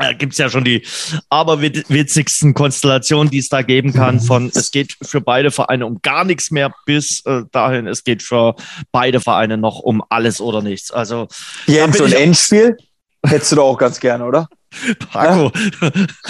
äh, 0.00 0.14
gibt 0.14 0.32
es 0.32 0.38
ja 0.38 0.48
schon 0.48 0.64
die 0.64 0.82
aberwitzigsten 1.28 2.54
Konstellationen, 2.54 3.30
die 3.30 3.38
es 3.38 3.48
da 3.48 3.62
geben 3.62 3.92
kann. 3.92 4.16
Mhm. 4.16 4.20
Von 4.20 4.52
es 4.54 4.70
geht 4.70 4.96
für 5.02 5.20
beide 5.20 5.50
Vereine 5.50 5.86
um 5.86 6.00
gar 6.02 6.24
nichts 6.24 6.50
mehr 6.50 6.72
bis 6.86 7.24
äh, 7.26 7.42
dahin, 7.52 7.86
es 7.86 8.04
geht 8.04 8.22
für 8.22 8.56
beide 8.92 9.20
Vereine 9.20 9.58
noch 9.58 9.78
um 9.78 10.02
alles 10.08 10.40
oder 10.40 10.62
nichts. 10.62 10.90
Also 10.90 11.28
Jens, 11.66 12.00
ein 12.00 12.12
Endspiel 12.12 12.76
hättest 13.24 13.52
du 13.52 13.56
doch 13.56 13.64
auch 13.64 13.78
ganz 13.78 14.00
gerne, 14.00 14.24
oder? 14.24 14.48
Paco. 15.10 15.50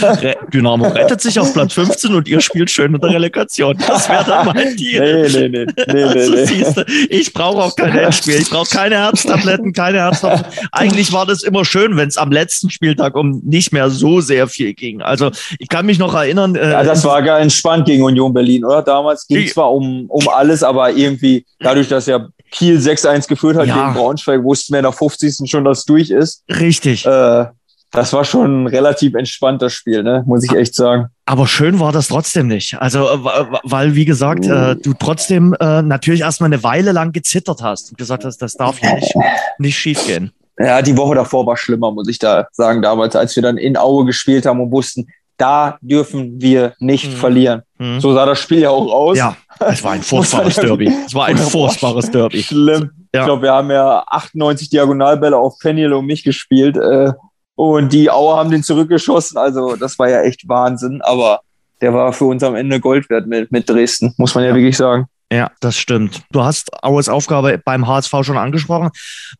Dynamo 0.53 0.89
rettet 0.89 1.21
sich 1.21 1.39
auf 1.39 1.53
Platz 1.53 1.75
15 1.75 2.15
und 2.15 2.29
ihr 2.29 2.41
spielt 2.41 2.71
schön 2.71 2.95
in 2.95 3.01
der 3.01 3.11
Relegation. 3.11 3.77
Das 3.87 4.09
wäre 4.09 4.25
dann 4.25 4.47
mein 4.47 4.77
Deal. 4.77 5.29
Nee, 5.29 5.49
nee, 5.49 5.49
nee. 5.49 5.67
nee, 5.93 6.03
also, 6.03 6.33
nee, 6.33 6.65
nee. 6.77 6.85
ich 7.11 7.33
brauche 7.33 7.63
auch 7.63 7.77
kein 7.77 7.97
Endspiel. 7.97 8.37
Ich 8.37 8.51
brauche 8.51 8.69
keine 8.69 8.97
Herztabletten, 8.97 9.73
keine 9.73 9.99
Herztabletten. 9.99 10.53
Eigentlich 10.73 11.13
war 11.13 11.27
das 11.27 11.43
immer 11.43 11.65
schön, 11.65 11.97
wenn 11.97 12.09
es 12.09 12.17
am 12.17 12.33
letzten 12.33 12.71
Spieltag 12.71 13.15
um 13.15 13.41
nicht 13.45 13.73
mehr 13.73 13.91
so 13.91 14.21
sehr 14.21 14.49
viel 14.49 14.75
ging. 14.75 15.03
Also 15.03 15.31
ich 15.59 15.69
kann 15.69 15.87
mich 15.87 15.99
noch 15.99 16.15
erinnern. 16.15 16.55
Äh, 16.55 16.73
ja, 16.73 16.83
das 16.83 17.05
war 17.05 17.23
gar 17.23 17.41
entspannt 17.41 17.87
gegen 17.87 18.03
Union 18.03 18.33
Berlin, 18.33 18.65
oder? 18.65 18.83
Damals 18.83 19.27
ging 19.27 19.45
es 19.45 19.53
zwar 19.53 19.73
um, 19.73 20.07
um 20.09 20.29
alles, 20.29 20.63
aber 20.63 20.93
irgendwie 20.93 21.45
dadurch, 21.59 21.89
dass 21.89 22.07
ja 22.07 22.27
Kiel 22.51 22.79
6-1 22.79 23.29
geführt 23.29 23.57
hat 23.57 23.67
ja. 23.67 23.75
gegen 23.75 23.95
Braunschweig, 23.95 24.43
wussten 24.43 24.75
wir 24.75 24.83
nach 24.83 24.95
50. 24.95 25.49
schon, 25.51 25.65
dass 25.65 25.81
es 25.81 25.85
durch 25.85 26.11
ist. 26.11 26.43
Richtig. 26.49 27.07
Äh, 27.07 27.47
das 27.91 28.13
war 28.13 28.25
schon 28.25 28.65
ein 28.65 28.67
relativ 28.67 29.15
entspanntes 29.15 29.73
Spiel, 29.73 30.03
ne? 30.03 30.23
muss 30.27 30.45
ich 30.45 30.53
echt 30.53 30.75
sagen. 30.75 31.09
Aber 31.27 31.47
schön 31.47 31.81
war 31.81 31.93
das 31.93 32.09
trotzdem 32.09 32.47
nicht. 32.47 32.81
Also, 32.81 33.09
äh, 33.09 33.19
weil, 33.65 33.95
wie 33.95 34.05
gesagt, 34.05 34.47
äh, 34.47 34.77
du 34.77 34.95
trotzdem 34.95 35.55
äh, 35.61 35.83
natürlich 35.83 36.21
erstmal 36.21 36.49
eine 36.49 36.63
Weile 36.63 36.93
lang 36.93 37.13
gezittert 37.13 37.63
hast 37.63 37.91
und 37.91 37.99
gesagt 37.99 38.25
hast, 38.25 38.39
das 38.39 38.55
darf 38.55 38.79
hier 38.79 38.95
nicht, 38.95 39.15
nicht 39.59 39.79
schief 39.79 40.07
gehen. 40.07 40.33
Ja, 40.59 40.83
die 40.83 40.97
Woche 40.97 41.15
davor 41.15 41.47
war 41.47 41.57
schlimmer, 41.57 41.91
muss 41.91 42.09
ich 42.09 42.19
da 42.19 42.47
sagen, 42.53 42.83
damals, 42.83 43.17
als 43.17 43.35
wir 43.35 43.43
dann 43.43 43.57
in 43.57 43.77
Aue 43.77 44.05
gespielt 44.05 44.47
haben 44.47 44.61
und 44.61 44.71
wussten, 44.71 45.09
da 45.41 45.79
dürfen 45.81 46.41
wir 46.41 46.75
nicht 46.79 47.07
mhm. 47.07 47.17
verlieren. 47.17 47.63
Mhm. 47.79 47.99
So 48.01 48.13
sah 48.13 48.27
das 48.27 48.39
Spiel 48.39 48.61
ja 48.61 48.71
auch 48.71 48.93
aus. 48.93 49.17
Ja, 49.17 49.37
es 49.59 49.83
war 49.83 49.93
ein 49.93 50.03
furchtbares 50.03 50.57
Derby. 50.57 50.93
Es 51.07 51.15
war 51.15 51.27
ein 51.27 51.39
furchtbares 51.39 52.11
Derby. 52.11 52.43
Schlimm. 52.43 52.91
Ja. 53.15 53.21
Ich 53.21 53.27
glaube, 53.27 53.43
wir 53.43 53.53
haben 53.53 53.71
ja 53.71 54.05
98 54.07 54.69
Diagonalbälle 54.69 55.37
auf 55.37 55.59
Peniel 55.59 55.95
und 55.95 56.07
mich 56.07 56.23
gespielt. 56.23 56.77
Äh, 56.77 57.13
und 57.61 57.93
die 57.93 58.11
Auer 58.11 58.39
haben 58.39 58.51
den 58.51 58.63
zurückgeschossen. 58.63 59.37
Also 59.37 59.77
das 59.77 59.99
war 59.99 60.09
ja 60.09 60.23
echt 60.23 60.49
Wahnsinn. 60.49 61.03
Aber 61.03 61.41
der 61.83 61.93
war 61.93 62.15
für 62.15 62.25
uns 62.25 62.43
am 62.43 62.55
Ende 62.55 62.81
Gold 62.81 63.11
wert 63.11 63.27
mit, 63.27 63.53
mit 63.53 63.69
Dresden, 63.69 64.15
muss 64.17 64.35
man 64.35 64.45
ja, 64.45 64.51
ja. 64.51 64.57
wirklich 64.57 64.79
sagen. 64.79 65.07
Ja, 65.31 65.51
das 65.61 65.77
stimmt. 65.77 66.23
Du 66.33 66.43
hast 66.43 66.73
Auers 66.83 67.11
Aufgabe 67.11 67.61
beim 67.63 67.87
HSV 67.87 68.13
schon 68.23 68.39
angesprochen. 68.39 68.91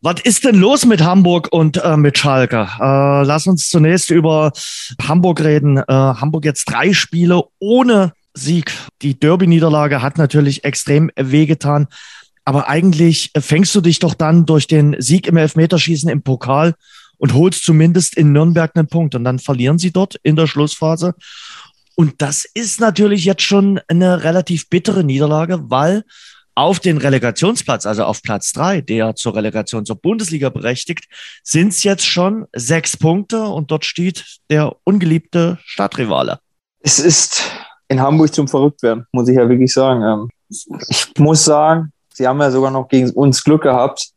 Was 0.01 0.21
ist 0.21 0.45
denn 0.45 0.55
los 0.55 0.85
mit 0.85 1.03
Hamburg 1.03 1.47
und 1.51 1.83
äh, 1.83 1.97
mit 1.97 2.15
Schalke? 2.17 2.69
Äh, 2.79 3.23
lass 3.23 3.47
uns 3.47 3.69
zunächst 3.69 4.11
über 4.11 4.51
Hamburg 5.01 5.43
reden. 5.43 5.77
Äh, 5.77 5.83
Hamburg 5.87 6.45
jetzt 6.45 6.65
drei 6.65 6.93
Spiele 6.93 7.43
ohne 7.57 8.13
Sieg. 8.35 8.71
Die 9.01 9.19
Derby-Niederlage 9.19 10.03
hat 10.03 10.19
natürlich 10.19 10.63
extrem 10.63 11.09
wehgetan. 11.15 11.87
Aber 12.45 12.69
eigentlich 12.69 13.31
fängst 13.35 13.73
du 13.73 13.81
dich 13.81 13.97
doch 13.97 14.13
dann 14.13 14.45
durch 14.45 14.67
den 14.67 14.95
Sieg 14.99 15.25
im 15.25 15.37
Elfmeterschießen 15.37 16.09
im 16.09 16.21
Pokal 16.21 16.75
und 17.21 17.35
holst 17.35 17.63
zumindest 17.63 18.17
in 18.17 18.31
Nürnberg 18.31 18.71
einen 18.75 18.87
Punkt. 18.87 19.13
Und 19.13 19.23
dann 19.23 19.37
verlieren 19.37 19.77
sie 19.77 19.91
dort 19.91 20.15
in 20.23 20.35
der 20.35 20.47
Schlussphase. 20.47 21.13
Und 21.95 22.19
das 22.19 22.45
ist 22.45 22.81
natürlich 22.81 23.25
jetzt 23.25 23.43
schon 23.43 23.79
eine 23.87 24.23
relativ 24.23 24.67
bittere 24.69 25.03
Niederlage, 25.03 25.69
weil 25.69 26.03
auf 26.55 26.79
den 26.79 26.97
Relegationsplatz, 26.97 27.85
also 27.85 28.05
auf 28.05 28.23
Platz 28.23 28.53
drei, 28.53 28.81
der 28.81 29.15
zur 29.15 29.35
Relegation 29.35 29.85
zur 29.85 29.97
Bundesliga 29.97 30.49
berechtigt, 30.49 31.05
sind 31.43 31.67
es 31.67 31.83
jetzt 31.83 32.07
schon 32.07 32.47
sechs 32.53 32.97
Punkte 32.97 33.43
und 33.43 33.69
dort 33.69 33.85
steht 33.85 34.25
der 34.49 34.75
ungeliebte 34.83 35.59
Stadtrivale. 35.63 36.39
Es 36.79 36.97
ist 36.97 37.43
in 37.87 38.01
Hamburg 38.01 38.33
zum 38.33 38.47
Verrücktwerden, 38.47 39.05
muss 39.11 39.29
ich 39.29 39.35
ja 39.37 39.47
wirklich 39.47 39.71
sagen. 39.71 40.01
Ähm, 40.01 40.29
ich 40.89 41.13
muss 41.19 41.45
sagen, 41.45 41.93
sie 42.15 42.27
haben 42.27 42.41
ja 42.41 42.49
sogar 42.49 42.71
noch 42.71 42.87
gegen 42.87 43.11
uns 43.11 43.43
Glück 43.43 43.61
gehabt, 43.61 44.09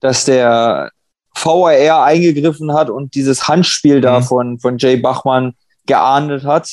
dass 0.00 0.24
der 0.24 0.90
VAR 1.34 2.04
eingegriffen 2.04 2.72
hat 2.72 2.90
und 2.90 3.14
dieses 3.14 3.48
Handspiel 3.48 3.98
mhm. 3.98 4.02
da 4.02 4.20
von, 4.20 4.58
von 4.58 4.78
Jay 4.78 4.96
Bachmann 4.96 5.54
geahndet 5.86 6.44
hat, 6.44 6.70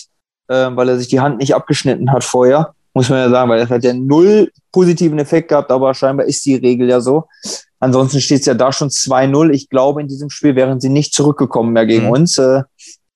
äh, 0.48 0.70
weil 0.72 0.89
er 0.89 0.98
sich 0.98 1.08
die 1.08 1.20
Hand 1.20 1.39
nicht 1.39 1.56
abgeschnitten 1.56 2.12
hat 2.12 2.24
vorher, 2.24 2.74
muss 2.93 3.10
man 3.10 3.20
ja 3.20 3.30
sagen, 3.30 3.50
weil 3.50 3.60
er 3.60 3.70
hat 3.70 3.84
ja 3.84 3.93
null 3.93 4.52
positiven 4.72 5.20
Effekt 5.20 5.50
gehabt, 5.50 5.72
aber 5.72 5.93
scheinbar 5.93 6.26
ist 6.26 6.46
die 6.46 6.56
Regel 6.56 6.89
ja 6.89 7.00
so. 7.00 7.26
Ansonsten 7.80 8.22
steht 8.22 8.39
es 8.39 8.46
ja 8.48 8.56
da 8.56 8.72
schon 8.72 8.89
2-0. 8.89 9.52
Ich 9.52 9.70
glaube, 9.70 10.02
in 10.02 10.08
diesem 10.08 10.30
Spiel 10.30 10.56
wären 10.56 10.80
sie 10.80 10.89
nicht 10.89 11.13
zurückgekommen 11.13 11.74
mehr 11.74 11.86
gegen 11.86 12.06
mhm. 12.06 12.12
uns, 12.12 12.38
äh, 12.38 12.63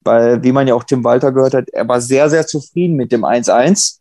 weil, 0.03 0.43
wie 0.43 0.51
man 0.51 0.67
ja 0.67 0.75
auch 0.75 0.83
Tim 0.83 1.03
Walter 1.03 1.31
gehört 1.31 1.53
hat, 1.53 1.69
er 1.69 1.87
war 1.87 2.01
sehr, 2.01 2.29
sehr 2.29 2.45
zufrieden 2.45 2.95
mit 2.95 3.11
dem 3.11 3.23
1-1. 3.23 3.97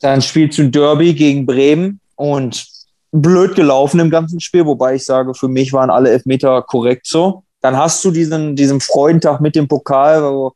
Dann 0.00 0.22
spielt 0.22 0.54
zu 0.54 0.70
Derby 0.70 1.14
gegen 1.14 1.44
Bremen 1.44 2.00
und 2.16 2.66
blöd 3.12 3.54
gelaufen 3.54 4.00
im 4.00 4.10
ganzen 4.10 4.40
Spiel, 4.40 4.66
wobei 4.66 4.94
ich 4.94 5.04
sage, 5.04 5.34
für 5.34 5.48
mich 5.48 5.72
waren 5.72 5.90
alle 5.90 6.10
Elfmeter 6.10 6.62
korrekt 6.62 7.06
so. 7.06 7.44
Dann 7.60 7.76
hast 7.76 8.04
du 8.04 8.10
diesen, 8.10 8.56
diesen 8.56 8.80
Freudentag 8.80 9.40
mit 9.40 9.54
dem 9.54 9.68
Pokal, 9.68 10.22
wo, 10.22 10.52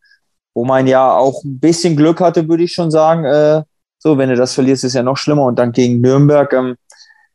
wo 0.54 0.64
man 0.64 0.86
ja 0.86 1.16
auch 1.16 1.42
ein 1.44 1.58
bisschen 1.58 1.96
Glück 1.96 2.20
hatte, 2.20 2.48
würde 2.48 2.64
ich 2.64 2.72
schon 2.72 2.90
sagen. 2.90 3.24
Äh, 3.24 3.62
so, 3.98 4.18
wenn 4.18 4.28
du 4.28 4.36
das 4.36 4.54
verlierst, 4.54 4.84
ist 4.84 4.94
ja 4.94 5.02
noch 5.02 5.16
schlimmer. 5.16 5.44
Und 5.44 5.58
dann 5.58 5.72
gegen 5.72 6.00
Nürnberg, 6.00 6.52
ähm, 6.52 6.76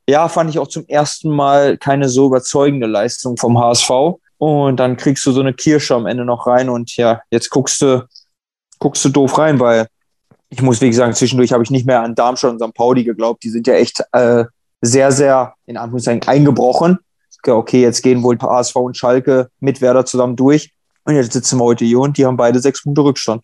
ja, 0.07 0.27
fand 0.27 0.49
ich 0.49 0.57
auch 0.57 0.67
zum 0.67 0.85
ersten 0.87 1.29
Mal 1.29 1.77
keine 1.77 2.09
so 2.09 2.27
überzeugende 2.27 2.87
Leistung 2.87 3.37
vom 3.37 3.59
HSV. 3.59 3.89
Und 4.37 4.77
dann 4.77 4.97
kriegst 4.97 5.25
du 5.25 5.31
so 5.31 5.41
eine 5.41 5.53
Kirsche 5.53 5.95
am 5.95 6.05
Ende 6.07 6.25
noch 6.25 6.47
rein 6.47 6.69
und 6.69 6.95
ja, 6.95 7.21
jetzt 7.29 7.49
guckst 7.49 7.81
du, 7.81 8.07
guckst 8.79 9.03
du 9.03 9.09
doof 9.09 9.37
rein, 9.37 9.59
weil 9.59 9.87
ich 10.49 10.61
muss 10.61 10.79
wirklich 10.79 10.95
sagen, 10.95 11.13
zwischendurch 11.13 11.51
habe 11.51 11.63
ich 11.63 11.69
nicht 11.69 11.85
mehr 11.85 12.01
an 12.01 12.15
Darmstadt 12.15 12.53
und 12.53 12.63
St. 12.63 12.73
Pauli 12.73 13.03
geglaubt. 13.03 13.43
Die 13.43 13.49
sind 13.49 13.67
ja 13.67 13.73
echt 13.73 14.01
äh, 14.13 14.45
sehr, 14.81 15.11
sehr, 15.11 15.53
in 15.65 15.77
Anführungszeichen, 15.77 16.27
eingebrochen. 16.27 16.99
Okay, 17.45 17.81
jetzt 17.81 18.01
gehen 18.01 18.21
wohl 18.23 18.37
HSV 18.37 18.75
und 18.75 18.97
Schalke 18.97 19.49
mit 19.59 19.81
Werder 19.81 20.05
zusammen 20.05 20.35
durch. 20.35 20.71
Und 21.05 21.15
jetzt 21.15 21.33
sitzen 21.33 21.57
wir 21.57 21.63
heute 21.63 21.85
hier 21.85 21.99
und 21.99 22.17
die 22.17 22.25
haben 22.25 22.37
beide 22.37 22.59
sechs 22.59 22.83
Punkte 22.83 23.01
Rückstand. 23.01 23.43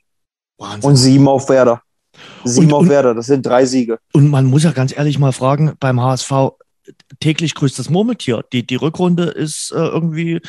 Wahnsinn. 0.57 0.89
Und 0.89 0.95
sieben 0.97 1.27
auf 1.27 1.49
Werder. 1.49 1.81
Sieben 2.43 2.67
und, 2.67 2.73
auf 2.73 2.81
und, 2.81 2.89
Werder, 2.89 3.13
das 3.13 3.25
sind 3.25 3.45
drei 3.45 3.65
Siege. 3.65 3.99
Und 4.13 4.29
man 4.29 4.45
muss 4.45 4.63
ja 4.63 4.71
ganz 4.71 4.95
ehrlich 4.95 5.19
mal 5.19 5.31
fragen, 5.31 5.73
beim 5.79 6.01
HSV, 6.01 6.31
täglich 7.19 7.55
grüßt 7.55 7.79
das 7.79 7.89
Murmeltier. 7.89 8.43
Die, 8.53 8.65
die 8.65 8.75
Rückrunde 8.75 9.25
ist 9.25 9.71
äh, 9.71 9.79
irgendwie 9.79 10.41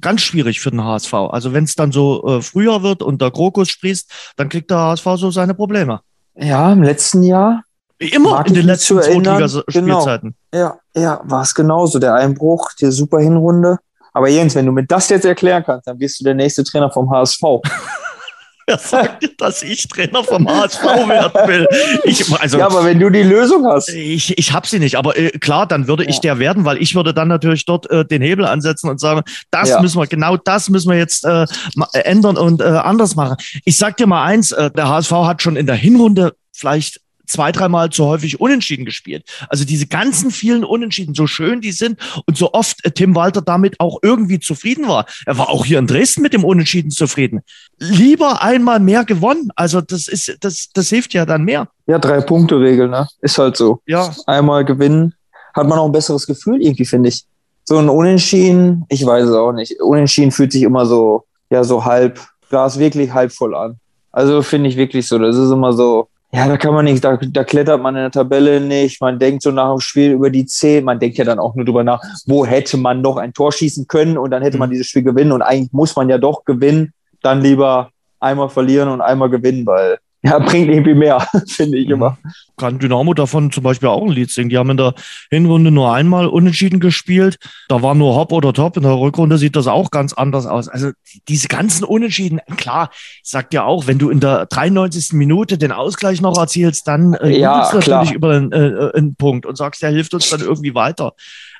ganz 0.00 0.22
schwierig 0.22 0.60
für 0.60 0.70
den 0.70 0.82
HSV. 0.82 1.12
Also 1.14 1.52
wenn 1.52 1.64
es 1.64 1.74
dann 1.74 1.92
so 1.92 2.26
äh, 2.26 2.42
früher 2.42 2.82
wird 2.82 3.02
und 3.02 3.20
der 3.20 3.30
Krokus 3.30 3.68
sprießt, 3.68 4.10
dann 4.36 4.48
kriegt 4.48 4.70
der 4.70 4.78
HSV 4.78 5.04
so 5.16 5.30
seine 5.30 5.54
Probleme. 5.54 6.00
Ja, 6.34 6.72
im 6.72 6.82
letzten 6.82 7.22
Jahr. 7.22 7.62
Immer 7.98 8.44
in 8.46 8.54
den 8.54 8.66
letzten 8.66 9.00
Zweitligaspielzeiten. 9.00 10.34
Genau. 10.50 10.64
Ja, 10.64 10.78
ja, 10.94 11.20
war 11.24 11.42
es 11.42 11.54
genauso. 11.54 11.98
Der 11.98 12.14
Einbruch, 12.14 12.70
die 12.78 12.90
super 12.90 13.20
Hinrunde. 13.20 13.78
Aber 14.12 14.28
Jens, 14.28 14.54
wenn 14.54 14.66
du 14.66 14.72
mir 14.72 14.84
das 14.84 15.08
jetzt 15.08 15.24
erklären 15.24 15.62
kannst, 15.64 15.86
dann 15.86 15.98
bist 15.98 16.20
du 16.20 16.24
der 16.24 16.34
nächste 16.34 16.64
Trainer 16.64 16.90
vom 16.90 17.10
HSV. 17.10 17.42
Wer 18.68 18.78
sagt 18.78 19.22
dir, 19.22 19.30
dass 19.38 19.62
ich 19.62 19.86
Trainer 19.86 20.24
vom 20.24 20.48
HSV 20.48 20.82
werden 20.82 21.48
will? 21.48 21.68
Ich, 22.02 22.32
also, 22.40 22.58
ja, 22.58 22.66
aber 22.66 22.84
wenn 22.84 22.98
du 22.98 23.10
die 23.10 23.22
Lösung 23.22 23.64
hast. 23.64 23.90
Ich, 23.90 24.36
ich 24.36 24.52
habe 24.52 24.66
sie 24.66 24.80
nicht, 24.80 24.96
aber 24.96 25.16
äh, 25.16 25.30
klar, 25.30 25.66
dann 25.66 25.86
würde 25.86 26.02
ja. 26.02 26.10
ich 26.10 26.20
der 26.20 26.40
werden, 26.40 26.64
weil 26.64 26.82
ich 26.82 26.96
würde 26.96 27.14
dann 27.14 27.28
natürlich 27.28 27.64
dort 27.64 27.88
äh, 27.90 28.04
den 28.04 28.22
Hebel 28.22 28.44
ansetzen 28.44 28.90
und 28.90 28.98
sagen, 28.98 29.22
das 29.52 29.68
ja. 29.68 29.80
müssen 29.80 30.00
wir, 30.00 30.08
genau 30.08 30.36
das 30.36 30.68
müssen 30.68 30.90
wir 30.90 30.98
jetzt 30.98 31.24
äh, 31.24 31.46
ändern 31.92 32.36
und 32.36 32.60
äh, 32.60 32.64
anders 32.64 33.14
machen. 33.14 33.36
Ich 33.64 33.78
sag 33.78 33.98
dir 33.98 34.08
mal 34.08 34.24
eins, 34.24 34.50
äh, 34.50 34.70
der 34.72 34.88
HSV 34.88 35.12
hat 35.12 35.42
schon 35.42 35.54
in 35.54 35.66
der 35.66 35.76
Hinrunde 35.76 36.34
vielleicht 36.52 37.00
zwei, 37.26 37.52
dreimal 37.52 37.90
zu 37.90 38.04
häufig 38.06 38.40
unentschieden 38.40 38.84
gespielt. 38.84 39.24
Also 39.48 39.64
diese 39.64 39.86
ganzen 39.86 40.30
vielen 40.30 40.64
Unentschieden, 40.64 41.14
so 41.14 41.26
schön 41.26 41.60
die 41.60 41.72
sind 41.72 41.98
und 42.26 42.36
so 42.36 42.52
oft 42.52 42.84
äh, 42.84 42.90
Tim 42.90 43.14
Walter 43.14 43.42
damit 43.42 43.80
auch 43.80 43.98
irgendwie 44.02 44.40
zufrieden 44.40 44.88
war. 44.88 45.06
Er 45.26 45.38
war 45.38 45.48
auch 45.48 45.64
hier 45.64 45.78
in 45.78 45.86
Dresden 45.86 46.22
mit 46.22 46.32
dem 46.32 46.44
Unentschieden 46.44 46.90
zufrieden. 46.90 47.40
Lieber 47.78 48.42
einmal 48.42 48.80
mehr 48.80 49.04
gewonnen. 49.04 49.50
Also 49.56 49.80
das 49.80 50.08
ist, 50.08 50.36
das, 50.40 50.70
das 50.72 50.88
hilft 50.88 51.14
ja 51.14 51.26
dann 51.26 51.44
mehr. 51.44 51.68
Ja, 51.86 51.98
drei 51.98 52.20
Punkte 52.20 52.58
Regel, 52.58 52.88
ne? 52.88 53.06
Ist 53.20 53.38
halt 53.38 53.56
so. 53.56 53.80
Ja. 53.86 54.14
Einmal 54.26 54.64
gewinnen, 54.64 55.14
hat 55.54 55.66
man 55.66 55.78
auch 55.78 55.86
ein 55.86 55.92
besseres 55.92 56.26
Gefühl 56.26 56.62
irgendwie, 56.62 56.84
finde 56.84 57.08
ich. 57.08 57.24
So 57.64 57.78
ein 57.78 57.88
Unentschieden, 57.88 58.84
ich 58.88 59.04
weiß 59.04 59.24
es 59.24 59.34
auch 59.34 59.52
nicht. 59.52 59.80
Unentschieden 59.80 60.30
fühlt 60.30 60.52
sich 60.52 60.62
immer 60.62 60.86
so, 60.86 61.24
ja, 61.50 61.64
so 61.64 61.84
halb, 61.84 62.20
Glas 62.48 62.78
wirklich 62.78 63.12
halb 63.12 63.32
voll 63.32 63.54
an. 63.56 63.78
Also 64.12 64.42
finde 64.42 64.68
ich 64.68 64.76
wirklich 64.76 65.06
so. 65.08 65.18
Das 65.18 65.36
ist 65.36 65.50
immer 65.50 65.72
so, 65.72 66.08
ja, 66.36 66.46
da 66.46 66.58
kann 66.58 66.74
man 66.74 66.84
nicht, 66.84 67.02
da, 67.02 67.16
da 67.16 67.44
klettert 67.44 67.80
man 67.80 67.96
in 67.96 68.02
der 68.02 68.10
Tabelle 68.10 68.60
nicht. 68.60 69.00
Man 69.00 69.18
denkt 69.18 69.42
so 69.42 69.50
nach 69.50 69.70
dem 69.70 69.80
Spiel 69.80 70.10
über 70.10 70.28
die 70.28 70.44
10. 70.44 70.84
Man 70.84 70.98
denkt 70.98 71.16
ja 71.16 71.24
dann 71.24 71.38
auch 71.38 71.54
nur 71.54 71.64
drüber 71.64 71.82
nach, 71.82 72.02
wo 72.26 72.44
hätte 72.44 72.76
man 72.76 73.00
noch 73.00 73.16
ein 73.16 73.32
Tor 73.32 73.52
schießen 73.52 73.86
können 73.86 74.18
und 74.18 74.32
dann 74.32 74.42
hätte 74.42 74.58
man 74.58 74.68
mhm. 74.68 74.74
dieses 74.74 74.86
Spiel 74.86 75.02
gewinnen. 75.02 75.32
Und 75.32 75.40
eigentlich 75.40 75.72
muss 75.72 75.96
man 75.96 76.10
ja 76.10 76.18
doch 76.18 76.44
gewinnen. 76.44 76.92
Dann 77.22 77.40
lieber 77.40 77.88
einmal 78.20 78.50
verlieren 78.50 78.90
und 78.90 79.00
einmal 79.00 79.30
gewinnen, 79.30 79.64
weil 79.64 79.96
ja, 80.22 80.38
bringt 80.38 80.68
irgendwie 80.68 80.94
mehr, 80.94 81.26
finde 81.46 81.78
ich 81.78 81.88
immer. 81.88 82.18
Mhm. 82.22 82.30
Kann 82.56 82.78
Dynamo 82.78 83.12
davon 83.12 83.52
zum 83.52 83.62
Beispiel 83.62 83.88
auch 83.90 84.02
ein 84.02 84.08
Lied 84.08 84.30
singen. 84.30 84.48
Die 84.48 84.56
haben 84.56 84.70
in 84.70 84.78
der 84.78 84.94
Hinrunde 85.30 85.70
nur 85.70 85.92
einmal 85.92 86.26
unentschieden 86.26 86.80
gespielt. 86.80 87.36
Da 87.68 87.82
war 87.82 87.94
nur 87.94 88.16
Hop 88.16 88.32
oder 88.32 88.54
Top. 88.54 88.78
In 88.78 88.82
der 88.82 88.98
Rückrunde 88.98 89.36
sieht 89.36 89.56
das 89.56 89.66
auch 89.66 89.90
ganz 89.90 90.14
anders 90.14 90.46
aus. 90.46 90.68
Also 90.68 90.90
diese 91.28 91.48
ganzen 91.48 91.84
Unentschieden, 91.84 92.40
klar, 92.56 92.88
ich 92.92 93.30
sag 93.30 93.50
dir 93.50 93.66
auch, 93.66 93.86
wenn 93.86 93.98
du 93.98 94.08
in 94.08 94.20
der 94.20 94.46
93. 94.46 95.12
Minute 95.12 95.58
den 95.58 95.70
Ausgleich 95.70 96.22
noch 96.22 96.38
erzielst, 96.38 96.88
dann 96.88 97.12
äh, 97.14 97.38
ja, 97.38 97.70
du 97.70 97.78
natürlich 97.78 98.12
über 98.12 98.30
einen, 98.30 98.52
äh, 98.52 98.66
äh, 98.68 98.96
einen 98.96 99.16
Punkt 99.16 99.44
und 99.44 99.56
sagst, 99.56 99.82
der 99.82 99.90
hilft 99.90 100.14
uns 100.14 100.30
dann 100.30 100.40
irgendwie 100.40 100.74
weiter. 100.74 101.12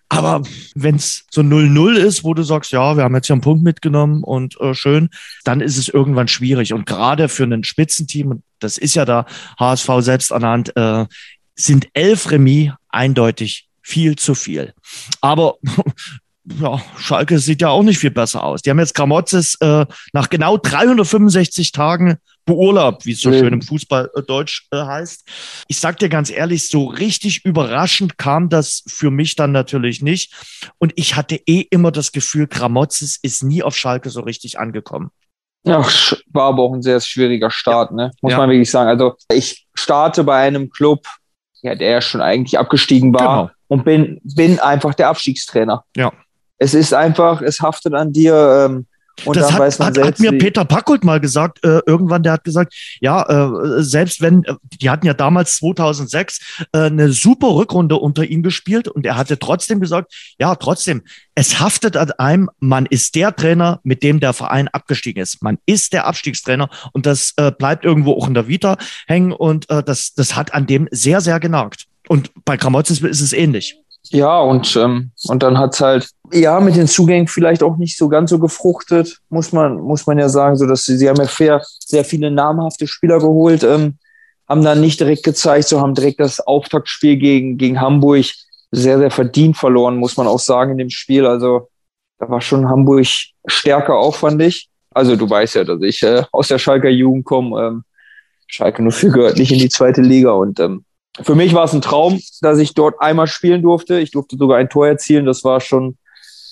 Aber 0.09 0.43
wenn 0.75 0.97
es 0.97 1.25
so 1.31 1.41
0-0 1.41 1.97
ist, 1.97 2.23
wo 2.23 2.33
du 2.33 2.43
sagst, 2.43 2.71
ja, 2.71 2.97
wir 2.97 3.03
haben 3.03 3.15
jetzt 3.15 3.27
hier 3.27 3.35
einen 3.35 3.41
Punkt 3.41 3.65
mitgenommen 3.65 4.23
und 4.23 4.59
äh, 4.61 4.73
schön, 4.73 5.11
dann 5.45 5.61
ist 5.61 5.77
es 5.77 5.89
irgendwann 5.89 6.29
schwierig. 6.29 6.73
Und 6.73 6.87
gerade 6.87 7.29
für 7.29 7.45
ein 7.45 7.65
Spitzenteam, 7.65 8.43
das 8.61 8.79
ist 8.79 8.95
ja 8.95 9.05
der 9.05 9.27
HSV 9.59 9.91
selbst 10.01 10.33
anhand, 10.33 10.77
äh, 10.77 11.07
sind 11.57 11.89
elf 11.93 12.31
Remis 12.31 12.73
eindeutig 12.89 13.69
viel 13.83 14.17
zu 14.17 14.35
viel. 14.35 14.75
Aber 15.21 15.57
ja, 16.61 16.81
Schalke 16.99 17.39
sieht 17.39 17.61
ja 17.61 17.69
auch 17.69 17.83
nicht 17.83 17.99
viel 17.99 18.11
besser 18.11 18.45
aus. 18.45 18.63
Die 18.63 18.71
haben 18.71 18.79
jetzt 18.79 18.95
Gramotzes 18.95 19.57
äh, 19.61 19.87
nach 20.13 20.31
genau 20.31 20.57
365 20.57 21.73
Tagen 21.73 22.19
beurlaubt, 22.47 23.05
wie 23.05 23.13
es 23.13 23.21
so 23.21 23.33
schön 23.33 23.53
im 23.53 23.61
Fußballdeutsch 23.61 24.69
äh, 24.71 24.77
äh, 24.79 24.85
heißt. 24.85 25.29
Ich 25.69 25.79
sag 25.79 25.99
dir 25.99 26.09
ganz 26.09 26.31
ehrlich, 26.31 26.69
so 26.69 26.87
richtig 26.87 27.45
überraschend 27.45 28.17
kam 28.17 28.49
das 28.49 28.85
für 28.87 29.11
mich 29.11 29.37
dann 29.37 29.53
natürlich 29.53 30.01
nicht. 30.01 30.33
Und 30.79 30.93
ich 30.97 31.17
hatte 31.17 31.37
eh 31.47 31.67
immer 31.71 31.91
das 31.91 32.13
Gefühl, 32.13 32.47
Gramozis 32.47 33.19
ist 33.21 33.43
nie 33.43 33.63
auf 33.63 33.77
Schalke 33.77 34.09
so 34.09 34.21
richtig 34.21 34.59
angekommen. 34.59 35.11
Ja, 35.65 35.85
war 36.33 36.45
aber 36.45 36.63
auch 36.63 36.73
ein 36.73 36.83
sehr 36.83 37.01
schwieriger 37.01 37.51
Start, 37.51 37.91
ja. 37.91 37.97
ne? 37.97 38.11
Muss 38.23 38.33
ja. 38.33 38.39
man 38.39 38.49
wirklich 38.49 38.71
sagen. 38.71 38.89
Also 38.89 39.17
ich 39.33 39.67
starte 39.75 40.23
bei 40.23 40.37
einem 40.37 40.71
Club, 40.71 41.05
ja, 41.63 41.75
der 41.75 42.01
schon 42.01 42.21
eigentlich 42.21 42.59
abgestiegen 42.59 43.13
war 43.13 43.49
genau. 43.49 43.51
und 43.67 43.85
bin, 43.85 44.21
bin 44.23 44.61
einfach 44.61 44.95
der 44.95 45.09
Abstiegstrainer. 45.09 45.85
Ja. 45.97 46.13
Es 46.59 46.73
ist 46.73 46.95
einfach, 46.95 47.43
es 47.43 47.61
haftet 47.61 47.95
an 47.95 48.13
dir. 48.13 48.69
Ähm, 48.71 48.87
und 49.25 49.37
das 49.37 49.53
hat, 49.53 49.79
hat, 49.79 49.99
hat, 49.99 50.19
mir 50.19 50.33
Peter 50.33 50.65
Packold 50.65 51.05
mal 51.05 51.21
gesagt, 51.21 51.65
äh, 51.65 51.81
irgendwann, 51.87 52.23
der 52.23 52.33
hat 52.33 52.45
gesagt, 52.45 52.75
ja, 53.01 53.23
äh, 53.23 53.83
selbst 53.83 54.21
wenn, 54.21 54.45
äh, 54.45 54.55
die 54.81 54.91
hatten 54.91 55.07
ja 55.07 55.15
damals 55.15 55.57
2006 55.57 56.67
äh, 56.73 56.79
eine 56.79 57.11
super 57.13 57.55
Rückrunde 57.55 57.97
unter 57.97 58.25
ihm 58.25 58.43
gespielt 58.43 58.89
und 58.89 59.07
er 59.07 59.17
hatte 59.17 59.39
trotzdem 59.39 59.81
gesagt, 59.81 60.13
ja, 60.39 60.55
trotzdem, 60.55 61.03
es 61.35 61.61
haftet 61.61 61.97
an 61.97 62.13
einem, 62.13 62.51
man 62.59 62.87
ist 62.87 63.15
der 63.15 63.35
Trainer, 63.35 63.81
mit 63.85 64.03
dem 64.03 64.21
der 64.21 64.33
Verein 64.33 64.69
abgestiegen 64.69 65.23
ist. 65.23 65.43
Man 65.43 65.59
ist 65.67 65.93
der 65.93 66.07
Abstiegstrainer 66.07 66.69
und 66.93 67.07
das 67.07 67.33
äh, 67.37 67.51
bleibt 67.51 67.85
irgendwo 67.85 68.13
auch 68.13 68.29
in 68.29 68.35
der 68.35 68.49
Vita 68.49 68.77
hängen 69.07 69.33
und 69.33 69.69
äh, 69.71 69.83
das, 69.83 70.15
das 70.15 70.37
hat 70.37 70.53
an 70.53 70.67
dem 70.67 70.89
sehr, 70.91 71.21
sehr 71.21 71.41
genagt. 71.41 71.87
Und 72.09 72.31
bei 72.45 72.57
Kramotzes 72.57 73.01
ist 73.01 73.21
es 73.21 73.33
ähnlich. 73.33 73.77
Ja, 74.11 74.41
und, 74.41 74.77
ähm, 74.77 75.11
und 75.29 75.43
dann 75.43 75.59
hat's 75.59 75.81
halt, 75.81 76.09
ja, 76.33 76.61
mit 76.61 76.77
den 76.77 76.87
Zugängen 76.87 77.27
vielleicht 77.27 77.63
auch 77.63 77.77
nicht 77.77 77.97
so 77.97 78.09
ganz 78.09 78.31
so 78.31 78.39
gefruchtet, 78.39 79.19
muss 79.29 79.53
man, 79.53 79.81
muss 79.81 80.07
man 80.07 80.19
ja 80.19 80.29
sagen, 80.29 80.57
so 80.57 80.67
dass 80.67 80.85
sie, 80.85 80.97
sie 80.97 81.09
haben 81.09 81.21
ja 81.21 81.27
fair, 81.27 81.63
sehr 81.81 82.05
viele 82.05 82.31
namhafte 82.31 82.87
Spieler 82.87 83.19
geholt, 83.19 83.65
ähm, 83.65 83.99
haben 84.49 84.63
dann 84.63 84.81
nicht 84.81 85.01
direkt 85.01 85.25
gezeigt, 85.25 85.69
so 85.69 85.81
haben 85.81 85.95
direkt 85.95 86.21
das 86.21 86.41
Auftaktspiel 86.41 87.17
gegen, 87.17 87.59
gegen 87.59 87.81
Hamburg 87.81 88.27
sehr, 88.71 88.99
sehr 88.99 89.11
verdient 89.11 89.57
verloren, 89.57 89.97
muss 89.97 90.17
man 90.17 90.27
auch 90.27 90.39
sagen, 90.39 90.73
in 90.73 90.79
dem 90.79 90.91
Spiel. 90.91 91.27
Also 91.27 91.69
da 92.19 92.29
war 92.29 92.41
schon 92.41 92.69
Hamburg 92.69 93.07
stärker 93.47 93.97
aufwandig. 93.97 94.69
Also 94.91 95.17
du 95.17 95.29
weißt 95.29 95.57
ja, 95.57 95.65
dass 95.65 95.83
ich 95.83 96.03
äh, 96.03 96.25
aus 96.33 96.49
der 96.49 96.59
Schalker 96.59 96.89
Jugend 96.89 97.25
komme. 97.25 97.61
Ähm, 97.61 97.85
Schalke 98.47 98.83
nur 98.83 98.93
für 98.93 99.11
gehört 99.11 99.39
nicht 99.39 99.53
in 99.53 99.59
die 99.59 99.69
zweite 99.69 100.01
Liga 100.01 100.31
und 100.31 100.61
ähm, 100.61 100.85
für 101.23 101.35
mich 101.35 101.55
war 101.55 101.65
es 101.65 101.73
ein 101.73 101.81
Traum, 101.81 102.21
dass 102.41 102.59
ich 102.59 102.75
dort 102.75 103.01
einmal 103.01 103.27
spielen 103.27 103.63
durfte. 103.63 103.99
Ich 103.99 104.11
durfte 104.11 104.37
sogar 104.37 104.59
ein 104.59 104.69
Tor 104.69 104.87
erzielen. 104.87 105.27
Das 105.27 105.45
war 105.45 105.61
schon, 105.61 105.97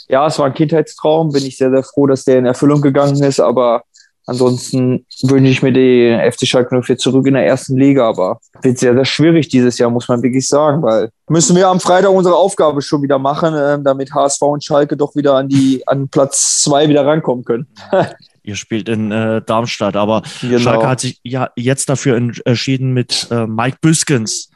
ja, 0.09 0.27
es 0.27 0.39
war 0.39 0.47
ein 0.47 0.55
Kindheitstraum. 0.55 1.33
Bin 1.33 1.45
ich 1.45 1.57
sehr, 1.57 1.71
sehr 1.71 1.83
froh, 1.83 2.07
dass 2.07 2.25
der 2.25 2.39
in 2.39 2.47
Erfüllung 2.47 2.81
gegangen 2.81 3.23
ist. 3.23 3.41
Aber 3.41 3.83
ansonsten 4.27 5.05
wünsche 5.23 5.51
ich 5.51 5.63
mir 5.63 5.73
die 5.73 6.19
FC 6.31 6.47
Schalke 6.47 6.81
04 6.81 6.97
zurück 6.97 7.27
in 7.27 7.35
der 7.35 7.47
ersten 7.47 7.77
Liga. 7.77 8.09
Aber 8.09 8.41
wird 8.63 8.79
sehr, 8.79 8.95
sehr 8.95 9.05
schwierig 9.05 9.49
dieses 9.49 9.77
Jahr, 9.79 9.91
muss 9.91 10.09
man 10.09 10.23
wirklich 10.23 10.49
sagen, 10.49 10.83
weil 10.83 11.11
müssen 11.29 11.57
wir 11.57 11.69
am 11.69 11.81
Freitag 11.81 12.11
unsere 12.11 12.37
Aufgabe 12.37 12.81
schon 12.81 13.03
wieder 13.03 13.19
machen, 13.19 13.55
äh, 13.55 13.79
damit 13.83 14.15
HSV 14.15 14.43
und 14.43 14.65
Schalke 14.65 14.97
doch 14.97 15.15
wieder 15.15 15.35
an 15.35 15.49
die, 15.49 15.83
an 15.87 16.09
Platz 16.09 16.63
zwei 16.63 16.89
wieder 16.89 17.05
rankommen 17.05 17.45
können. 17.45 17.67
Ihr 18.47 18.57
spielt 18.57 18.91
in 18.91 19.11
äh, 19.11 19.41
Darmstadt, 19.41 19.97
aber 19.97 20.23
genau. 20.43 20.59
Schalke 20.59 20.87
hat 20.87 21.01
sich 21.01 21.19
ja 21.23 21.51
jetzt 21.57 21.89
dafür 21.89 22.17
entschieden, 22.17 22.93
mit 22.93 23.27
äh, 23.31 23.47
Mike 23.47 23.79
Büskens 23.81 24.51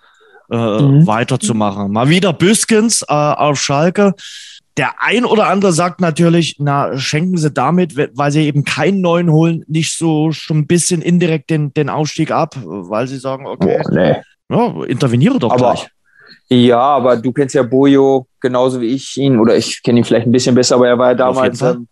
äh, 0.51 0.57
mhm. 0.57 1.07
weiterzumachen. 1.07 1.93
Mal 1.93 2.09
wieder 2.09 2.33
Büskens 2.33 3.03
äh, 3.03 3.13
auf 3.13 3.61
Schalke. 3.61 4.15
Der 4.77 5.03
ein 5.03 5.25
oder 5.25 5.49
andere 5.49 5.73
sagt 5.73 6.01
natürlich, 6.01 6.57
na, 6.61 6.97
schenken 6.97 7.37
sie 7.37 7.51
damit, 7.51 7.97
weil 7.97 8.31
sie 8.31 8.47
eben 8.47 8.65
keinen 8.65 9.01
neuen 9.01 9.31
holen, 9.33 9.65
nicht 9.67 9.99
so 9.99 10.31
schon 10.31 10.59
ein 10.59 10.67
bisschen 10.69 11.03
indirekt 11.03 11.51
den, 11.51 11.75
den 11.75 11.89
Aufstieg 11.89 12.31
ab, 12.31 12.55
weil 12.65 13.09
sie 13.09 13.19
sagen, 13.19 13.45
okay, 13.45 13.83
oh, 13.85 13.91
nee. 13.93 14.15
ja, 14.49 14.85
interveniere 14.85 15.41
doch 15.41 15.51
aber, 15.51 15.75
gleich. 15.75 15.89
Ja, 16.49 16.79
aber 16.79 17.17
du 17.17 17.33
kennst 17.33 17.57
ja 17.57 17.65
Bojo 17.65 18.27
genauso 18.41 18.81
wie 18.81 18.95
ich 18.95 19.17
ihn, 19.17 19.41
oder 19.41 19.57
ich 19.57 19.83
kenne 19.83 19.99
ihn 19.99 20.05
vielleicht 20.05 20.27
ein 20.27 20.33
bisschen 20.33 20.55
besser, 20.55 20.77
aber 20.77 20.87
er 20.87 20.99
war 20.99 21.09
ja 21.09 21.15
damals 21.15 21.61
ähm, 21.61 21.89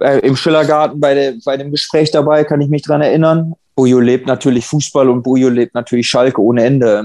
äh, 0.00 0.18
im 0.18 0.34
Schillergarten 0.36 0.98
bei, 0.98 1.14
der, 1.14 1.34
bei 1.44 1.56
dem 1.56 1.70
Gespräch 1.70 2.10
dabei, 2.10 2.42
kann 2.42 2.60
ich 2.60 2.68
mich 2.68 2.82
dran 2.82 3.02
erinnern. 3.02 3.54
Bojo 3.76 4.00
lebt 4.00 4.26
natürlich 4.26 4.66
Fußball 4.66 5.08
und 5.08 5.22
Bojo 5.22 5.48
lebt 5.48 5.74
natürlich 5.74 6.08
Schalke 6.08 6.42
ohne 6.42 6.64
Ende. 6.64 7.04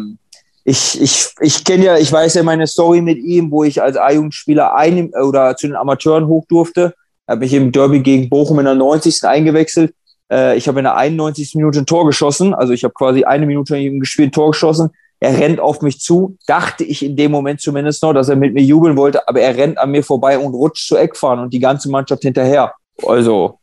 Ich, 0.63 1.01
ich, 1.01 1.29
ich 1.39 1.63
kenne 1.63 1.85
ja, 1.85 1.97
ich 1.97 2.11
weiß 2.11 2.35
ja 2.35 2.43
meine 2.43 2.67
Story 2.67 3.01
mit 3.01 3.17
ihm, 3.17 3.49
wo 3.51 3.63
ich 3.63 3.81
als 3.81 3.97
A-Jugendspieler 3.97 4.75
ein 4.75 5.11
oder 5.13 5.55
zu 5.55 5.67
den 5.67 5.75
Amateuren 5.75 6.27
hoch 6.27 6.45
durfte. 6.47 6.93
Habe 7.27 7.41
mich 7.41 7.53
im 7.53 7.71
Derby 7.71 8.01
gegen 8.01 8.29
Bochum 8.29 8.59
in 8.59 8.65
der 8.65 8.75
90. 8.75 9.23
eingewechselt. 9.23 9.93
Äh, 10.31 10.57
ich 10.57 10.67
habe 10.67 10.79
in 10.79 10.83
der 10.83 10.95
91. 10.95 11.55
Minute 11.55 11.79
ein 11.79 11.85
Tor 11.85 12.05
geschossen. 12.05 12.53
Also 12.53 12.73
ich 12.73 12.83
habe 12.83 12.93
quasi 12.93 13.23
eine 13.23 13.45
Minute 13.45 13.73
mit 13.73 13.83
ihm 13.83 13.99
gespielt, 13.99 14.33
Tor 14.33 14.51
geschossen. 14.51 14.91
Er 15.19 15.37
rennt 15.37 15.59
auf 15.59 15.81
mich 15.81 15.99
zu, 15.99 16.37
dachte 16.47 16.83
ich 16.83 17.05
in 17.05 17.15
dem 17.15 17.31
Moment 17.31 17.61
zumindest 17.61 18.01
noch, 18.01 18.13
dass 18.13 18.29
er 18.29 18.35
mit 18.35 18.55
mir 18.55 18.63
jubeln 18.63 18.97
wollte, 18.97 19.27
aber 19.27 19.39
er 19.39 19.55
rennt 19.55 19.77
an 19.77 19.91
mir 19.91 20.03
vorbei 20.03 20.39
und 20.39 20.55
rutscht 20.55 20.87
zu 20.87 20.97
Eckfahren 20.97 21.39
und 21.39 21.53
die 21.53 21.59
ganze 21.59 21.91
Mannschaft 21.91 22.23
hinterher. 22.23 22.73
Also 23.05 23.59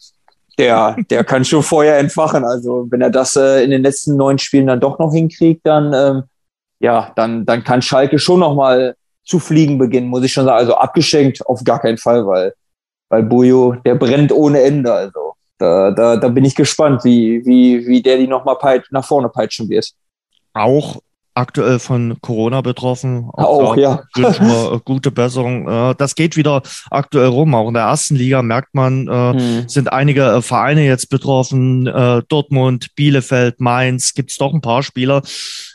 der, 0.56 0.96
der 1.10 1.24
kann 1.24 1.44
schon 1.44 1.64
vorher 1.64 1.98
entfachen. 1.98 2.44
Also 2.44 2.86
wenn 2.90 3.00
er 3.00 3.10
das 3.10 3.34
äh, 3.34 3.64
in 3.64 3.70
den 3.70 3.82
letzten 3.82 4.16
neun 4.16 4.38
Spielen 4.38 4.68
dann 4.68 4.80
doch 4.80 5.00
noch 5.00 5.12
hinkriegt, 5.12 5.66
dann 5.66 5.92
ähm, 5.92 6.22
ja, 6.80 7.12
dann, 7.16 7.44
dann 7.44 7.64
kann 7.64 7.82
Schalke 7.82 8.18
schon 8.18 8.40
nochmal 8.40 8.94
zu 9.24 9.38
fliegen 9.38 9.78
beginnen, 9.78 10.08
muss 10.08 10.24
ich 10.24 10.32
schon 10.32 10.44
sagen. 10.44 10.58
Also 10.58 10.74
abgeschenkt 10.74 11.46
auf 11.46 11.62
gar 11.64 11.80
keinen 11.80 11.98
Fall, 11.98 12.26
weil, 12.26 12.54
weil 13.08 13.22
Bujo, 13.22 13.76
der 13.84 13.94
brennt 13.94 14.32
ohne 14.32 14.62
Ende. 14.62 14.92
Also 14.92 15.34
da, 15.58 15.90
da, 15.90 16.16
da 16.16 16.28
bin 16.28 16.44
ich 16.44 16.54
gespannt, 16.54 17.04
wie, 17.04 17.44
wie, 17.44 17.86
wie 17.86 18.02
der 18.02 18.16
die 18.16 18.26
nochmal 18.26 18.56
nach 18.90 19.04
vorne 19.04 19.28
peitschen 19.28 19.68
wird. 19.68 19.90
Auch 20.54 21.00
aktuell 21.34 21.78
von 21.78 22.16
Corona 22.20 22.62
betroffen. 22.62 23.28
Auch, 23.32 23.70
auch 23.70 23.76
ja. 23.76 24.02
Wir, 24.14 24.80
gute 24.84 25.10
Besserung. 25.10 25.68
Äh, 25.68 25.94
das 25.96 26.14
geht 26.14 26.36
wieder 26.36 26.62
aktuell 26.90 27.28
rum. 27.28 27.54
Auch 27.54 27.68
in 27.68 27.74
der 27.74 27.84
ersten 27.84 28.16
Liga 28.16 28.42
merkt 28.42 28.74
man, 28.74 29.08
hm. 29.08 29.68
sind 29.68 29.92
einige 29.92 30.24
äh, 30.24 30.42
Vereine 30.42 30.84
jetzt 30.84 31.10
betroffen. 31.10 31.84
Dortmund, 32.28 32.94
Bielefeld, 32.96 33.60
Mainz. 33.60 34.14
Gibt 34.14 34.30
es 34.30 34.36
doch 34.36 34.52
ein 34.52 34.60
paar 34.60 34.82
Spieler, 34.82 35.22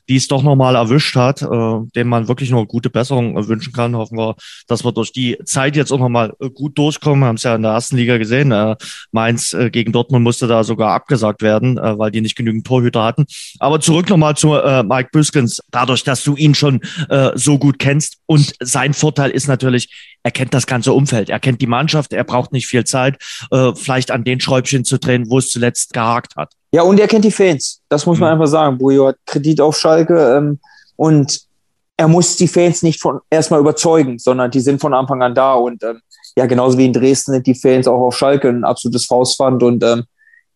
die 0.10 0.18
es 0.18 0.28
doch 0.28 0.44
nochmal 0.44 0.76
erwischt 0.76 1.16
hat, 1.16 1.42
äh, 1.42 1.80
dem 1.96 2.08
man 2.08 2.28
wirklich 2.28 2.52
nur 2.52 2.68
gute 2.68 2.90
Besserung 2.90 3.38
äh, 3.38 3.48
wünschen 3.48 3.74
kann. 3.74 3.96
Hoffen 3.96 4.18
wir, 4.18 4.36
dass 4.68 4.84
wir 4.84 4.92
durch 4.92 5.12
die 5.12 5.38
Zeit 5.46 5.76
jetzt 5.76 5.92
auch 5.92 6.00
nochmal 6.00 6.34
äh, 6.40 6.50
gut 6.50 6.78
durchkommen. 6.78 7.22
Wir 7.22 7.28
haben 7.28 7.36
es 7.36 7.44
ja 7.44 7.56
in 7.56 7.62
der 7.62 7.72
ersten 7.72 7.98
Liga 7.98 8.18
gesehen. 8.18 8.52
Äh, 8.52 8.76
Mainz 9.12 9.54
äh, 9.54 9.70
gegen 9.70 9.92
Dortmund 9.92 10.24
musste 10.24 10.48
da 10.48 10.64
sogar 10.64 10.94
abgesagt 10.94 11.42
werden, 11.42 11.78
äh, 11.78 11.98
weil 11.98 12.12
die 12.12 12.22
nicht 12.22 12.36
genügend 12.36 12.66
Torhüter 12.66 13.04
hatten. 13.04 13.26
Aber 13.60 13.80
zurück 13.80 14.10
nochmal 14.10 14.36
zu 14.36 14.54
äh, 14.56 14.84
Mike 14.84 15.10
Büskens. 15.12 15.62
Dadurch, 15.72 16.04
dass 16.04 16.24
du 16.24 16.36
ihn 16.36 16.56
schon 16.56 16.82
äh, 17.10 17.32
so 17.36 17.58
gut 17.58 17.80
kennst 17.80 18.18
und 18.26 18.54
sein 18.60 18.94
Vorteil 18.94 19.32
ist 19.32 19.48
natürlich, 19.48 20.13
er 20.24 20.32
kennt 20.32 20.54
das 20.54 20.66
ganze 20.66 20.94
Umfeld, 20.94 21.30
er 21.30 21.40
kennt 21.40 21.62
die 21.62 21.68
Mannschaft, 21.68 22.14
er 22.14 22.24
braucht 22.24 22.54
nicht 22.54 22.68
viel 22.68 22.86
Zeit, 22.86 23.18
äh, 23.52 23.74
vielleicht 23.76 24.10
an 24.10 24.24
den 24.24 24.40
Schräubchen 24.40 24.86
zu 24.86 24.98
drehen, 24.98 25.30
wo 25.30 25.38
es 25.38 25.50
zuletzt 25.50 25.94
gehakt 25.94 26.36
hat. 26.36 26.54
Ja, 26.72 26.82
und 26.84 27.00
er 27.00 27.08
kennt 27.08 27.26
die 27.26 27.32
Fans. 27.32 27.82
Das 27.90 28.06
muss 28.06 28.20
man 28.20 28.30
mhm. 28.30 28.42
einfach 28.42 28.52
sagen. 28.52 28.78
Bujo 28.78 29.08
hat 29.08 29.18
Kredit 29.26 29.62
auf 29.62 29.78
Schalke 29.78 30.38
ähm, 30.38 30.60
und 30.96 31.42
er 31.98 32.08
muss 32.08 32.36
die 32.38 32.48
Fans 32.48 32.82
nicht 32.82 33.00
von 33.00 33.20
erstmal 33.30 33.60
überzeugen, 33.60 34.18
sondern 34.18 34.50
die 34.50 34.62
sind 34.62 34.82
von 34.82 34.94
Anfang 34.94 35.22
an 35.22 35.36
da. 35.36 35.54
Und 35.54 35.84
ähm, 35.84 36.00
ja, 36.36 36.46
genauso 36.46 36.78
wie 36.78 36.86
in 36.86 36.94
Dresden 36.94 37.34
sind 37.34 37.46
die 37.46 37.54
Fans 37.54 37.88
auch 37.88 38.02
auf 38.02 38.18
Schalke 38.18 38.50
ein 38.50 38.64
absolutes 38.64 39.06
Faustpfand 39.06 39.62
und 39.62 39.84
ähm, 39.84 40.06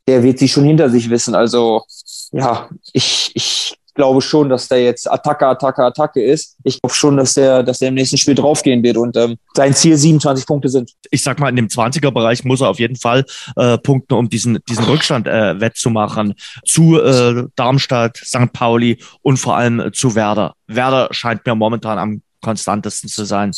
der 0.07 0.23
wird 0.23 0.39
sie 0.39 0.47
schon 0.47 0.63
hinter 0.63 0.89
sich 0.89 1.09
wissen. 1.09 1.35
Also 1.35 1.83
ja, 2.31 2.69
ich, 2.93 3.31
ich 3.35 3.77
glaube 3.97 4.21
schon, 4.21 4.47
dass 4.47 4.69
der 4.69 4.81
jetzt 4.83 5.11
Attacke, 5.11 5.45
Attacke, 5.45 5.83
Attacke 5.83 6.23
ist. 6.23 6.55
Ich 6.63 6.81
glaube 6.81 6.95
schon, 6.95 7.17
dass 7.17 7.33
der, 7.33 7.63
dass 7.63 7.79
der 7.79 7.89
im 7.89 7.95
nächsten 7.95 8.17
Spiel 8.17 8.35
draufgehen 8.35 8.81
wird 8.83 8.95
und 8.95 9.17
ähm, 9.17 9.37
sein 9.53 9.73
Ziel 9.73 9.97
27 9.97 10.45
Punkte 10.45 10.69
sind. 10.69 10.93
Ich 11.11 11.21
sag 11.21 11.39
mal, 11.39 11.49
in 11.49 11.57
dem 11.57 11.67
20er-Bereich 11.67 12.45
muss 12.45 12.61
er 12.61 12.69
auf 12.69 12.79
jeden 12.79 12.95
Fall 12.95 13.25
äh, 13.57 13.77
punkten, 13.77 14.13
um 14.13 14.29
diesen, 14.29 14.59
diesen 14.69 14.85
Rückstand 14.85 15.27
äh, 15.27 15.59
wettzumachen 15.59 16.35
zu 16.65 17.01
äh, 17.01 17.43
Darmstadt, 17.55 18.17
St. 18.17 18.53
Pauli 18.53 19.01
und 19.21 19.37
vor 19.37 19.57
allem 19.57 19.91
zu 19.93 20.15
Werder. 20.15 20.53
Werder 20.67 21.09
scheint 21.11 21.45
mir 21.45 21.55
momentan 21.55 21.97
am 21.97 22.21
konstantesten 22.41 23.09
zu 23.09 23.25
sein. 23.25 23.51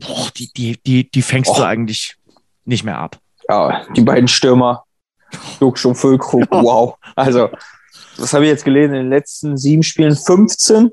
Boah, 0.00 0.28
die, 0.36 0.50
die, 0.54 0.78
die, 0.84 1.10
die 1.10 1.22
fängst 1.22 1.52
oh. 1.52 1.56
du 1.56 1.62
eigentlich 1.62 2.16
nicht 2.64 2.84
mehr 2.84 2.98
ab. 2.98 3.18
Ja, 3.48 3.86
die 3.96 4.02
beiden 4.02 4.28
Stürmer. 4.28 4.84
Lux 5.60 5.84
und 5.84 5.94
Füllkrug, 5.94 6.46
wow. 6.50 6.96
Also 7.14 7.50
was 8.18 8.32
habe 8.32 8.44
ich 8.44 8.50
jetzt 8.50 8.64
gelesen, 8.64 8.94
in 8.94 9.02
den 9.04 9.10
letzten 9.10 9.56
sieben 9.56 9.82
Spielen 9.82 10.14
15. 10.14 10.90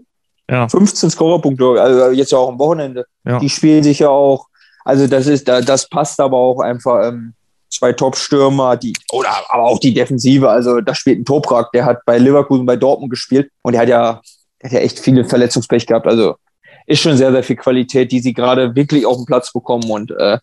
Ja. 0.50 0.70
15 0.70 1.10
Scorerpunkte, 1.10 1.66
also 1.82 2.12
jetzt 2.12 2.32
ja 2.32 2.38
auch 2.38 2.50
am 2.50 2.60
Wochenende. 2.60 3.06
Ja. 3.26 3.40
Die 3.40 3.50
spielen 3.50 3.84
sich 3.84 4.00
ja 4.00 4.10
auch, 4.10 4.48
also 4.84 5.08
das 5.08 5.26
ist, 5.26 5.48
das 5.48 5.90
passt 5.90 6.20
aber 6.20 6.38
auch 6.38 6.60
einfach. 6.60 7.08
Ähm, 7.08 7.34
zwei 7.70 7.94
Top-Stürmer, 7.94 8.78
die, 8.78 8.94
oder 9.12 9.30
aber 9.50 9.64
auch 9.64 9.80
die 9.80 9.94
Defensive, 9.94 10.50
also 10.50 10.82
da 10.82 10.96
spielt 10.96 11.20
ein 11.20 11.26
Toprak, 11.26 11.72
der 11.74 11.86
hat 11.86 12.06
bei 12.06 12.18
Leverkusen, 12.18 12.66
bei 12.66 12.76
Dortmund 12.76 13.10
gespielt 13.12 13.50
und 13.62 13.74
der 13.74 13.82
hat 13.82 13.90
ja, 13.90 14.22
der 14.62 14.70
hat 14.70 14.74
ja 14.74 14.80
echt 14.80 15.00
viele 15.00 15.26
Verletzungspech 15.26 15.86
gehabt. 15.86 16.08
Also 16.08 16.36
ist 16.88 17.02
schon 17.02 17.18
sehr, 17.18 17.32
sehr 17.32 17.44
viel 17.44 17.56
Qualität, 17.56 18.12
die 18.12 18.20
sie 18.20 18.34
gerade 18.34 18.76
wirklich 18.76 19.06
auf 19.06 19.18
den 19.18 19.26
Platz 19.26 19.52
bekommen 19.52 19.90
und 19.90 20.12
äh, 20.12 20.38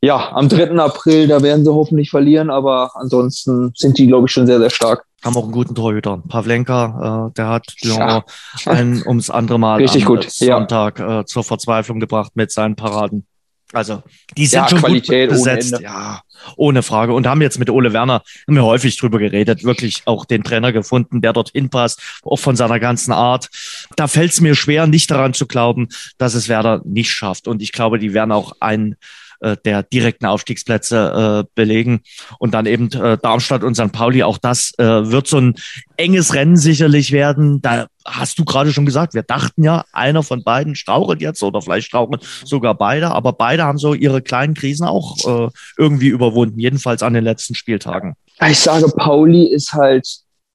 ja, 0.00 0.32
am 0.32 0.50
3. 0.50 0.72
April, 0.72 1.28
da 1.28 1.42
werden 1.42 1.64
sie 1.64 1.72
hoffentlich 1.72 2.10
verlieren, 2.10 2.50
aber 2.50 2.90
ansonsten 2.94 3.72
sind 3.74 3.96
die, 3.96 4.06
glaube 4.06 4.26
ich, 4.26 4.32
schon 4.32 4.46
sehr, 4.46 4.58
sehr 4.58 4.68
stark. 4.68 5.06
Haben 5.24 5.36
auch 5.36 5.44
einen 5.44 5.52
guten 5.52 5.74
Torhüter. 5.74 6.22
Pavlenka, 6.28 7.28
äh, 7.28 7.34
der 7.34 7.48
hat 7.48 7.74
Lyon 7.82 7.98
ja. 7.98 8.24
ein 8.66 9.02
ums 9.06 9.30
andere 9.30 9.58
Mal 9.58 9.76
Richtig 9.80 10.02
am 10.02 10.08
gut. 10.08 10.30
Sonntag 10.30 10.98
ja. 10.98 11.20
äh, 11.20 11.24
zur 11.24 11.44
Verzweiflung 11.44 11.98
gebracht 11.98 12.32
mit 12.34 12.52
seinen 12.52 12.76
Paraden. 12.76 13.26
Also, 13.72 14.02
die 14.36 14.46
sind 14.46 14.60
ja, 14.60 14.68
schon 14.68 14.78
Qualität 14.78 15.30
gut 15.30 15.38
besetzt. 15.38 15.80
Ja, 15.80 16.20
ohne 16.56 16.82
Frage. 16.82 17.12
Und 17.12 17.26
haben 17.26 17.42
jetzt 17.42 17.58
mit 17.58 17.70
Ole 17.70 17.92
Werner, 17.92 18.22
haben 18.46 18.54
wir 18.54 18.62
häufig 18.62 18.96
drüber 18.98 19.18
geredet, 19.18 19.64
wirklich 19.64 20.02
auch 20.04 20.26
den 20.26 20.44
Trainer 20.44 20.72
gefunden, 20.72 21.22
der 21.22 21.32
dorthin 21.32 21.70
passt, 21.70 22.00
auch 22.22 22.36
von 22.36 22.54
seiner 22.54 22.78
ganzen 22.78 23.12
Art. 23.12 23.48
Da 23.96 24.06
fällt 24.06 24.32
es 24.32 24.40
mir 24.40 24.54
schwer, 24.54 24.86
nicht 24.86 25.10
daran 25.10 25.34
zu 25.34 25.46
glauben, 25.46 25.88
dass 26.18 26.34
es 26.34 26.48
Werder 26.48 26.82
nicht 26.84 27.10
schafft. 27.10 27.48
Und 27.48 27.62
ich 27.62 27.72
glaube, 27.72 27.98
die 27.98 28.14
werden 28.14 28.30
auch 28.30 28.52
ein 28.60 28.96
äh, 29.44 29.56
der 29.64 29.82
direkten 29.82 30.26
Aufstiegsplätze 30.26 31.44
äh, 31.44 31.50
belegen. 31.54 32.00
Und 32.38 32.54
dann 32.54 32.66
eben 32.66 32.90
äh, 32.92 33.18
Darmstadt 33.18 33.62
und 33.62 33.74
St. 33.74 33.92
Pauli, 33.92 34.22
auch 34.22 34.38
das 34.38 34.72
äh, 34.78 34.84
wird 34.84 35.26
so 35.26 35.38
ein 35.38 35.54
enges 35.96 36.34
Rennen 36.34 36.56
sicherlich 36.56 37.12
werden. 37.12 37.60
Da 37.60 37.86
hast 38.06 38.38
du 38.38 38.44
gerade 38.44 38.72
schon 38.72 38.86
gesagt, 38.86 39.14
wir 39.14 39.22
dachten 39.22 39.62
ja, 39.62 39.84
einer 39.92 40.22
von 40.22 40.44
beiden 40.44 40.74
strauchelt 40.74 41.20
jetzt 41.20 41.42
oder 41.42 41.62
vielleicht 41.62 41.86
strauchen 41.86 42.18
sogar 42.44 42.74
beide, 42.74 43.10
aber 43.10 43.32
beide 43.32 43.64
haben 43.64 43.78
so 43.78 43.94
ihre 43.94 44.22
kleinen 44.22 44.54
Krisen 44.54 44.86
auch 44.86 45.16
äh, 45.26 45.50
irgendwie 45.78 46.08
überwunden, 46.08 46.58
jedenfalls 46.58 47.02
an 47.02 47.14
den 47.14 47.24
letzten 47.24 47.54
Spieltagen. 47.54 48.14
Ich 48.48 48.58
sage, 48.58 48.86
Pauli 48.96 49.46
ist 49.46 49.72
halt 49.72 50.06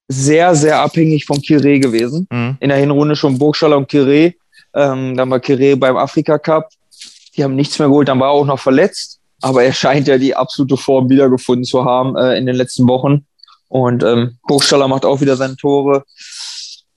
sehr, 0.08 0.56
sehr 0.56 0.80
abhängig 0.80 1.24
von 1.24 1.38
Kiré 1.38 1.78
gewesen. 1.78 2.26
Mhm. 2.30 2.56
In 2.58 2.68
der 2.68 2.78
Hinrunde 2.78 3.14
schon 3.14 3.38
Burgstaller 3.38 3.76
und 3.76 3.88
Kiré. 3.88 4.34
Ähm, 4.74 5.16
dann 5.16 5.30
war 5.30 5.38
Kiré 5.38 5.76
beim 5.76 5.96
Afrika 5.96 6.38
Cup 6.38 6.68
die 7.36 7.44
haben 7.44 7.54
nichts 7.54 7.78
mehr 7.78 7.88
geholt, 7.88 8.08
dann 8.08 8.20
war 8.20 8.28
er 8.28 8.32
auch 8.32 8.46
noch 8.46 8.58
verletzt. 8.58 9.18
Aber 9.42 9.62
er 9.62 9.72
scheint 9.72 10.06
ja 10.06 10.18
die 10.18 10.36
absolute 10.36 10.76
Form 10.76 11.08
wiedergefunden 11.08 11.64
zu 11.64 11.84
haben 11.84 12.16
äh, 12.16 12.36
in 12.36 12.46
den 12.46 12.56
letzten 12.56 12.86
Wochen. 12.88 13.26
Und 13.68 14.02
ähm, 14.02 14.36
Burgstaller 14.46 14.88
macht 14.88 15.04
auch 15.04 15.20
wieder 15.20 15.36
seine 15.36 15.56
Tore. 15.56 16.04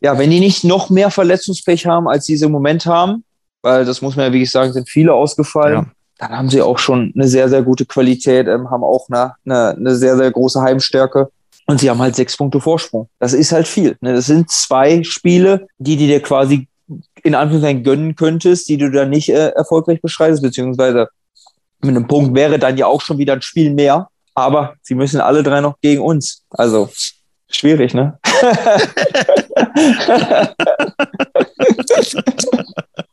Ja, 0.01 0.17
wenn 0.17 0.31
die 0.31 0.39
nicht 0.39 0.63
noch 0.63 0.89
mehr 0.89 1.11
Verletzungspech 1.11 1.86
haben, 1.86 2.07
als 2.09 2.25
sie 2.25 2.34
im 2.34 2.51
Moment 2.51 2.86
haben, 2.86 3.23
weil 3.61 3.86
das 3.86 4.01
muss 4.01 4.15
man 4.15 4.25
ja 4.25 4.34
wirklich 4.34 4.51
sagen, 4.51 4.73
sind 4.73 4.89
viele 4.89 5.13
ausgefallen, 5.13 5.86
ja. 5.86 5.86
dann 6.17 6.38
haben 6.38 6.49
sie 6.49 6.61
auch 6.61 6.79
schon 6.79 7.13
eine 7.15 7.27
sehr, 7.27 7.47
sehr 7.47 7.61
gute 7.61 7.86
Qualität, 7.86 8.47
ähm, 8.47 8.69
haben 8.69 8.84
auch 8.84 9.07
eine, 9.09 9.36
eine, 9.45 9.69
eine 9.77 9.95
sehr, 9.95 10.17
sehr 10.17 10.31
große 10.31 10.61
Heimstärke. 10.61 11.29
Und 11.65 11.79
sie 11.79 11.89
haben 11.89 12.01
halt 12.01 12.15
sechs 12.15 12.36
Punkte 12.36 12.59
Vorsprung. 12.59 13.07
Das 13.19 13.31
ist 13.31 13.53
halt 13.53 13.67
viel. 13.67 13.95
Ne? 14.01 14.13
Das 14.13 14.25
sind 14.25 14.51
zwei 14.51 15.01
Spiele, 15.03 15.67
die, 15.77 15.95
die 15.95 16.07
dir 16.07 16.21
quasi 16.21 16.67
in 17.24 17.36
Anführungszeichen 17.36 17.84
gönnen 17.84 18.15
könntest, 18.15 18.69
die 18.69 18.78
du 18.78 18.89
dann 18.91 19.09
nicht 19.09 19.30
äh, 19.30 19.49
erfolgreich 19.49 20.01
beschreitest, 20.01 20.43
beziehungsweise 20.43 21.09
mit 21.82 21.95
einem 21.95 22.07
Punkt 22.07 22.36
wäre 22.36 22.59
dann 22.59 22.78
ja 22.78 22.88
auch 22.88 23.01
schon 23.01 23.17
wieder 23.17 23.34
ein 23.34 23.41
Spiel 23.41 23.74
mehr. 23.74 24.07
Aber 24.36 24.76
sie 24.82 24.95
müssen 24.95 25.21
alle 25.21 25.43
drei 25.43 25.61
noch 25.61 25.80
gegen 25.82 26.01
uns. 26.01 26.43
Also 26.49 26.89
schwierig, 27.49 27.93
ne? 27.93 28.17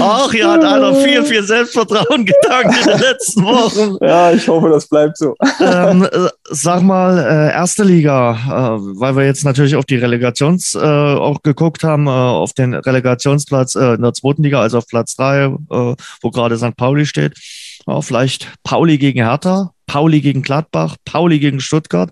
Ach, 0.00 0.32
hier 0.32 0.50
hat 0.50 0.64
einer 0.64 0.94
viel, 0.94 1.22
viel 1.24 1.42
Selbstvertrauen 1.42 2.24
getankt 2.26 2.78
in 2.80 2.92
den 2.92 2.98
letzten 2.98 3.44
Wochen. 3.44 4.02
Ja, 4.02 4.32
ich 4.32 4.48
hoffe, 4.48 4.70
das 4.70 4.86
bleibt 4.88 5.18
so. 5.18 5.34
Ähm, 5.60 6.04
äh, 6.04 6.28
sag 6.44 6.82
mal, 6.82 7.18
äh, 7.18 7.52
erste 7.52 7.84
Liga, 7.84 8.32
äh, 8.32 8.98
weil 8.98 9.16
wir 9.16 9.24
jetzt 9.26 9.44
natürlich 9.44 9.76
auf 9.76 9.84
die 9.84 9.96
Relegations 9.96 10.74
äh, 10.74 10.78
auch 10.78 11.42
geguckt 11.42 11.84
haben, 11.84 12.06
äh, 12.06 12.10
auf 12.10 12.54
den 12.54 12.72
Relegationsplatz 12.74 13.74
äh, 13.74 13.94
in 13.94 14.02
der 14.02 14.14
zweiten 14.14 14.42
Liga, 14.42 14.60
also 14.60 14.78
auf 14.78 14.86
Platz 14.86 15.14
drei, 15.16 15.50
wo 15.68 16.30
gerade 16.30 16.56
St. 16.56 16.76
Pauli 16.76 17.04
steht. 17.04 17.34
Ja, 17.86 18.00
vielleicht 18.00 18.48
Pauli 18.62 18.96
gegen 18.96 19.22
Hertha, 19.22 19.72
Pauli 19.86 20.20
gegen 20.22 20.42
Gladbach, 20.42 20.96
Pauli 21.04 21.38
gegen 21.38 21.60
Stuttgart. 21.60 22.10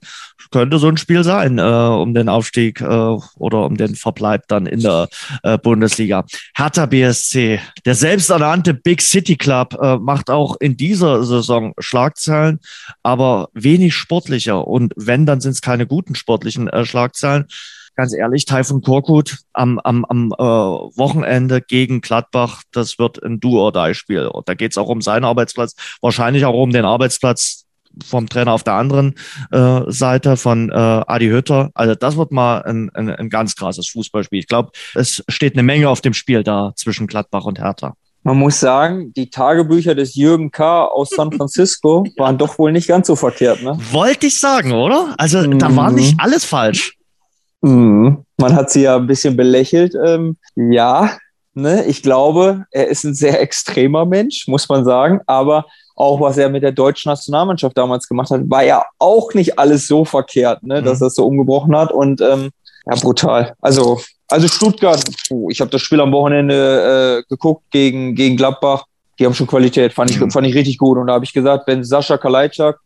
Könnte 0.53 0.79
so 0.79 0.89
ein 0.89 0.97
Spiel 0.97 1.25
sein, 1.25 1.59
äh, 1.59 1.63
um 1.63 2.15
den 2.15 2.29
Aufstieg 2.29 2.81
äh, 2.81 2.85
oder 2.85 3.67
um 3.67 3.77
den 3.77 3.95
Verbleib 3.95 4.47
dann 4.49 4.67
in 4.67 4.81
der 4.81 5.09
äh, 5.43 5.59
Bundesliga. 5.59 6.25
Hertha 6.55 6.87
BSC, 6.87 7.59
der 7.85 7.95
selbsternannte 7.95 8.75
Big 8.75 9.03
City 9.03 9.37
Club, 9.37 9.77
äh, 9.81 9.97
macht 9.97 10.31
auch 10.31 10.57
in 10.61 10.77
dieser 10.77 11.25
Saison 11.25 11.73
Schlagzeilen, 11.79 12.61
aber 13.03 13.49
wenig 13.55 13.95
sportlicher. 13.95 14.69
Und 14.69 14.93
wenn, 14.97 15.27
dann 15.27 15.41
sind 15.41 15.53
es 15.53 15.63
keine 15.63 15.87
guten 15.87 16.15
sportlichen 16.15 16.69
äh, 16.69 16.85
Schlagzeilen 16.85 17.47
ganz 17.95 18.15
ehrlich, 18.15 18.45
Taifun 18.45 18.83
Korkut 18.83 19.39
am, 19.53 19.79
am, 19.81 20.05
am 20.05 20.33
äh, 20.33 20.43
Wochenende 20.43 21.61
gegen 21.61 22.01
Gladbach, 22.01 22.63
das 22.73 22.99
wird 22.99 23.23
ein 23.23 23.41
Do-or-Die-Spiel. 23.41 24.31
Da 24.47 24.55
geht 24.55 24.73
es 24.73 24.79
auch 24.79 24.89
um 24.89 25.03
seinen 25.03 25.25
Arbeitsplatz, 25.25 25.75
wahrscheinlich 26.01 26.45
auch 26.45 26.55
um 26.55 26.71
den 26.71 26.85
Arbeitsplatz 26.85 27.62
vom 28.05 28.29
Trainer 28.29 28.53
auf 28.53 28.63
der 28.63 28.75
anderen 28.75 29.15
äh, 29.51 29.81
Seite 29.89 30.37
von 30.37 30.71
äh, 30.71 30.75
Adi 30.75 31.29
Hütter. 31.29 31.71
Also 31.75 31.95
das 31.95 32.17
wird 32.17 32.33
mal 32.33 32.63
ein, 32.63 32.91
ein, 32.95 33.11
ein 33.11 33.31
ganz 33.31 33.57
krasses 33.57 33.89
Fußballspiel. 33.89 34.39
Ich 34.39 34.49
glaube, 34.49 34.71
es 34.95 35.25
steht 35.29 35.55
eine 35.55 35.63
Menge 35.63 35.89
auf 35.89 36.01
dem 36.01 36.15
Spiel 36.15 36.43
da 36.43 36.73
zwischen 36.77 37.07
Gladbach 37.07 37.45
und 37.45 37.59
Hertha. 37.59 37.95
Man 38.25 38.37
muss 38.37 38.61
sagen, 38.61 39.13
die 39.15 39.31
Tagebücher 39.31 39.97
des 39.97 40.15
Jürgen 40.15 40.51
K. 40.53 40.85
aus 40.85 41.11
San 41.11 41.33
Francisco 41.37 42.05
waren 42.17 42.39
doch 42.39 42.59
wohl 42.59 42.73
nicht 42.73 42.87
ganz 42.87 43.09
so 43.09 43.17
verkehrt, 43.17 43.63
ne? 43.63 43.77
Wollte 43.91 44.29
ich 44.29 44.39
sagen, 44.39 44.73
oder? 44.73 45.15
Also 45.19 45.41
mhm. 45.41 45.59
da 45.59 45.75
war 45.75 45.91
nicht 45.91 46.15
alles 46.19 46.45
falsch. 46.45 46.97
Mhm. 47.63 48.25
Man 48.37 48.55
hat 48.55 48.71
sie 48.71 48.83
ja 48.83 48.97
ein 48.97 49.07
bisschen 49.07 49.37
belächelt. 49.37 49.95
Ähm, 50.05 50.37
ja, 50.55 51.17
ne, 51.55 51.85
ich 51.87 52.03
glaube, 52.03 52.65
er 52.71 52.89
ist 52.89 53.05
ein 53.05 53.15
sehr 53.15 53.41
extremer 53.41 54.05
Mensch, 54.05 54.47
muss 54.47 54.69
man 54.69 54.85
sagen. 54.85 55.21
Aber 55.27 55.67
auch 55.95 56.21
was 56.21 56.39
er 56.39 56.49
mit 56.49 56.63
der 56.63 56.73
deutschen 56.73 57.11
Nationalmannschaft 57.11 57.77
damals 57.77 58.09
gemacht 58.09 58.31
hat, 58.31 58.43
war 58.49 58.65
ja 58.65 58.85
auch 58.99 59.35
nicht 59.35 59.59
alles 59.59 59.87
so 59.87 60.05
verkehrt, 60.05 60.63
ne, 60.63 60.83
dass 60.83 61.01
mhm. 61.01 61.05
er 61.05 61.07
es 61.09 61.15
so 61.15 61.27
umgebrochen 61.27 61.77
hat. 61.77 61.93
Und 61.93 62.21
ähm, 62.21 62.51
ja, 62.87 62.97
brutal. 62.97 63.55
Also, 63.61 64.01
also 64.29 64.49
Stuttgart, 64.49 65.03
puh, 65.29 65.51
ich 65.51 65.61
habe 65.61 65.71
das 65.71 65.83
Spiel 65.83 66.01
am 66.01 66.13
Wochenende 66.13 67.21
äh, 67.21 67.29
geguckt 67.29 67.65
gegen, 67.71 68.15
gegen 68.15 68.37
Gladbach. 68.37 68.85
Die 69.19 69.27
haben 69.27 69.35
schon 69.35 69.47
Qualität, 69.47 69.93
fand 69.93 70.11
ich, 70.11 70.19
mhm. 70.19 70.31
fand 70.31 70.47
ich 70.47 70.55
richtig 70.55 70.79
gut. 70.79 70.99
Und 70.99 71.07
da 71.07 71.15
habe 71.15 71.25
ich 71.25 71.33
gesagt, 71.33 71.67
wenn 71.67 71.85
Sascha 71.85 72.17
Kalajczak 72.17 72.81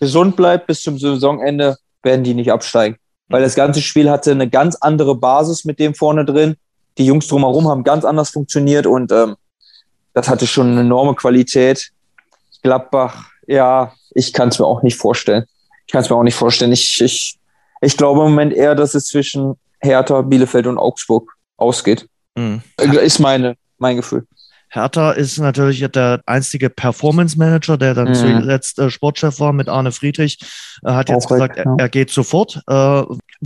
gesund 0.00 0.36
bleibt 0.36 0.66
bis 0.66 0.80
zum 0.80 0.98
Saisonende, 0.98 1.76
werden 2.02 2.24
die 2.24 2.34
nicht 2.34 2.50
absteigen. 2.50 2.96
Weil 3.28 3.42
das 3.42 3.54
ganze 3.54 3.82
Spiel 3.82 4.10
hatte 4.10 4.30
eine 4.30 4.48
ganz 4.48 4.76
andere 4.76 5.14
Basis 5.14 5.64
mit 5.64 5.78
dem 5.78 5.94
vorne 5.94 6.24
drin. 6.24 6.56
Die 6.96 7.04
Jungs 7.04 7.28
drumherum 7.28 7.68
haben 7.68 7.84
ganz 7.84 8.04
anders 8.04 8.30
funktioniert 8.30 8.86
und 8.86 9.12
ähm, 9.12 9.36
das 10.14 10.28
hatte 10.28 10.46
schon 10.46 10.72
eine 10.72 10.80
enorme 10.80 11.14
Qualität. 11.14 11.90
Gladbach, 12.62 13.30
ja, 13.46 13.92
ich 14.10 14.32
kann 14.32 14.48
es 14.48 14.58
mir 14.58 14.66
auch 14.66 14.82
nicht 14.82 14.96
vorstellen. 14.96 15.44
Ich 15.86 15.92
kann 15.92 16.02
es 16.02 16.10
mir 16.10 16.16
auch 16.16 16.22
nicht 16.22 16.34
vorstellen. 16.34 16.72
Ich, 16.72 17.00
ich, 17.00 17.38
ich 17.80 17.96
glaube 17.96 18.20
im 18.20 18.30
Moment 18.30 18.52
eher, 18.52 18.74
dass 18.74 18.94
es 18.94 19.06
zwischen 19.06 19.54
Hertha, 19.80 20.22
Bielefeld 20.22 20.66
und 20.66 20.78
Augsburg 20.78 21.32
ausgeht. 21.56 22.08
Mhm. 22.36 22.62
Ist 22.78 23.18
meine, 23.20 23.56
mein 23.78 23.96
Gefühl. 23.96 24.26
Hertha 24.70 25.12
ist 25.12 25.38
natürlich 25.38 25.86
der 25.92 26.20
einzige 26.26 26.68
Performance 26.68 27.38
Manager, 27.38 27.78
der 27.78 27.94
dann 27.94 28.08
mhm. 28.08 28.14
zuletzt 28.14 28.78
äh, 28.78 28.90
Sportchef 28.90 29.40
war 29.40 29.52
mit 29.52 29.68
Arne 29.68 29.92
Friedrich. 29.92 30.38
Er 30.82 30.96
hat 30.96 31.08
jetzt 31.08 31.24
Auch 31.24 31.30
gesagt, 31.30 31.56
weg, 31.56 31.64
ja. 31.64 31.72
er, 31.72 31.84
er, 31.84 31.88
geht 31.88 32.10
sofort. 32.10 32.62
Äh, 32.66 33.02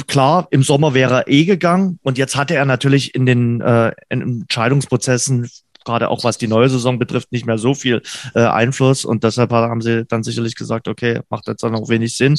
klar, 0.08 0.48
im 0.50 0.62
Sommer 0.62 0.94
wäre 0.94 1.20
er 1.20 1.28
eh 1.28 1.44
gegangen 1.44 2.00
und 2.02 2.18
jetzt 2.18 2.34
hatte 2.34 2.54
er 2.54 2.64
natürlich 2.64 3.14
in 3.14 3.26
den 3.26 3.60
äh, 3.60 3.92
Entscheidungsprozessen 4.08 5.48
gerade 5.84 6.08
auch 6.08 6.24
was 6.24 6.38
die 6.38 6.48
neue 6.48 6.68
Saison 6.68 6.98
betrifft, 6.98 7.32
nicht 7.32 7.46
mehr 7.46 7.58
so 7.58 7.74
viel 7.74 8.02
äh, 8.34 8.40
Einfluss. 8.40 9.04
Und 9.04 9.24
deshalb 9.24 9.52
haben 9.52 9.82
sie 9.82 10.04
dann 10.06 10.22
sicherlich 10.22 10.54
gesagt, 10.54 10.88
okay, 10.88 11.20
macht 11.28 11.48
jetzt 11.48 11.62
dann 11.62 11.74
auch 11.74 11.88
wenig 11.88 12.16
Sinn. 12.16 12.36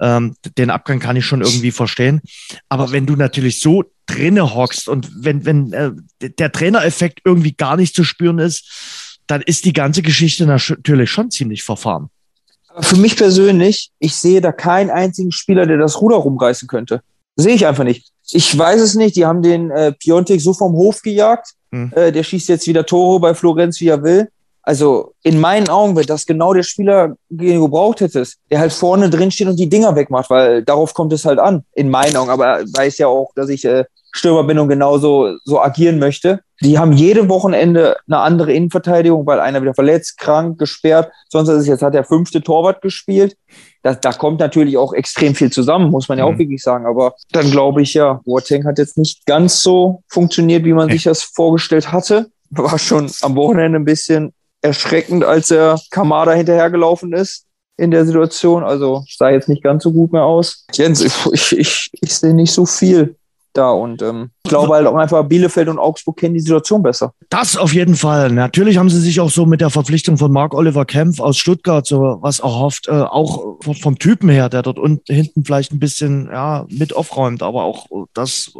Ähm, 0.00 0.36
den 0.56 0.70
Abgang 0.70 0.98
kann 0.98 1.16
ich 1.16 1.26
schon 1.26 1.42
irgendwie 1.42 1.70
verstehen. 1.70 2.20
Aber 2.68 2.92
wenn 2.92 3.06
du 3.06 3.16
natürlich 3.16 3.60
so 3.60 3.84
drinne 4.06 4.54
hockst 4.54 4.88
und 4.88 5.10
wenn, 5.24 5.44
wenn 5.44 5.72
äh, 5.72 5.92
der 6.20 6.52
Trainereffekt 6.52 7.20
irgendwie 7.24 7.52
gar 7.52 7.76
nicht 7.76 7.94
zu 7.94 8.04
spüren 8.04 8.38
ist, 8.38 9.18
dann 9.26 9.42
ist 9.42 9.64
die 9.64 9.72
ganze 9.72 10.02
Geschichte 10.02 10.46
natürlich 10.46 11.10
schon 11.10 11.30
ziemlich 11.30 11.62
verfahren. 11.62 12.10
Für 12.80 12.96
mich 12.96 13.16
persönlich, 13.16 13.90
ich 13.98 14.14
sehe 14.14 14.40
da 14.40 14.50
keinen 14.50 14.90
einzigen 14.90 15.30
Spieler, 15.30 15.66
der 15.66 15.78
das 15.78 16.00
Ruder 16.00 16.16
rumreißen 16.16 16.68
könnte. 16.68 17.02
Sehe 17.36 17.54
ich 17.54 17.66
einfach 17.66 17.84
nicht. 17.84 18.12
Ich 18.30 18.56
weiß 18.56 18.80
es 18.80 18.94
nicht. 18.94 19.16
Die 19.16 19.26
haben 19.26 19.42
den 19.42 19.70
äh, 19.70 19.92
Piontek 19.92 20.40
so 20.40 20.54
vom 20.54 20.72
Hof 20.74 21.02
gejagt. 21.02 21.54
Hm. 21.72 21.92
Äh, 21.94 22.12
der 22.12 22.22
schießt 22.22 22.48
jetzt 22.48 22.66
wieder 22.66 22.86
Tore 22.86 23.20
bei 23.20 23.34
Florenz, 23.34 23.80
wie 23.80 23.88
er 23.88 24.02
will. 24.02 24.28
Also 24.62 25.14
in 25.22 25.40
meinen 25.40 25.68
Augen 25.68 25.96
wird 25.96 26.08
das 26.08 26.24
genau 26.24 26.54
der 26.54 26.62
Spieler, 26.62 27.16
den 27.28 27.56
du 27.56 27.62
gebraucht 27.62 28.00
hättest, 28.00 28.38
der 28.50 28.60
halt 28.60 28.72
vorne 28.72 29.10
drin 29.10 29.30
steht 29.30 29.48
und 29.48 29.58
die 29.58 29.68
Dinger 29.68 29.96
wegmacht, 29.96 30.30
weil 30.30 30.62
darauf 30.62 30.94
kommt 30.94 31.12
es 31.12 31.24
halt 31.24 31.40
an, 31.40 31.64
in 31.74 31.90
meinen 31.90 32.16
Augen. 32.16 32.30
Aber 32.30 32.46
er 32.46 32.64
weiß 32.64 32.98
ja 32.98 33.08
auch, 33.08 33.32
dass 33.34 33.48
ich 33.48 33.64
äh, 33.64 33.84
Stürmer 34.12 34.44
bin 34.44 34.58
und 34.58 34.68
genauso 34.68 35.36
so 35.44 35.60
agieren 35.60 35.98
möchte. 35.98 36.40
Die 36.60 36.78
haben 36.78 36.92
jede 36.92 37.28
Wochenende 37.28 37.96
eine 38.06 38.18
andere 38.18 38.52
Innenverteidigung, 38.52 39.26
weil 39.26 39.40
einer 39.40 39.62
wieder 39.62 39.74
verletzt, 39.74 40.18
krank, 40.18 40.58
gesperrt. 40.58 41.10
Sonst 41.28 41.48
ist 41.48 41.62
es 41.62 41.66
jetzt 41.66 41.82
hat 41.82 41.94
der 41.94 42.04
fünfte 42.04 42.42
Torwart 42.42 42.82
gespielt. 42.82 43.36
Da, 43.82 43.94
da 43.94 44.12
kommt 44.12 44.38
natürlich 44.38 44.76
auch 44.76 44.92
extrem 44.92 45.34
viel 45.34 45.50
zusammen, 45.50 45.90
muss 45.90 46.08
man 46.08 46.18
ja 46.18 46.24
auch 46.24 46.32
mhm. 46.32 46.38
wirklich 46.38 46.62
sagen. 46.62 46.86
Aber 46.86 47.14
dann 47.32 47.50
glaube 47.50 47.82
ich 47.82 47.94
ja, 47.94 48.20
Boateng 48.24 48.64
hat 48.64 48.78
jetzt 48.78 48.98
nicht 48.98 49.26
ganz 49.26 49.60
so 49.62 50.02
funktioniert, 50.08 50.64
wie 50.64 50.74
man 50.74 50.90
sich 50.90 51.04
das 51.04 51.22
vorgestellt 51.22 51.90
hatte. 51.90 52.30
War 52.50 52.78
schon 52.78 53.10
am 53.22 53.34
Wochenende 53.34 53.78
ein 53.78 53.86
bisschen 53.86 54.34
erschreckend, 54.62 55.24
als 55.24 55.50
er 55.50 55.78
Kamada 55.90 56.32
hinterhergelaufen 56.32 57.12
ist 57.12 57.46
in 57.76 57.90
der 57.90 58.06
Situation. 58.06 58.64
Also 58.64 59.04
sah 59.08 59.30
jetzt 59.30 59.48
nicht 59.48 59.62
ganz 59.62 59.82
so 59.82 59.92
gut 59.92 60.12
mehr 60.12 60.24
aus. 60.24 60.66
Jens, 60.72 61.02
ich, 61.02 61.52
ich, 61.52 61.90
ich 61.92 62.14
sehe 62.14 62.34
nicht 62.34 62.52
so 62.52 62.64
viel 62.64 63.16
da 63.54 63.70
und 63.70 64.00
ähm, 64.00 64.30
ich 64.44 64.48
glaube 64.48 64.74
halt 64.74 64.86
auch 64.86 64.94
einfach 64.94 65.22
Bielefeld 65.24 65.68
und 65.68 65.78
Augsburg 65.78 66.16
kennen 66.16 66.34
die 66.34 66.40
Situation 66.40 66.82
besser. 66.82 67.12
Das 67.28 67.56
auf 67.56 67.74
jeden 67.74 67.96
Fall. 67.96 68.30
Natürlich 68.30 68.78
haben 68.78 68.88
sie 68.88 69.00
sich 69.00 69.20
auch 69.20 69.30
so 69.30 69.46
mit 69.46 69.60
der 69.60 69.70
Verpflichtung 69.70 70.16
von 70.16 70.32
Marc 70.32 70.54
Oliver 70.54 70.84
Kempf 70.84 71.20
aus 71.20 71.36
Stuttgart 71.36 71.86
so 71.86 72.18
was 72.22 72.40
erhofft, 72.40 72.88
äh, 72.88 72.92
auch 72.92 73.58
vom 73.60 73.98
Typen 73.98 74.30
her, 74.30 74.48
der 74.48 74.62
dort 74.62 74.78
unten 74.78 75.12
hinten 75.12 75.44
vielleicht 75.44 75.72
ein 75.72 75.80
bisschen 75.80 76.30
ja 76.32 76.64
mit 76.70 76.96
aufräumt, 76.96 77.42
aber 77.42 77.64
auch 77.64 77.86
das 78.14 78.52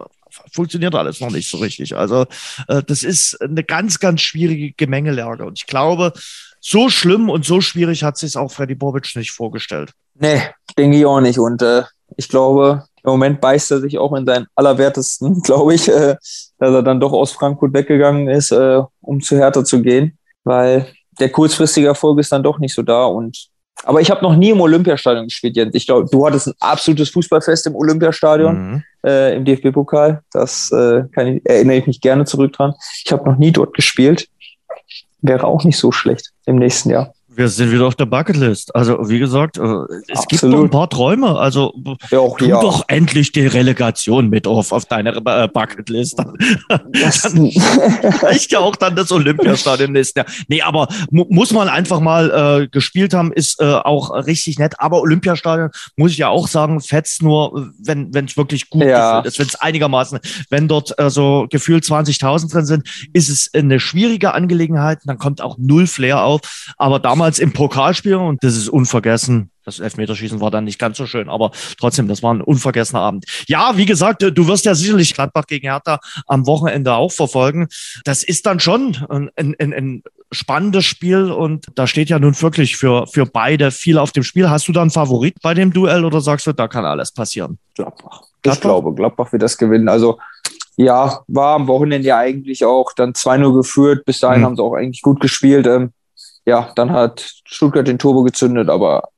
funktioniert 0.53 0.95
alles 0.95 1.21
noch 1.21 1.31
nicht 1.31 1.51
so 1.51 1.59
richtig. 1.59 1.97
Also 1.97 2.27
äh, 2.69 2.83
das 2.83 3.03
ist 3.03 3.41
eine 3.41 3.65
ganz, 3.65 3.99
ganz 3.99 4.21
schwierige 4.21 4.73
Gemengelage. 4.73 5.45
Und 5.45 5.59
ich 5.59 5.67
glaube, 5.67 6.13
so 6.61 6.89
schlimm 6.89 7.29
und 7.29 7.45
so 7.45 7.61
schwierig 7.61 8.05
hat 8.05 8.17
sich 8.17 8.37
auch 8.37 8.51
Freddy 8.51 8.75
Bobic 8.75 9.15
nicht 9.17 9.33
vorgestellt. 9.33 9.93
Nee, 10.15 10.43
denke 10.79 10.99
ich 10.99 11.07
auch 11.07 11.21
nicht. 11.21 11.39
Und 11.39 11.63
äh, 11.63 11.83
ich 12.17 12.29
glaube, 12.29 12.85
im 13.05 13.11
Moment 13.11 13.41
beißt 13.41 13.73
er 13.73 13.81
sich 13.81 13.99
auch 13.99 14.15
in 14.15 14.27
seinen 14.27 14.47
allerwertesten, 14.55 15.43
glaube 15.43 15.75
ich, 15.75 15.89
äh, 15.89 16.17
dass 16.59 16.75
er 16.75 16.83
dann 16.83 17.01
doch 17.01 17.13
aus 17.13 17.33
Frankfurt 17.33 17.75
weggegangen 17.75 18.29
ist, 18.29 18.53
äh, 18.53 18.81
um 19.01 19.21
zu 19.21 19.37
Hertha 19.37 19.65
zu 19.65 19.83
gehen, 19.83 20.19
weil 20.45 20.87
der 21.19 21.31
kurzfristige 21.31 21.89
Erfolg 21.89 22.19
ist 22.21 22.33
dann 22.33 22.43
doch 22.43 22.59
nicht 22.59 22.75
so 22.75 22.83
da 22.83 23.05
und 23.05 23.49
aber 23.85 24.01
ich 24.01 24.11
habe 24.11 24.23
noch 24.23 24.37
nie 24.37 24.51
im 24.51 24.61
Olympiastadion 24.61 25.25
gespielt, 25.25 25.57
Jens. 25.57 25.75
Ich 25.75 25.87
glaube, 25.87 26.09
du 26.11 26.25
hattest 26.25 26.49
ein 26.49 26.55
absolutes 26.61 27.11
Fußballfest 27.11 27.67
im 27.67 27.75
Olympiastadion, 27.75 28.71
mhm. 28.71 28.85
äh, 29.05 29.37
im 29.37 29.45
DFB-Pokal. 29.45 30.23
Das 30.33 30.71
äh, 30.71 31.05
kann 31.13 31.27
ich, 31.27 31.43
erinnere 31.45 31.77
ich 31.77 31.87
mich 31.87 32.01
gerne 32.01 32.25
zurück 32.25 32.53
dran. 32.53 32.75
Ich 33.05 33.13
habe 33.13 33.29
noch 33.29 33.39
nie 33.39 33.51
dort 33.51 33.75
gespielt. 33.75 34.29
Wäre 35.21 35.47
auch 35.47 35.65
nicht 35.65 35.79
so 35.79 35.93
schlecht 35.93 36.33
im 36.47 36.57
nächsten 36.57 36.91
Jahr. 36.91 37.13
Wir 37.35 37.49
sind 37.49 37.73
wieder 37.73 37.87
auf 37.87 37.95
der 37.95 38.05
Bucketlist. 38.05 38.75
Also, 38.75 39.09
wie 39.09 39.19
gesagt, 39.19 39.57
äh, 39.57 39.63
es 39.63 40.19
Absolut. 40.19 40.29
gibt 40.29 40.43
noch 40.43 40.63
ein 40.65 40.71
paar 40.71 40.91
Träume. 40.91 41.39
Also, 41.39 41.73
ja, 42.11 42.19
auch, 42.19 42.37
tu 42.37 42.45
ja. 42.45 42.61
doch 42.61 42.85
endlich 42.89 43.33
die 43.33 43.47
Relegation 43.47 44.29
mit 44.29 44.47
auf, 44.47 44.71
auf 44.71 44.85
deine 44.85 45.17
äh, 45.17 45.49
Bucketlist. 45.49 46.19
dann 46.69 46.89
reicht 48.23 48.53
ja 48.53 48.59
auch 48.59 48.77
dann 48.77 48.97
das 48.97 49.11
Olympiastadion 49.13 49.93
nächsten 49.93 50.21
Jahr. 50.21 50.27
Nee, 50.49 50.61
aber 50.61 50.89
mu 51.11 51.25
muss 51.31 51.53
man 51.53 51.69
einfach 51.69 52.01
mal 52.01 52.63
äh, 52.63 52.69
gespielt 52.69 53.15
haben, 53.15 53.33
ist 53.33 53.61
äh, 53.61 53.65
auch 53.65 54.11
richtig 54.11 54.59
nett. 54.59 54.75
Aber 54.79 55.01
Olympiastadion, 55.01 55.71
muss 55.97 56.13
ich 56.13 56.19
ja 56.19 56.29
auch 56.29 56.49
sagen, 56.49 56.81
fetzt 56.81 57.23
nur, 57.23 57.73
wenn 57.79 58.11
es 58.15 58.37
wirklich 58.37 58.69
gut 58.69 58.83
ja. 58.83 59.21
ist, 59.21 59.39
wenn 59.39 59.47
es 59.47 59.55
einigermaßen, 59.55 60.19
wenn 60.51 60.69
dort 60.69 60.99
äh, 60.99 61.09
so 61.09 61.47
gefühlt 61.51 61.85
20.000 61.85 62.53
drin 62.53 62.67
sind, 62.67 62.89
ist 63.15 63.31
es 63.31 63.51
eine 63.55 63.81
schwierige 63.81 64.35
Angelegenheit. 64.35 64.99
Dann 65.05 65.19
kommt 65.19 65.41
auch 65.41 65.57
null 65.59 65.87
Flair 65.87 66.23
auf. 66.23 66.41
Aber 66.77 66.99
damals 66.99 67.22
damals 67.23 67.39
im 67.39 67.53
Pokalspiel 67.53 68.17
und 68.17 68.43
das 68.43 68.57
ist 68.57 68.69
unvergessen. 68.69 69.53
Das 69.65 69.79
Elfmeterschießen 69.79 70.41
war 70.41 70.51
dann 70.51 70.65
nicht 70.65 70.81
ganz 70.81 70.97
so 70.97 71.07
schön, 71.07 71.29
aber 71.29 71.53
trotzdem, 71.79 72.09
das 72.09 72.21
war 72.21 72.35
ein 72.35 72.41
unvergessener 72.41 72.99
Abend. 72.99 73.27
Ja, 73.47 73.77
wie 73.77 73.87
gesagt, 73.87 74.23
du 74.23 74.49
wirst 74.49 74.65
ja 74.65 74.75
sicherlich 74.75 75.15
Gladbach 75.15 75.47
gegen 75.47 75.69
Hertha 75.69 76.01
am 76.27 76.49
Wochenende 76.49 76.95
auch 76.95 77.13
verfolgen. 77.13 77.69
Das 78.05 78.25
ist 78.25 78.45
dann 78.47 78.59
schon 78.59 78.97
ein, 79.09 79.31
ein, 79.37 79.55
ein 79.73 80.03
spannendes 80.33 80.85
Spiel 80.85 81.31
und 81.31 81.67
da 81.77 81.87
steht 81.87 82.09
ja 82.09 82.19
nun 82.19 82.41
wirklich 82.43 82.77
für, 82.77 83.07
für 83.07 83.25
beide 83.25 83.71
viel 83.71 83.99
auf 83.99 84.11
dem 84.11 84.25
Spiel. 84.25 84.51
Hast 84.51 84.67
du 84.67 84.73
da 84.73 84.83
einen 84.83 84.91
Favorit 84.91 85.37
bei 85.43 85.55
dem 85.55 85.73
Duell 85.73 86.05
oder 86.05 86.21
sagst 86.21 86.49
du, 86.49 86.53
da 86.53 86.67
kann 86.67 86.85
alles 86.85 87.13
passieren? 87.13 87.57
Gladbach. 87.77 88.23
Gladbach? 88.43 88.55
Ich 88.55 88.61
glaube, 88.61 88.95
Gladbach 88.95 89.31
wird 89.31 89.43
das 89.43 89.57
gewinnen. 89.57 89.89
Also 89.89 90.19
ja, 90.77 91.21
war 91.29 91.55
am 91.55 91.69
Wochenende 91.69 92.09
ja 92.09 92.19
eigentlich 92.19 92.65
auch 92.65 92.93
dann 92.97 93.13
2-0 93.13 93.55
geführt. 93.55 94.05
Bis 94.07 94.19
dahin 94.19 94.39
hm. 94.39 94.45
haben 94.45 94.57
sie 94.57 94.63
auch 94.63 94.75
eigentlich 94.75 95.03
gut 95.03 95.21
gespielt. 95.21 95.69
Ähm, 95.69 95.93
ja, 96.47 96.73
dann 96.75 96.93
hat 96.93 97.35
Stuttgart 97.45 97.87
den 97.87 97.99
Turbo 97.99 98.23
gezündet, 98.23 98.69
aber 98.69 99.09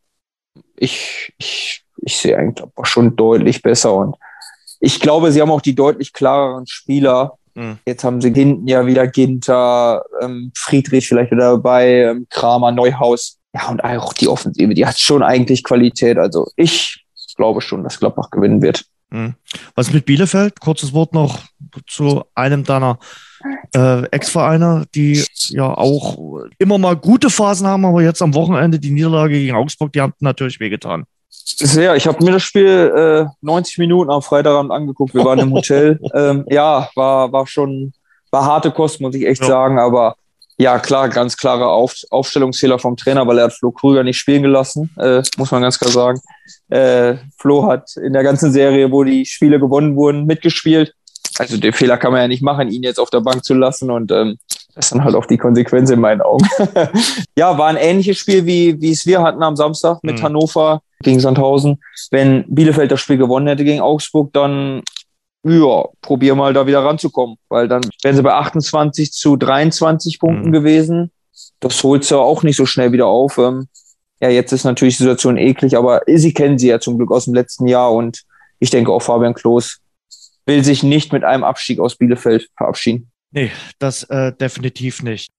ich, 0.76 1.32
ich, 1.38 1.84
ich 1.96 2.16
sehe 2.16 2.36
eigentlich 2.36 2.66
schon 2.84 3.16
deutlich 3.16 3.62
besser 3.62 3.94
und 3.94 4.16
ich 4.80 5.00
glaube, 5.00 5.32
sie 5.32 5.40
haben 5.40 5.50
auch 5.50 5.62
die 5.62 5.74
deutlich 5.74 6.12
klareren 6.12 6.66
Spieler. 6.66 7.38
Mhm. 7.54 7.78
Jetzt 7.86 8.04
haben 8.04 8.20
sie 8.20 8.32
hinten 8.32 8.66
ja 8.66 8.86
wieder 8.86 9.06
Ginter, 9.06 10.04
ähm, 10.20 10.52
Friedrich 10.54 11.08
vielleicht 11.08 11.30
wieder 11.30 11.52
dabei, 11.52 12.02
ähm, 12.02 12.26
Kramer, 12.28 12.70
Neuhaus. 12.70 13.38
Ja, 13.54 13.68
und 13.68 13.82
auch 13.82 14.12
die 14.12 14.28
Offensive, 14.28 14.74
die 14.74 14.84
hat 14.84 14.98
schon 14.98 15.22
eigentlich 15.22 15.62
Qualität. 15.62 16.18
Also 16.18 16.48
ich 16.56 17.04
glaube 17.36 17.60
schon, 17.60 17.84
dass 17.84 17.98
Gladbach 17.98 18.30
gewinnen 18.30 18.60
wird. 18.60 18.84
Mhm. 19.10 19.34
Was 19.74 19.92
mit 19.92 20.04
Bielefeld? 20.04 20.60
Kurzes 20.60 20.92
Wort 20.92 21.14
noch 21.14 21.40
zu 21.86 22.24
einem 22.34 22.64
deiner 22.64 22.98
äh, 23.74 24.06
Ex-Vereine, 24.06 24.86
die 24.94 25.24
ja 25.48 25.76
auch 25.76 26.44
immer 26.58 26.78
mal 26.78 26.96
gute 26.96 27.30
Phasen 27.30 27.66
haben, 27.66 27.84
aber 27.84 28.02
jetzt 28.02 28.22
am 28.22 28.34
Wochenende 28.34 28.78
die 28.78 28.90
Niederlage 28.90 29.34
gegen 29.34 29.54
Augsburg, 29.54 29.92
die 29.92 30.00
haben 30.00 30.14
natürlich 30.20 30.60
wehgetan. 30.60 31.04
Sehr, 31.30 31.94
ich 31.94 32.06
habe 32.06 32.24
mir 32.24 32.32
das 32.32 32.42
Spiel 32.42 33.26
äh, 33.28 33.30
90 33.42 33.78
Minuten 33.78 34.10
am 34.10 34.22
Freitagabend 34.22 34.72
angeguckt. 34.72 35.14
Wir 35.14 35.24
waren 35.24 35.38
im 35.38 35.52
Hotel. 35.54 36.00
ähm, 36.14 36.44
ja, 36.48 36.88
war, 36.94 37.32
war 37.32 37.46
schon, 37.46 37.92
war 38.30 38.44
harte 38.44 38.70
Kost, 38.70 39.00
muss 39.00 39.14
ich 39.14 39.26
echt 39.26 39.42
ja. 39.42 39.48
sagen, 39.48 39.78
aber 39.78 40.16
ja, 40.56 40.78
klar, 40.78 41.08
ganz 41.08 41.36
klare 41.36 41.66
Auf 41.66 41.96
Aufstellungsfehler 42.10 42.78
vom 42.78 42.96
Trainer, 42.96 43.26
weil 43.26 43.38
er 43.38 43.44
hat 43.44 43.52
Flo 43.52 43.72
Krüger 43.72 44.04
nicht 44.04 44.18
spielen 44.18 44.42
gelassen, 44.42 44.90
äh, 44.98 45.22
muss 45.36 45.50
man 45.50 45.62
ganz 45.62 45.78
klar 45.78 45.90
sagen. 45.90 46.20
Äh, 46.68 47.16
Flo 47.38 47.66
hat 47.66 47.96
in 47.96 48.12
der 48.12 48.22
ganzen 48.22 48.52
Serie, 48.52 48.90
wo 48.90 49.02
die 49.02 49.26
Spiele 49.26 49.58
gewonnen 49.58 49.96
wurden, 49.96 50.26
mitgespielt 50.26 50.94
also 51.38 51.56
den 51.56 51.72
Fehler 51.72 51.96
kann 51.96 52.12
man 52.12 52.20
ja 52.20 52.28
nicht 52.28 52.42
machen, 52.42 52.70
ihn 52.70 52.82
jetzt 52.82 53.00
auf 53.00 53.10
der 53.10 53.20
Bank 53.20 53.44
zu 53.44 53.54
lassen 53.54 53.90
und 53.90 54.12
ähm, 54.12 54.38
das 54.74 54.86
ist 54.86 54.92
dann 54.92 55.04
halt 55.04 55.14
auch 55.14 55.26
die 55.26 55.38
Konsequenz 55.38 55.90
in 55.90 56.00
meinen 56.00 56.20
Augen. 56.20 56.46
ja, 57.38 57.56
war 57.56 57.68
ein 57.68 57.76
ähnliches 57.76 58.18
Spiel, 58.18 58.44
wie, 58.44 58.80
wie 58.80 58.90
es 58.90 59.06
wir 59.06 59.22
hatten 59.22 59.42
am 59.42 59.56
Samstag 59.56 59.98
mit 60.02 60.18
mhm. 60.18 60.22
Hannover 60.24 60.82
gegen 61.00 61.20
Sandhausen. 61.20 61.80
Wenn 62.10 62.44
Bielefeld 62.48 62.90
das 62.90 63.00
Spiel 63.00 63.16
gewonnen 63.16 63.46
hätte 63.46 63.64
gegen 63.64 63.80
Augsburg, 63.80 64.32
dann 64.32 64.82
ja, 65.44 65.84
probier 66.00 66.34
mal 66.34 66.52
da 66.54 66.66
wieder 66.66 66.84
ranzukommen, 66.84 67.36
weil 67.48 67.68
dann 67.68 67.82
wären 68.02 68.16
sie 68.16 68.22
bei 68.22 68.32
28 68.32 69.12
zu 69.12 69.36
23 69.36 70.18
Punkten 70.18 70.48
mhm. 70.48 70.52
gewesen. 70.52 71.12
Das 71.60 71.82
holt 71.84 72.04
sie 72.04 72.18
auch 72.18 72.42
nicht 72.42 72.56
so 72.56 72.66
schnell 72.66 72.92
wieder 72.92 73.06
auf. 73.06 73.38
Ähm, 73.38 73.68
ja, 74.20 74.28
jetzt 74.28 74.52
ist 74.52 74.64
natürlich 74.64 74.96
die 74.96 75.02
Situation 75.02 75.36
eklig, 75.36 75.76
aber 75.76 76.00
sie 76.06 76.32
kennen 76.32 76.58
sie 76.58 76.68
ja 76.68 76.80
zum 76.80 76.96
Glück 76.96 77.12
aus 77.12 77.26
dem 77.26 77.34
letzten 77.34 77.66
Jahr 77.66 77.92
und 77.92 78.22
ich 78.58 78.70
denke 78.70 78.90
auch 78.90 79.02
Fabian 79.02 79.34
Klos 79.34 79.80
will 80.46 80.64
sich 80.64 80.82
nicht 80.82 81.12
mit 81.12 81.24
einem 81.24 81.44
Abstieg 81.44 81.78
aus 81.78 81.96
Bielefeld 81.96 82.48
verabschieden. 82.56 83.10
Nee, 83.30 83.50
das 83.78 84.04
äh, 84.04 84.32
definitiv 84.32 85.02
nicht. 85.02 85.32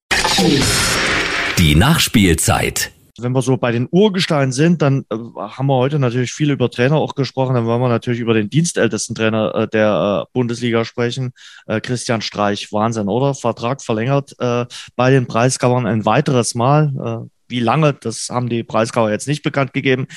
Die 1.58 1.76
Nachspielzeit. 1.76 2.92
Wenn 3.18 3.32
wir 3.32 3.42
so 3.42 3.56
bei 3.56 3.72
den 3.72 3.88
Urgesteinen 3.90 4.52
sind, 4.52 4.82
dann 4.82 5.06
äh, 5.10 5.16
haben 5.38 5.68
wir 5.68 5.76
heute 5.76 6.00
natürlich 6.00 6.34
viel 6.34 6.52
über 6.52 6.70
Trainer 6.70 6.98
auch 6.98 7.16
gesprochen. 7.16 7.56
Dann 7.56 7.66
wollen 7.66 7.80
wir 7.80 7.88
natürlich 7.88 8.20
über 8.20 8.34
den 8.34 8.50
dienstältesten 8.50 9.16
Trainer 9.16 9.56
äh, 9.56 9.68
der 9.70 10.26
äh, 10.26 10.32
Bundesliga 10.34 10.84
sprechen. 10.84 11.32
Äh, 11.66 11.80
Christian 11.80 12.22
Streich, 12.22 12.74
Wahnsinn, 12.74 13.08
oder? 13.08 13.34
Vertrag 13.34 13.82
verlängert 13.82 14.36
äh, 14.40 14.66
bei 14.98 15.12
den 15.12 15.28
Preisgabern 15.28 15.86
ein 15.86 16.06
weiteres 16.06 16.56
Mal. 16.56 17.30
Wie 17.48 17.60
lange, 17.60 17.94
das 17.94 18.30
haben 18.30 18.50
die 18.50 18.64
Preisgaber 18.64 19.12
jetzt 19.12 19.28
nicht 19.28 19.44
bekannt 19.44 19.74
gegeben. 19.74 20.08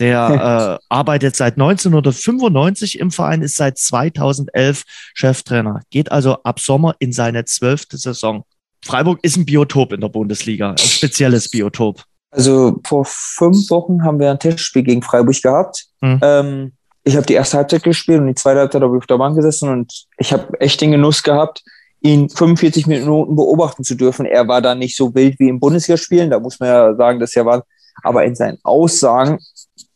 Der 0.00 0.78
äh, 0.80 0.84
arbeitet 0.94 1.36
seit 1.36 1.54
1995 1.54 2.98
im 2.98 3.10
Verein, 3.10 3.42
ist 3.42 3.56
seit 3.56 3.78
2011 3.78 4.82
Cheftrainer, 5.14 5.80
geht 5.90 6.10
also 6.10 6.42
ab 6.42 6.60
Sommer 6.60 6.94
in 6.98 7.12
seine 7.12 7.44
zwölfte 7.44 7.96
Saison. 7.96 8.44
Freiburg 8.84 9.20
ist 9.22 9.36
ein 9.36 9.46
Biotop 9.46 9.92
in 9.92 10.00
der 10.00 10.08
Bundesliga, 10.08 10.70
ein 10.70 10.78
spezielles 10.78 11.48
Biotop. 11.48 12.02
Also 12.30 12.80
vor 12.84 13.04
fünf 13.06 13.70
Wochen 13.70 14.02
haben 14.04 14.18
wir 14.18 14.30
ein 14.30 14.38
Testspiel 14.38 14.82
gegen 14.82 15.02
Freiburg 15.02 15.40
gehabt. 15.42 15.86
Mhm. 16.00 16.18
Ähm, 16.22 16.72
ich 17.04 17.16
habe 17.16 17.26
die 17.26 17.34
erste 17.34 17.58
Halbzeit 17.58 17.82
gespielt 17.82 18.20
und 18.20 18.28
die 18.28 18.34
zweite 18.34 18.60
Halbzeit 18.60 18.82
habe 18.82 18.96
ich 18.96 19.02
auf 19.02 19.06
der 19.06 19.18
Bank 19.18 19.36
gesessen 19.36 19.68
und 19.68 20.06
ich 20.18 20.32
habe 20.32 20.58
echt 20.60 20.80
den 20.80 20.92
Genuss 20.92 21.22
gehabt, 21.22 21.62
ihn 22.02 22.28
45 22.28 22.86
Minuten 22.86 23.36
beobachten 23.36 23.84
zu 23.84 23.94
dürfen. 23.94 24.26
Er 24.26 24.48
war 24.48 24.60
da 24.60 24.74
nicht 24.74 24.96
so 24.96 25.14
wild 25.14 25.38
wie 25.38 25.48
im 25.48 25.60
Bundesligaspielen, 25.60 26.30
da 26.30 26.40
muss 26.40 26.58
man 26.60 26.68
ja 26.68 26.94
sagen, 26.94 27.20
dass 27.20 27.36
er 27.36 27.46
war. 27.46 27.64
Aber 28.02 28.24
in 28.24 28.34
seinen 28.34 28.58
Aussagen, 28.62 29.38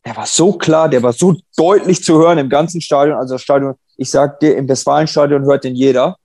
er 0.03 0.17
war 0.17 0.27
so 0.27 0.53
klar, 0.53 0.89
der 0.89 1.03
war 1.03 1.13
so 1.13 1.35
deutlich 1.57 2.05
zu 2.05 2.19
hören 2.19 2.39
im 2.39 2.49
ganzen 2.49 2.81
Stadion. 2.81 3.17
Also 3.17 3.35
das 3.35 3.43
Stadion, 3.43 3.75
ich 3.97 4.11
sag 4.11 4.39
dir, 4.41 4.57
im 4.57 4.69
Westfalenstadion 4.69 5.45
hört 5.45 5.65
den 5.65 5.75
jeder. 5.75 6.17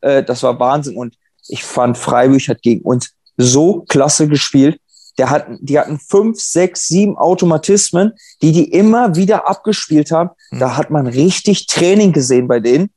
Äh, 0.00 0.22
das 0.22 0.42
war 0.42 0.58
Wahnsinn. 0.60 0.96
Und 0.96 1.14
ich 1.48 1.64
fand, 1.64 1.98
Freiburg 1.98 2.46
hat 2.48 2.62
gegen 2.62 2.82
uns 2.82 3.14
so 3.36 3.84
klasse 3.88 4.28
gespielt 4.28 4.78
der 5.18 5.30
hat, 5.30 5.46
die 5.60 5.78
hatten 5.78 5.98
fünf, 5.98 6.40
sechs, 6.40 6.86
sieben 6.86 7.16
Automatismen, 7.16 8.12
die 8.40 8.52
die 8.52 8.70
immer 8.70 9.16
wieder 9.16 9.48
abgespielt 9.48 10.12
haben. 10.12 10.30
Mhm. 10.50 10.60
Da 10.60 10.76
hat 10.76 10.90
man 10.90 11.08
richtig 11.08 11.66
Training 11.66 12.12
gesehen 12.12 12.46
bei 12.46 12.60
denen. 12.60 12.90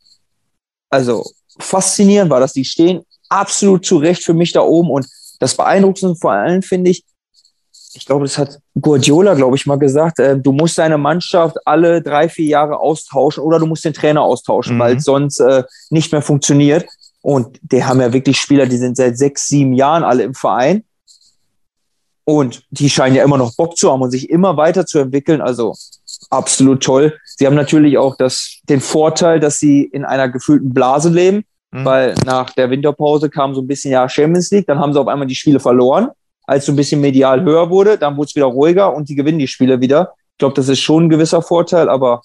Also 0.89 1.25
faszinierend 1.59 2.31
war 2.31 2.39
das. 2.39 2.53
Die 2.53 2.65
stehen 2.65 3.01
absolut 3.29 3.85
zurecht 3.85 4.23
für 4.23 4.33
mich 4.33 4.51
da 4.51 4.61
oben. 4.61 4.89
Und 4.89 5.07
das 5.39 5.55
Beeindruckendste 5.55 6.15
vor 6.19 6.31
allem 6.31 6.61
finde 6.61 6.91
ich, 6.91 7.03
ich 7.93 8.05
glaube, 8.05 8.23
das 8.23 8.37
hat 8.37 8.59
Guardiola, 8.79 9.33
glaube 9.33 9.57
ich, 9.57 9.65
mal 9.65 9.77
gesagt, 9.77 10.19
äh, 10.19 10.39
du 10.39 10.53
musst 10.53 10.77
deine 10.77 10.97
Mannschaft 10.97 11.57
alle 11.65 12.01
drei, 12.01 12.29
vier 12.29 12.45
Jahre 12.45 12.79
austauschen 12.79 13.43
oder 13.43 13.59
du 13.59 13.65
musst 13.65 13.83
den 13.83 13.93
Trainer 13.93 14.21
austauschen, 14.21 14.75
mhm. 14.75 14.79
weil 14.79 14.95
es 14.97 15.03
sonst 15.03 15.39
äh, 15.39 15.63
nicht 15.89 16.11
mehr 16.11 16.21
funktioniert. 16.21 16.85
Und 17.21 17.59
die 17.61 17.83
haben 17.83 17.99
ja 18.01 18.13
wirklich 18.13 18.39
Spieler, 18.39 18.65
die 18.65 18.77
sind 18.77 18.97
seit 18.97 19.17
sechs, 19.17 19.47
sieben 19.47 19.73
Jahren 19.73 20.03
alle 20.03 20.23
im 20.23 20.33
Verein. 20.33 20.83
Und 22.23 22.63
die 22.69 22.89
scheinen 22.89 23.15
ja 23.15 23.23
immer 23.23 23.37
noch 23.37 23.55
Bock 23.55 23.77
zu 23.77 23.91
haben 23.91 24.01
und 24.01 24.11
sich 24.11 24.29
immer 24.29 24.55
weiterzuentwickeln. 24.55 25.41
Also 25.41 25.75
absolut 26.31 26.81
toll. 26.81 27.17
Sie 27.25 27.45
haben 27.45 27.55
natürlich 27.55 27.97
auch 27.97 28.15
das, 28.15 28.59
den 28.63 28.81
Vorteil, 28.81 29.39
dass 29.39 29.59
sie 29.59 29.83
in 29.83 30.05
einer 30.05 30.29
gefühlten 30.29 30.73
Blase 30.73 31.09
leben, 31.09 31.43
mhm. 31.71 31.85
weil 31.85 32.15
nach 32.25 32.49
der 32.51 32.69
Winterpause 32.69 33.29
kam 33.29 33.53
so 33.53 33.61
ein 33.61 33.67
bisschen 33.67 33.91
ja 33.91 34.07
Champions 34.09 34.49
League, 34.51 34.67
dann 34.67 34.79
haben 34.79 34.93
sie 34.93 34.99
auf 34.99 35.07
einmal 35.07 35.27
die 35.27 35.35
Spiele 35.35 35.59
verloren. 35.59 36.09
Als 36.45 36.65
so 36.65 36.71
ein 36.71 36.75
bisschen 36.75 37.01
medial 37.01 37.43
höher 37.43 37.69
wurde, 37.69 37.97
dann 37.97 38.17
wurde 38.17 38.29
es 38.29 38.35
wieder 38.35 38.47
ruhiger 38.47 38.93
und 38.93 39.09
die 39.09 39.15
gewinnen 39.15 39.39
die 39.39 39.47
Spiele 39.47 39.79
wieder. 39.79 40.13
Ich 40.33 40.37
glaube, 40.39 40.55
das 40.55 40.69
ist 40.69 40.79
schon 40.79 41.05
ein 41.05 41.09
gewisser 41.09 41.41
Vorteil, 41.41 41.87
aber 41.87 42.21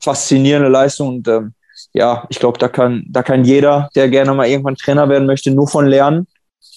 faszinierende 0.00 0.68
Leistung 0.68 1.08
und 1.08 1.28
ähm, 1.28 1.54
ja, 1.92 2.26
ich 2.28 2.38
glaube, 2.38 2.58
da 2.58 2.68
kann, 2.68 3.04
da 3.08 3.22
kann 3.22 3.44
jeder, 3.44 3.88
der 3.94 4.08
gerne 4.08 4.34
mal 4.34 4.46
irgendwann 4.46 4.76
Trainer 4.76 5.08
werden 5.08 5.26
möchte, 5.26 5.50
nur 5.50 5.66
von 5.66 5.86
lernen. 5.86 6.26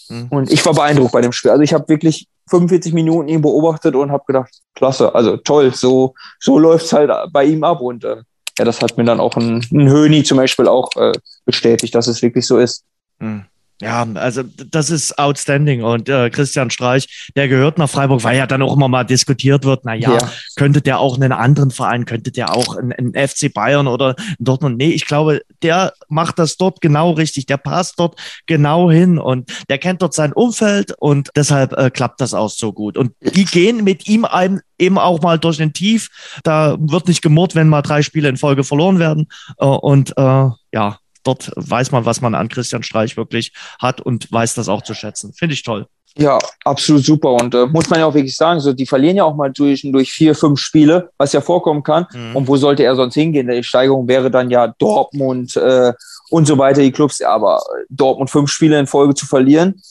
Mhm. 0.07 0.27
Und 0.29 0.51
ich 0.51 0.65
war 0.65 0.73
beeindruckt 0.73 1.11
bei 1.11 1.21
dem 1.21 1.31
Spiel. 1.31 1.51
Also 1.51 1.61
ich 1.61 1.73
habe 1.73 1.89
wirklich 1.89 2.27
45 2.49 2.93
Minuten 2.93 3.29
ihn 3.29 3.41
beobachtet 3.41 3.95
und 3.95 4.11
habe 4.11 4.23
gedacht, 4.27 4.51
klasse, 4.75 5.13
also 5.13 5.37
toll, 5.37 5.73
so, 5.73 6.13
so 6.39 6.57
läuft 6.59 6.85
es 6.85 6.93
halt 6.93 7.11
bei 7.31 7.45
ihm 7.45 7.63
ab. 7.63 7.81
Und 7.81 8.03
äh, 8.03 8.17
ja, 8.57 8.65
das 8.65 8.81
hat 8.81 8.97
mir 8.97 9.05
dann 9.05 9.19
auch 9.19 9.35
ein, 9.37 9.65
ein 9.71 9.89
Höni 9.89 10.23
zum 10.23 10.37
Beispiel 10.37 10.67
auch 10.67 10.89
äh, 10.95 11.13
bestätigt, 11.45 11.95
dass 11.95 12.07
es 12.07 12.21
wirklich 12.21 12.45
so 12.45 12.57
ist. 12.57 12.83
Mhm. 13.19 13.45
Ja, 13.81 14.05
also 14.15 14.43
das 14.43 14.89
ist 14.89 15.17
outstanding. 15.17 15.83
Und 15.83 16.09
äh, 16.09 16.29
Christian 16.29 16.69
Streich, 16.69 17.29
der 17.37 17.47
gehört 17.47 17.77
nach 17.77 17.89
Freiburg, 17.89 18.23
weil 18.25 18.37
ja 18.37 18.45
dann 18.45 18.61
auch 18.61 18.75
immer 18.75 18.89
mal 18.89 19.05
diskutiert 19.05 19.63
wird, 19.63 19.85
na 19.85 19.93
ja, 19.93 20.15
ja. 20.15 20.31
könnte 20.57 20.81
der 20.81 20.99
auch 20.99 21.15
einen 21.15 21.31
anderen 21.31 21.71
Verein, 21.71 22.03
könnte 22.03 22.31
der 22.31 22.53
auch 22.53 22.75
einen 22.75 23.13
FC 23.13 23.53
Bayern 23.53 23.87
oder 23.87 24.15
Dortmund. 24.37 24.77
Nee, 24.77 24.89
ich 24.89 25.05
glaube, 25.05 25.43
der 25.61 25.93
macht 26.09 26.39
das 26.39 26.57
dort 26.57 26.81
genau 26.81 27.11
richtig. 27.11 27.45
Der 27.45 27.55
passt 27.55 27.99
dort 27.99 28.19
genau 28.47 28.91
hin 28.91 29.17
und 29.17 29.49
der 29.69 29.77
kennt 29.77 30.01
dort 30.01 30.13
sein 30.13 30.33
Umfeld 30.33 30.93
und 30.99 31.29
deshalb 31.37 31.71
äh, 31.73 31.89
klappt 31.89 32.19
das 32.19 32.33
auch 32.33 32.49
so 32.49 32.73
gut. 32.73 32.97
Und 32.97 33.13
die 33.21 33.45
gehen 33.45 33.85
mit 33.85 34.09
ihm 34.09 34.25
einem 34.25 34.59
eben 34.77 34.97
auch 34.97 35.21
mal 35.21 35.39
durch 35.39 35.57
den 35.57 35.71
Tief. 35.71 36.09
Da 36.43 36.75
wird 36.79 37.07
nicht 37.07 37.21
gemurrt, 37.21 37.55
wenn 37.55 37.69
mal 37.69 37.81
drei 37.81 38.01
Spiele 38.01 38.27
in 38.27 38.35
Folge 38.35 38.65
verloren 38.65 38.99
werden. 38.99 39.27
Äh, 39.57 39.65
und 39.65 40.17
äh, 40.17 40.49
ja, 40.73 40.97
dort 41.23 41.51
weiß 41.55 41.91
man, 41.91 42.05
was 42.05 42.21
man 42.21 42.35
an 42.35 42.49
Christian 42.49 42.83
Streich 42.83 43.17
wirklich 43.17 43.53
hat 43.79 44.01
und 44.01 44.31
weiß 44.31 44.55
das 44.55 44.69
auch 44.69 44.81
zu 44.81 44.93
schätzen. 44.93 45.33
Finde 45.33 45.53
ich 45.53 45.63
toll. 45.63 45.87
Ja, 46.17 46.39
absolut 46.65 47.05
super. 47.05 47.33
Und 47.33 47.53
äh, 47.53 47.67
muss 47.67 47.89
man 47.89 47.99
ja 47.99 48.05
auch 48.05 48.13
wirklich 48.13 48.35
sagen, 48.35 48.59
so, 48.59 48.73
die 48.73 48.85
verlieren 48.85 49.17
ja 49.17 49.23
auch 49.23 49.35
mal 49.35 49.51
durch, 49.51 49.81
durch 49.83 50.11
vier, 50.11 50.33
fünf 50.35 50.59
Spiele, 50.59 51.11
was 51.17 51.33
ja 51.33 51.41
vorkommen 51.41 51.83
kann. 51.83 52.07
Mhm. 52.13 52.35
Und 52.35 52.47
wo 52.47 52.57
sollte 52.57 52.83
er 52.83 52.95
sonst 52.95 53.13
hingehen? 53.13 53.47
Die 53.47 53.63
Steigerung 53.63 54.07
wäre 54.07 54.31
dann 54.31 54.49
ja 54.49 54.73
Dortmund 54.79 55.55
äh, 55.55 55.93
und 56.29 56.45
so 56.45 56.57
weiter, 56.57 56.81
die 56.81 56.91
Clubs. 56.91 57.21
Aber 57.21 57.61
Dortmund 57.89 58.29
fünf 58.29 58.49
Spiele 58.49 58.79
in 58.79 58.87
Folge 58.87 59.13
zu 59.13 59.27
verlieren, 59.27 59.81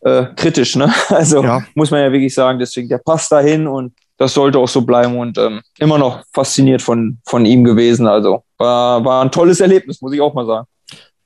äh, 0.00 0.26
kritisch, 0.36 0.76
ne? 0.76 0.92
Also 1.10 1.42
ja. 1.42 1.62
muss 1.74 1.90
man 1.90 2.00
ja 2.00 2.10
wirklich 2.10 2.34
sagen, 2.34 2.58
deswegen 2.58 2.88
der 2.88 2.98
passt 2.98 3.30
dahin 3.30 3.66
und 3.66 3.92
das 4.20 4.34
sollte 4.34 4.58
auch 4.58 4.68
so 4.68 4.82
bleiben 4.82 5.16
und 5.16 5.38
ähm, 5.38 5.62
immer 5.78 5.96
noch 5.96 6.22
fasziniert 6.34 6.82
von, 6.82 7.18
von 7.24 7.46
ihm 7.46 7.64
gewesen. 7.64 8.06
Also 8.06 8.44
war, 8.58 9.02
war 9.02 9.24
ein 9.24 9.32
tolles 9.32 9.60
Erlebnis, 9.60 10.02
muss 10.02 10.12
ich 10.12 10.20
auch 10.20 10.34
mal 10.34 10.44
sagen. 10.44 10.66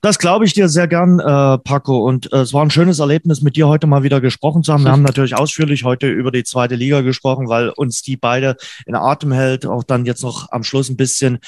Das 0.01 0.21
glaube 0.21 0.45
ich 0.45 0.53
dir 0.53 0.69
sehr 0.69 0.87
gern, 0.87 1.19
äh, 1.19 1.59
Paco. 1.59 2.07
Und 2.07 2.33
äh, 2.33 2.43
es 2.43 2.55
war 2.55 2.63
ein 2.63 2.71
schönes 2.71 3.01
Erlebnis, 3.01 3.43
mit 3.43 3.57
dir 3.57 3.67
heute 3.67 3.89
mal 3.89 4.05
wieder 4.05 4.21
gesprochen 4.21 4.63
zu 4.63 4.73
haben. 4.73 4.85
Wir 4.85 4.93
haben 4.93 5.03
natürlich 5.03 5.37
ausführlich 5.37 5.83
heute 5.83 6.07
über 6.09 6.31
die 6.31 6.45
zweite 6.45 6.77
Liga 6.77 7.01
gesprochen, 7.01 7.49
weil 7.49 7.71
uns 7.71 8.03
die 8.03 8.17
beide 8.17 8.57
in 8.87 8.95
Atem 8.95 9.33
hält. 9.33 9.67
Auch 9.67 9.83
dann 9.83 10.07
jetzt 10.07 10.23
noch 10.23 10.53
am 10.53 10.63
Schluss 10.63 10.89
ein 10.89 10.97
bisschen 10.97 11.41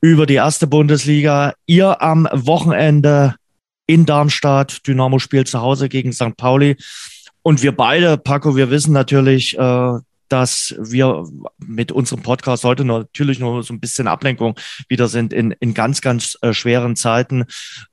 über 0.00 0.24
die 0.24 0.34
erste 0.34 0.68
Bundesliga. 0.68 1.54
Ihr 1.66 2.00
am 2.00 2.28
Wochenende 2.32 3.34
in 3.88 4.06
Darmstadt. 4.06 4.86
Dynamo 4.86 5.18
spielt 5.18 5.48
zu 5.48 5.60
Hause 5.60 5.88
gegen 5.88 6.12
St. 6.12 6.36
Pauli. 6.36 6.76
Und 7.42 7.64
wir 7.64 7.74
beide, 7.74 8.18
Paco, 8.18 8.54
wir 8.54 8.70
wissen 8.70 8.92
natürlich, 8.92 9.58
äh, 9.58 9.98
dass 10.32 10.74
wir 10.78 11.26
mit 11.58 11.92
unserem 11.92 12.22
Podcast 12.22 12.64
heute 12.64 12.84
natürlich 12.84 13.38
nur 13.38 13.62
so 13.62 13.74
ein 13.74 13.80
bisschen 13.80 14.08
Ablenkung 14.08 14.58
wieder 14.88 15.06
sind 15.06 15.34
in, 15.34 15.50
in 15.60 15.74
ganz, 15.74 16.00
ganz 16.00 16.38
äh, 16.40 16.54
schweren 16.54 16.96
Zeiten. 16.96 17.44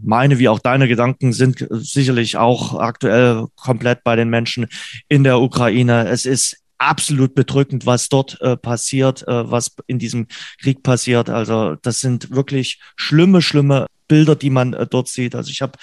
Meine 0.02 0.40
wie 0.40 0.48
auch 0.48 0.60
deine 0.60 0.88
Gedanken 0.88 1.34
sind 1.34 1.68
sicherlich 1.70 2.38
auch 2.38 2.80
aktuell 2.80 3.48
komplett 3.56 4.06
bei 4.06 4.16
den 4.16 4.30
Menschen 4.30 4.68
in 5.10 5.26
der 5.26 5.42
Ukraine. 5.42 6.08
Es 6.08 6.26
ist 6.26 6.58
absolut 6.78 7.36
bedrückend, 7.36 7.86
was 7.86 8.08
dort 8.08 8.40
äh, 8.40 8.56
passiert, 8.56 9.28
äh, 9.28 9.52
was 9.52 9.76
in 9.88 10.00
diesem 10.00 10.28
Krieg 10.62 10.82
passiert. 10.82 11.30
Also 11.30 11.76
das 11.76 12.00
sind 12.00 12.32
wirklich 12.32 12.80
schlimme, 12.96 13.42
schlimme 13.42 13.88
Bilder, 14.08 14.36
die 14.36 14.50
man 14.50 14.74
äh, 14.74 14.88
dort 14.88 15.10
sieht. 15.10 15.36
Also 15.36 15.52
ich 15.52 15.62
habe 15.62 15.78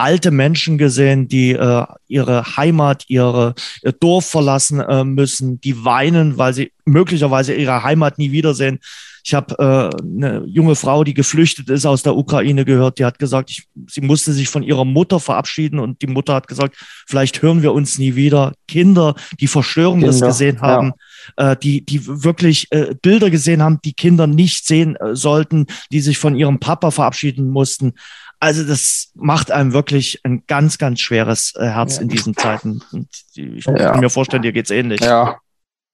alte 0.00 0.30
Menschen 0.30 0.78
gesehen, 0.78 1.28
die 1.28 1.52
äh, 1.52 1.86
ihre 2.08 2.56
Heimat, 2.56 3.04
ihre, 3.08 3.54
ihr 3.82 3.92
Dorf 3.92 4.26
verlassen 4.26 4.80
äh, 4.80 5.04
müssen, 5.04 5.60
die 5.60 5.84
weinen, 5.84 6.38
weil 6.38 6.54
sie 6.54 6.72
möglicherweise 6.84 7.54
ihre 7.54 7.82
Heimat 7.82 8.18
nie 8.18 8.32
wiedersehen. 8.32 8.80
Ich 9.22 9.34
habe 9.34 9.54
äh, 9.58 10.02
eine 10.02 10.44
junge 10.46 10.74
Frau, 10.74 11.04
die 11.04 11.12
geflüchtet 11.12 11.68
ist 11.68 11.84
aus 11.84 12.02
der 12.02 12.16
Ukraine 12.16 12.64
gehört, 12.64 12.98
die 12.98 13.04
hat 13.04 13.18
gesagt, 13.18 13.50
ich, 13.50 13.68
sie 13.86 14.00
musste 14.00 14.32
sich 14.32 14.48
von 14.48 14.62
ihrer 14.62 14.86
Mutter 14.86 15.20
verabschieden 15.20 15.78
und 15.78 16.00
die 16.00 16.06
Mutter 16.06 16.34
hat 16.34 16.48
gesagt, 16.48 16.76
vielleicht 17.06 17.42
hören 17.42 17.62
wir 17.62 17.72
uns 17.72 17.98
nie 17.98 18.14
wieder. 18.14 18.54
Kinder, 18.66 19.14
die 19.38 19.46
Verstörendes 19.46 20.16
Kinder, 20.16 20.26
gesehen 20.28 20.60
haben, 20.62 20.92
äh, 21.36 21.56
die, 21.56 21.84
die 21.84 22.06
wirklich 22.06 22.68
äh, 22.70 22.94
Bilder 23.00 23.30
gesehen 23.30 23.62
haben, 23.62 23.78
die 23.84 23.92
Kinder 23.92 24.26
nicht 24.26 24.66
sehen 24.66 24.96
äh, 24.96 25.14
sollten, 25.14 25.66
die 25.92 26.00
sich 26.00 26.16
von 26.16 26.34
ihrem 26.34 26.58
Papa 26.58 26.90
verabschieden 26.90 27.50
mussten. 27.50 27.92
Also 28.40 28.64
das 28.64 29.10
macht 29.14 29.50
einem 29.50 29.72
wirklich 29.72 30.20
ein 30.24 30.44
ganz, 30.46 30.78
ganz 30.78 31.00
schweres 31.00 31.54
äh, 31.56 31.66
Herz 31.66 31.96
ja. 31.96 32.02
in 32.02 32.08
diesen 32.08 32.34
Zeiten. 32.34 32.82
Und 32.90 33.08
ich 33.34 33.66
ja. 33.66 33.92
kann 33.92 34.00
mir 34.00 34.10
vorstellen, 34.10 34.42
dir 34.42 34.52
geht's 34.52 34.70
ähnlich. 34.70 35.00
Ja, 35.00 35.38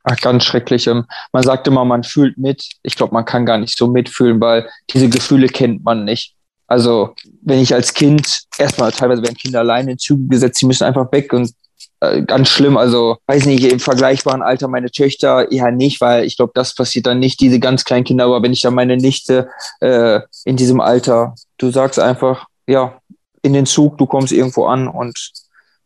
Ach, 0.09 0.17
ganz 0.19 0.45
schrecklich. 0.45 0.87
Ähm, 0.87 1.05
man 1.33 1.43
sagt 1.43 1.67
immer, 1.67 1.85
man 1.85 2.05
fühlt 2.05 2.39
mit. 2.39 2.65
Ich 2.83 2.95
glaube, 2.95 3.13
man 3.13 3.25
kann 3.25 3.45
gar 3.45 3.59
nicht 3.59 3.77
so 3.77 3.89
mitfühlen, 3.89 4.41
weil 4.41 4.69
diese 4.91 5.09
Gefühle 5.09 5.49
kennt 5.49 5.83
man 5.83 6.05
nicht. 6.05 6.37
Also, 6.69 7.15
wenn 7.43 7.59
ich 7.59 7.75
als 7.75 7.93
Kind, 7.93 8.45
erstmal 8.57 8.93
teilweise 8.93 9.23
werden 9.23 9.37
Kinder 9.37 9.61
alleine 9.61 9.93
in 9.93 9.99
Züge 9.99 10.29
gesetzt, 10.29 10.61
die 10.61 10.67
müssen 10.67 10.85
einfach 10.85 11.11
weg 11.11 11.33
und 11.33 11.53
äh, 12.01 12.23
ganz 12.23 12.49
schlimm. 12.49 12.77
Also, 12.77 13.17
weiß 13.27 13.47
nicht, 13.47 13.65
im 13.65 13.81
vergleichbaren 13.81 14.43
Alter 14.43 14.69
meine 14.69 14.91
Töchter 14.91 15.51
eher 15.51 15.71
nicht, 15.71 16.01
weil 16.01 16.25
ich 16.25 16.37
glaube, 16.37 16.53
das 16.55 16.75
passiert 16.75 17.07
dann 17.07 17.19
nicht, 17.19 17.41
diese 17.41 17.61
ganz 17.61 17.85
kleinen 17.85 18.05
Kinder. 18.05 18.25
Aber 18.25 18.43
wenn 18.43 18.53
ich 18.53 18.63
dann 18.63 18.75
meine 18.75 18.97
Nichte 18.97 19.49
äh, 19.81 20.21
in 20.45 20.57
diesem 20.57 20.81
Alter, 20.81 21.35
du 21.59 21.71
sagst 21.71 21.99
einfach, 21.99 22.47
ja, 22.67 22.99
in 23.43 23.53
den 23.53 23.67
Zug, 23.67 23.99
du 23.99 24.07
kommst 24.07 24.33
irgendwo 24.33 24.67
an 24.67 24.89
und 24.89 25.19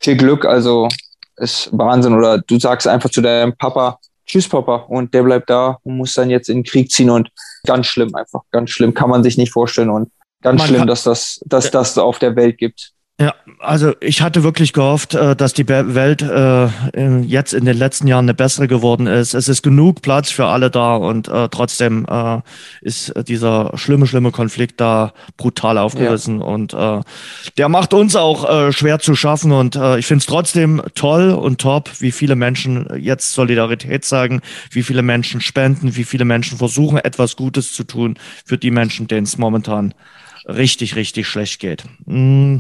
viel 0.01 0.17
Glück. 0.17 0.45
Also, 0.45 0.89
ist 1.41 1.71
Wahnsinn. 1.73 2.15
Oder 2.15 2.39
du 2.39 2.59
sagst 2.59 2.87
einfach 2.87 3.11
zu 3.11 3.21
deinem 3.21 3.57
Papa, 3.57 3.99
tschüss 4.27 4.49
Papa. 4.49 4.77
Und 4.89 5.13
der 5.15 5.23
bleibt 5.23 5.51
da 5.51 5.79
und 5.83 5.97
muss 5.97 6.15
dann 6.15 6.31
jetzt 6.31 6.49
in 6.49 6.59
den 6.59 6.65
Krieg 6.65 6.91
ziehen 6.91 7.11
und 7.11 7.31
ganz 7.67 7.87
schlimm 7.87 8.15
einfach, 8.15 8.43
ganz 8.51 8.71
schlimm, 8.71 8.95
kann 8.95 9.11
man 9.11 9.23
sich 9.23 9.37
nicht 9.37 9.53
vorstellen 9.53 9.91
und 9.91 10.11
ganz 10.43 10.61
man 10.61 10.69
schlimm, 10.69 10.87
dass 10.87 11.03
das, 11.03 11.41
dass 11.47 11.71
das 11.71 11.99
auf 11.99 12.19
der 12.19 12.37
Welt 12.37 12.59
gibt. 12.59 12.93
Ja, 13.21 13.35
also 13.59 13.93
ich 14.01 14.23
hatte 14.23 14.43
wirklich 14.45 14.73
gehofft, 14.73 15.13
äh, 15.13 15.37
dass 15.37 15.53
die 15.53 15.69
Welt 15.69 16.23
äh, 16.23 17.19
jetzt 17.21 17.53
in 17.53 17.67
den 17.67 17.77
letzten 17.77 18.07
Jahren 18.07 18.25
eine 18.25 18.33
bessere 18.33 18.67
geworden 18.67 19.07
ist. 19.07 19.35
Es 19.35 19.47
ist 19.47 19.61
genug 19.61 20.01
Platz 20.01 20.31
für 20.31 20.47
alle 20.47 20.71
da 20.71 20.97
und 20.97 21.29
äh, 21.29 21.51
trotzdem 21.51 22.07
ist 22.81 23.13
dieser 23.29 23.73
schlimme, 23.77 24.07
schlimme 24.07 24.31
Konflikt 24.31 24.81
da 24.81 25.13
brutal 25.37 25.77
aufgerissen 25.77 26.41
ja. 26.41 26.47
und 26.47 26.73
der 27.59 27.69
macht 27.69 27.93
uns 27.93 28.17
auch 28.17 28.73
schwer 28.73 28.99
zu 28.99 29.15
schaffen 29.15 29.53
und 29.53 29.77
ich 29.77 30.07
finde 30.07 30.21
es 30.21 30.27
trotzdem 30.27 30.83
toll 30.95 31.31
und 31.31 31.61
top, 31.61 31.91
wie 32.01 32.13
viele 32.13 32.37
Menschen 32.37 32.89
jetzt 32.99 33.33
Solidarität 33.33 34.05
zeigen, 34.05 34.41
wie 34.71 34.83
viele 34.83 35.03
Menschen 35.03 35.41
spenden, 35.41 35.97
wie 35.97 36.05
viele 36.05 36.25
Menschen 36.25 36.59
versuchen, 36.59 36.99
etwas 36.99 37.37
Gutes 37.37 37.73
zu 37.73 37.85
tun 37.85 38.19
für 38.45 38.59
die 38.59 38.71
Menschen, 38.71 39.09
denen 39.09 39.25
es 39.25 39.39
momentan 39.39 39.95
richtig, 40.47 40.97
richtig 40.97 41.27
schlecht 41.27 41.61
geht. 41.61 41.85
Mm, 42.07 42.59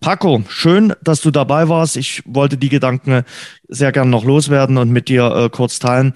Paco, 0.00 0.44
schön, 0.48 0.92
dass 1.02 1.20
du 1.20 1.30
dabei 1.30 1.68
warst. 1.68 1.96
Ich 1.96 2.22
wollte 2.26 2.56
die 2.56 2.68
Gedanken 2.68 3.24
sehr 3.68 3.92
gern 3.92 4.10
noch 4.10 4.24
loswerden 4.24 4.76
und 4.76 4.90
mit 4.90 5.08
dir 5.08 5.34
äh, 5.34 5.48
kurz 5.48 5.78
teilen. 5.78 6.14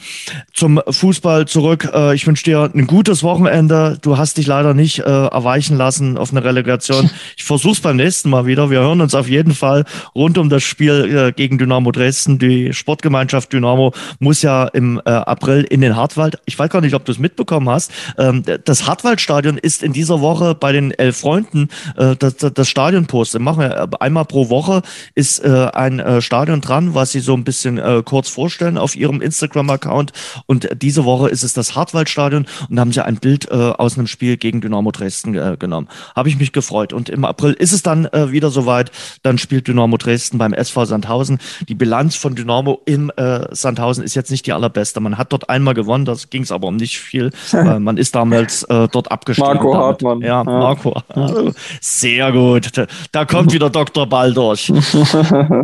Zum 0.52 0.80
Fußball 0.88 1.46
zurück. 1.46 1.88
Äh, 1.92 2.14
ich 2.14 2.26
wünsche 2.26 2.44
dir 2.44 2.70
ein 2.74 2.86
gutes 2.86 3.22
Wochenende. 3.22 3.98
Du 4.00 4.18
hast 4.18 4.36
dich 4.36 4.46
leider 4.46 4.74
nicht 4.74 5.00
äh, 5.00 5.02
erweichen 5.02 5.76
lassen 5.76 6.18
auf 6.18 6.30
eine 6.30 6.44
Relegation. 6.44 7.10
Ich 7.36 7.44
versuch's 7.44 7.80
beim 7.80 7.96
nächsten 7.96 8.30
Mal 8.30 8.46
wieder. 8.46 8.70
Wir 8.70 8.80
hören 8.80 9.00
uns 9.00 9.14
auf 9.14 9.28
jeden 9.28 9.54
Fall 9.54 9.84
rund 10.14 10.38
um 10.38 10.48
das 10.48 10.62
Spiel 10.62 11.28
äh, 11.28 11.32
gegen 11.32 11.58
Dynamo 11.58 11.92
Dresden. 11.92 12.38
Die 12.38 12.72
Sportgemeinschaft 12.72 13.52
Dynamo 13.52 13.92
muss 14.18 14.42
ja 14.42 14.66
im 14.66 15.00
äh, 15.04 15.10
April 15.10 15.62
in 15.64 15.80
den 15.80 15.96
Hartwald. 15.96 16.38
Ich 16.46 16.58
weiß 16.58 16.70
gar 16.70 16.80
nicht, 16.80 16.94
ob 16.94 17.04
du 17.04 17.12
es 17.12 17.18
mitbekommen 17.18 17.68
hast. 17.68 17.92
Ähm, 18.18 18.42
das 18.64 18.86
Hartwaldstadion 18.86 19.56
ist 19.56 19.82
in 19.82 19.92
dieser 19.92 20.20
Woche 20.20 20.54
bei 20.54 20.72
den 20.72 20.90
elf 20.90 21.18
Freunden 21.18 21.68
äh, 21.96 22.16
das, 22.16 22.36
das 22.36 22.68
Stadionpost. 22.68 23.38
Machen 23.48 23.60
wir 23.60 24.02
einmal 24.02 24.26
pro 24.26 24.50
Woche 24.50 24.82
ist 25.14 25.42
ein 25.44 26.20
Stadion 26.20 26.60
dran, 26.60 26.94
was 26.94 27.12
sie 27.12 27.20
so 27.20 27.34
ein 27.34 27.44
bisschen 27.44 27.78
äh, 27.78 28.02
kurz 28.04 28.28
vorstellen 28.28 28.76
auf 28.76 28.94
ihrem 28.94 29.22
Instagram-Account. 29.22 30.12
Und 30.44 30.68
diese 30.82 31.04
Woche 31.06 31.30
ist 31.30 31.42
es 31.42 31.54
das 31.54 31.74
Hartwaldstadion 31.74 32.46
und 32.68 32.76
da 32.76 32.80
haben 32.82 32.92
sie 32.92 33.04
ein 33.04 33.16
Bild 33.16 33.50
äh, 33.50 33.54
aus 33.54 33.96
einem 33.96 34.06
Spiel 34.06 34.36
gegen 34.36 34.60
Dynamo 34.60 34.90
Dresden 34.90 35.34
äh, 35.34 35.56
genommen. 35.58 35.88
Habe 36.14 36.28
ich 36.28 36.38
mich 36.38 36.52
gefreut. 36.52 36.92
Und 36.92 37.08
im 37.08 37.24
April 37.24 37.52
ist 37.52 37.72
es 37.72 37.82
dann 37.82 38.04
äh, 38.06 38.30
wieder 38.32 38.50
soweit. 38.50 38.90
Dann 39.22 39.38
spielt 39.38 39.68
Dynamo 39.68 39.96
Dresden 39.96 40.38
beim 40.38 40.52
SV 40.52 40.84
Sandhausen. 40.84 41.38
Die 41.68 41.74
Bilanz 41.74 42.16
von 42.16 42.34
Dynamo 42.34 42.80
im 42.84 43.10
äh, 43.16 43.54
Sandhausen 43.54 44.04
ist 44.04 44.14
jetzt 44.14 44.30
nicht 44.30 44.46
die 44.46 44.52
allerbeste. 44.52 45.00
Man 45.00 45.18
hat 45.18 45.32
dort 45.32 45.48
einmal 45.48 45.74
gewonnen, 45.74 46.04
das 46.04 46.30
ging 46.30 46.42
es 46.42 46.52
aber 46.52 46.68
um 46.68 46.76
nicht 46.76 46.98
viel, 46.98 47.30
man 47.52 47.96
ist 47.96 48.14
damals 48.14 48.62
äh, 48.64 48.88
dort 48.88 49.10
abgestiegen. 49.10 49.54
Marco 49.54 49.74
Hartmann. 49.74 50.20
Ja, 50.20 50.42
ja. 50.42 50.44
Marco. 50.44 51.00
Also, 51.08 51.52
sehr 51.80 52.32
gut. 52.32 52.72
Da 53.12 53.24
kommt 53.28 53.52
wieder 53.52 53.70
Dr. 53.70 54.06
Ball 54.06 54.32
durch. 54.34 54.72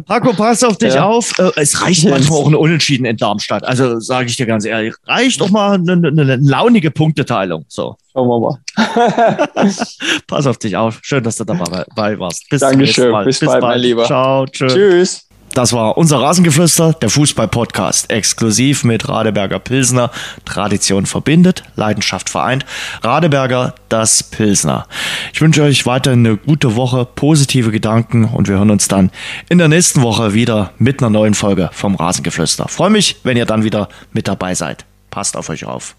Marco, 0.06 0.32
pass 0.32 0.62
auf 0.62 0.78
dich 0.78 0.94
ja. 0.94 1.04
auf. 1.04 1.36
Äh, 1.38 1.50
es 1.56 1.82
reicht 1.82 2.08
manchmal 2.08 2.38
auch 2.38 2.46
eine 2.46 2.58
Unentschieden 2.58 3.04
in 3.04 3.16
Darmstadt. 3.16 3.64
Also 3.64 3.98
sage 3.98 4.28
ich 4.28 4.36
dir 4.36 4.46
ganz 4.46 4.64
ehrlich, 4.64 4.94
reicht 5.06 5.40
doch 5.40 5.50
mal 5.50 5.74
eine, 5.74 5.92
eine, 5.92 6.08
eine 6.08 6.36
launige 6.36 6.90
Punkteteilung. 6.90 7.64
So. 7.68 7.96
Schauen 8.12 8.28
wir 8.28 8.40
mal. 8.40 8.58
Pass 10.26 10.46
auf 10.46 10.58
dich 10.58 10.76
auf. 10.76 11.00
Schön, 11.02 11.24
dass 11.24 11.36
du 11.36 11.44
dabei 11.44 12.18
warst. 12.18 12.48
Bis 12.48 12.60
Dankeschön. 12.60 13.12
Bis, 13.24 13.40
Bis 13.40 13.48
bald, 13.48 13.60
bald, 13.60 13.74
mein 13.74 13.80
Lieber. 13.80 14.04
Ciao. 14.04 14.46
Tschö. 14.46 14.68
Tschüss. 14.68 15.28
Das 15.52 15.72
war 15.72 15.96
unser 15.96 16.20
Rasengeflüster, 16.20 16.94
der 16.94 17.10
Fußball-Podcast, 17.10 18.10
exklusiv 18.10 18.82
mit 18.82 19.08
Radeberger 19.08 19.60
Pilsner. 19.60 20.10
Tradition 20.44 21.06
verbindet, 21.06 21.62
Leidenschaft 21.76 22.28
vereint. 22.28 22.66
Radeberger, 23.02 23.74
das 23.88 24.24
Pilsner. 24.24 24.86
Ich 25.32 25.40
wünsche 25.40 25.62
euch 25.62 25.86
weiterhin 25.86 26.26
eine 26.26 26.36
gute 26.36 26.74
Woche, 26.74 27.04
positive 27.04 27.70
Gedanken 27.70 28.24
und 28.24 28.48
wir 28.48 28.56
hören 28.56 28.70
uns 28.70 28.88
dann 28.88 29.12
in 29.48 29.58
der 29.58 29.68
nächsten 29.68 30.02
Woche 30.02 30.34
wieder 30.34 30.72
mit 30.78 31.00
einer 31.00 31.10
neuen 31.10 31.34
Folge 31.34 31.70
vom 31.72 31.94
Rasengeflüster. 31.94 32.66
Freue 32.68 32.90
mich, 32.90 33.16
wenn 33.22 33.36
ihr 33.36 33.46
dann 33.46 33.62
wieder 33.62 33.88
mit 34.12 34.26
dabei 34.26 34.54
seid. 34.54 34.84
Passt 35.10 35.36
auf 35.36 35.50
euch 35.50 35.64
auf. 35.66 35.94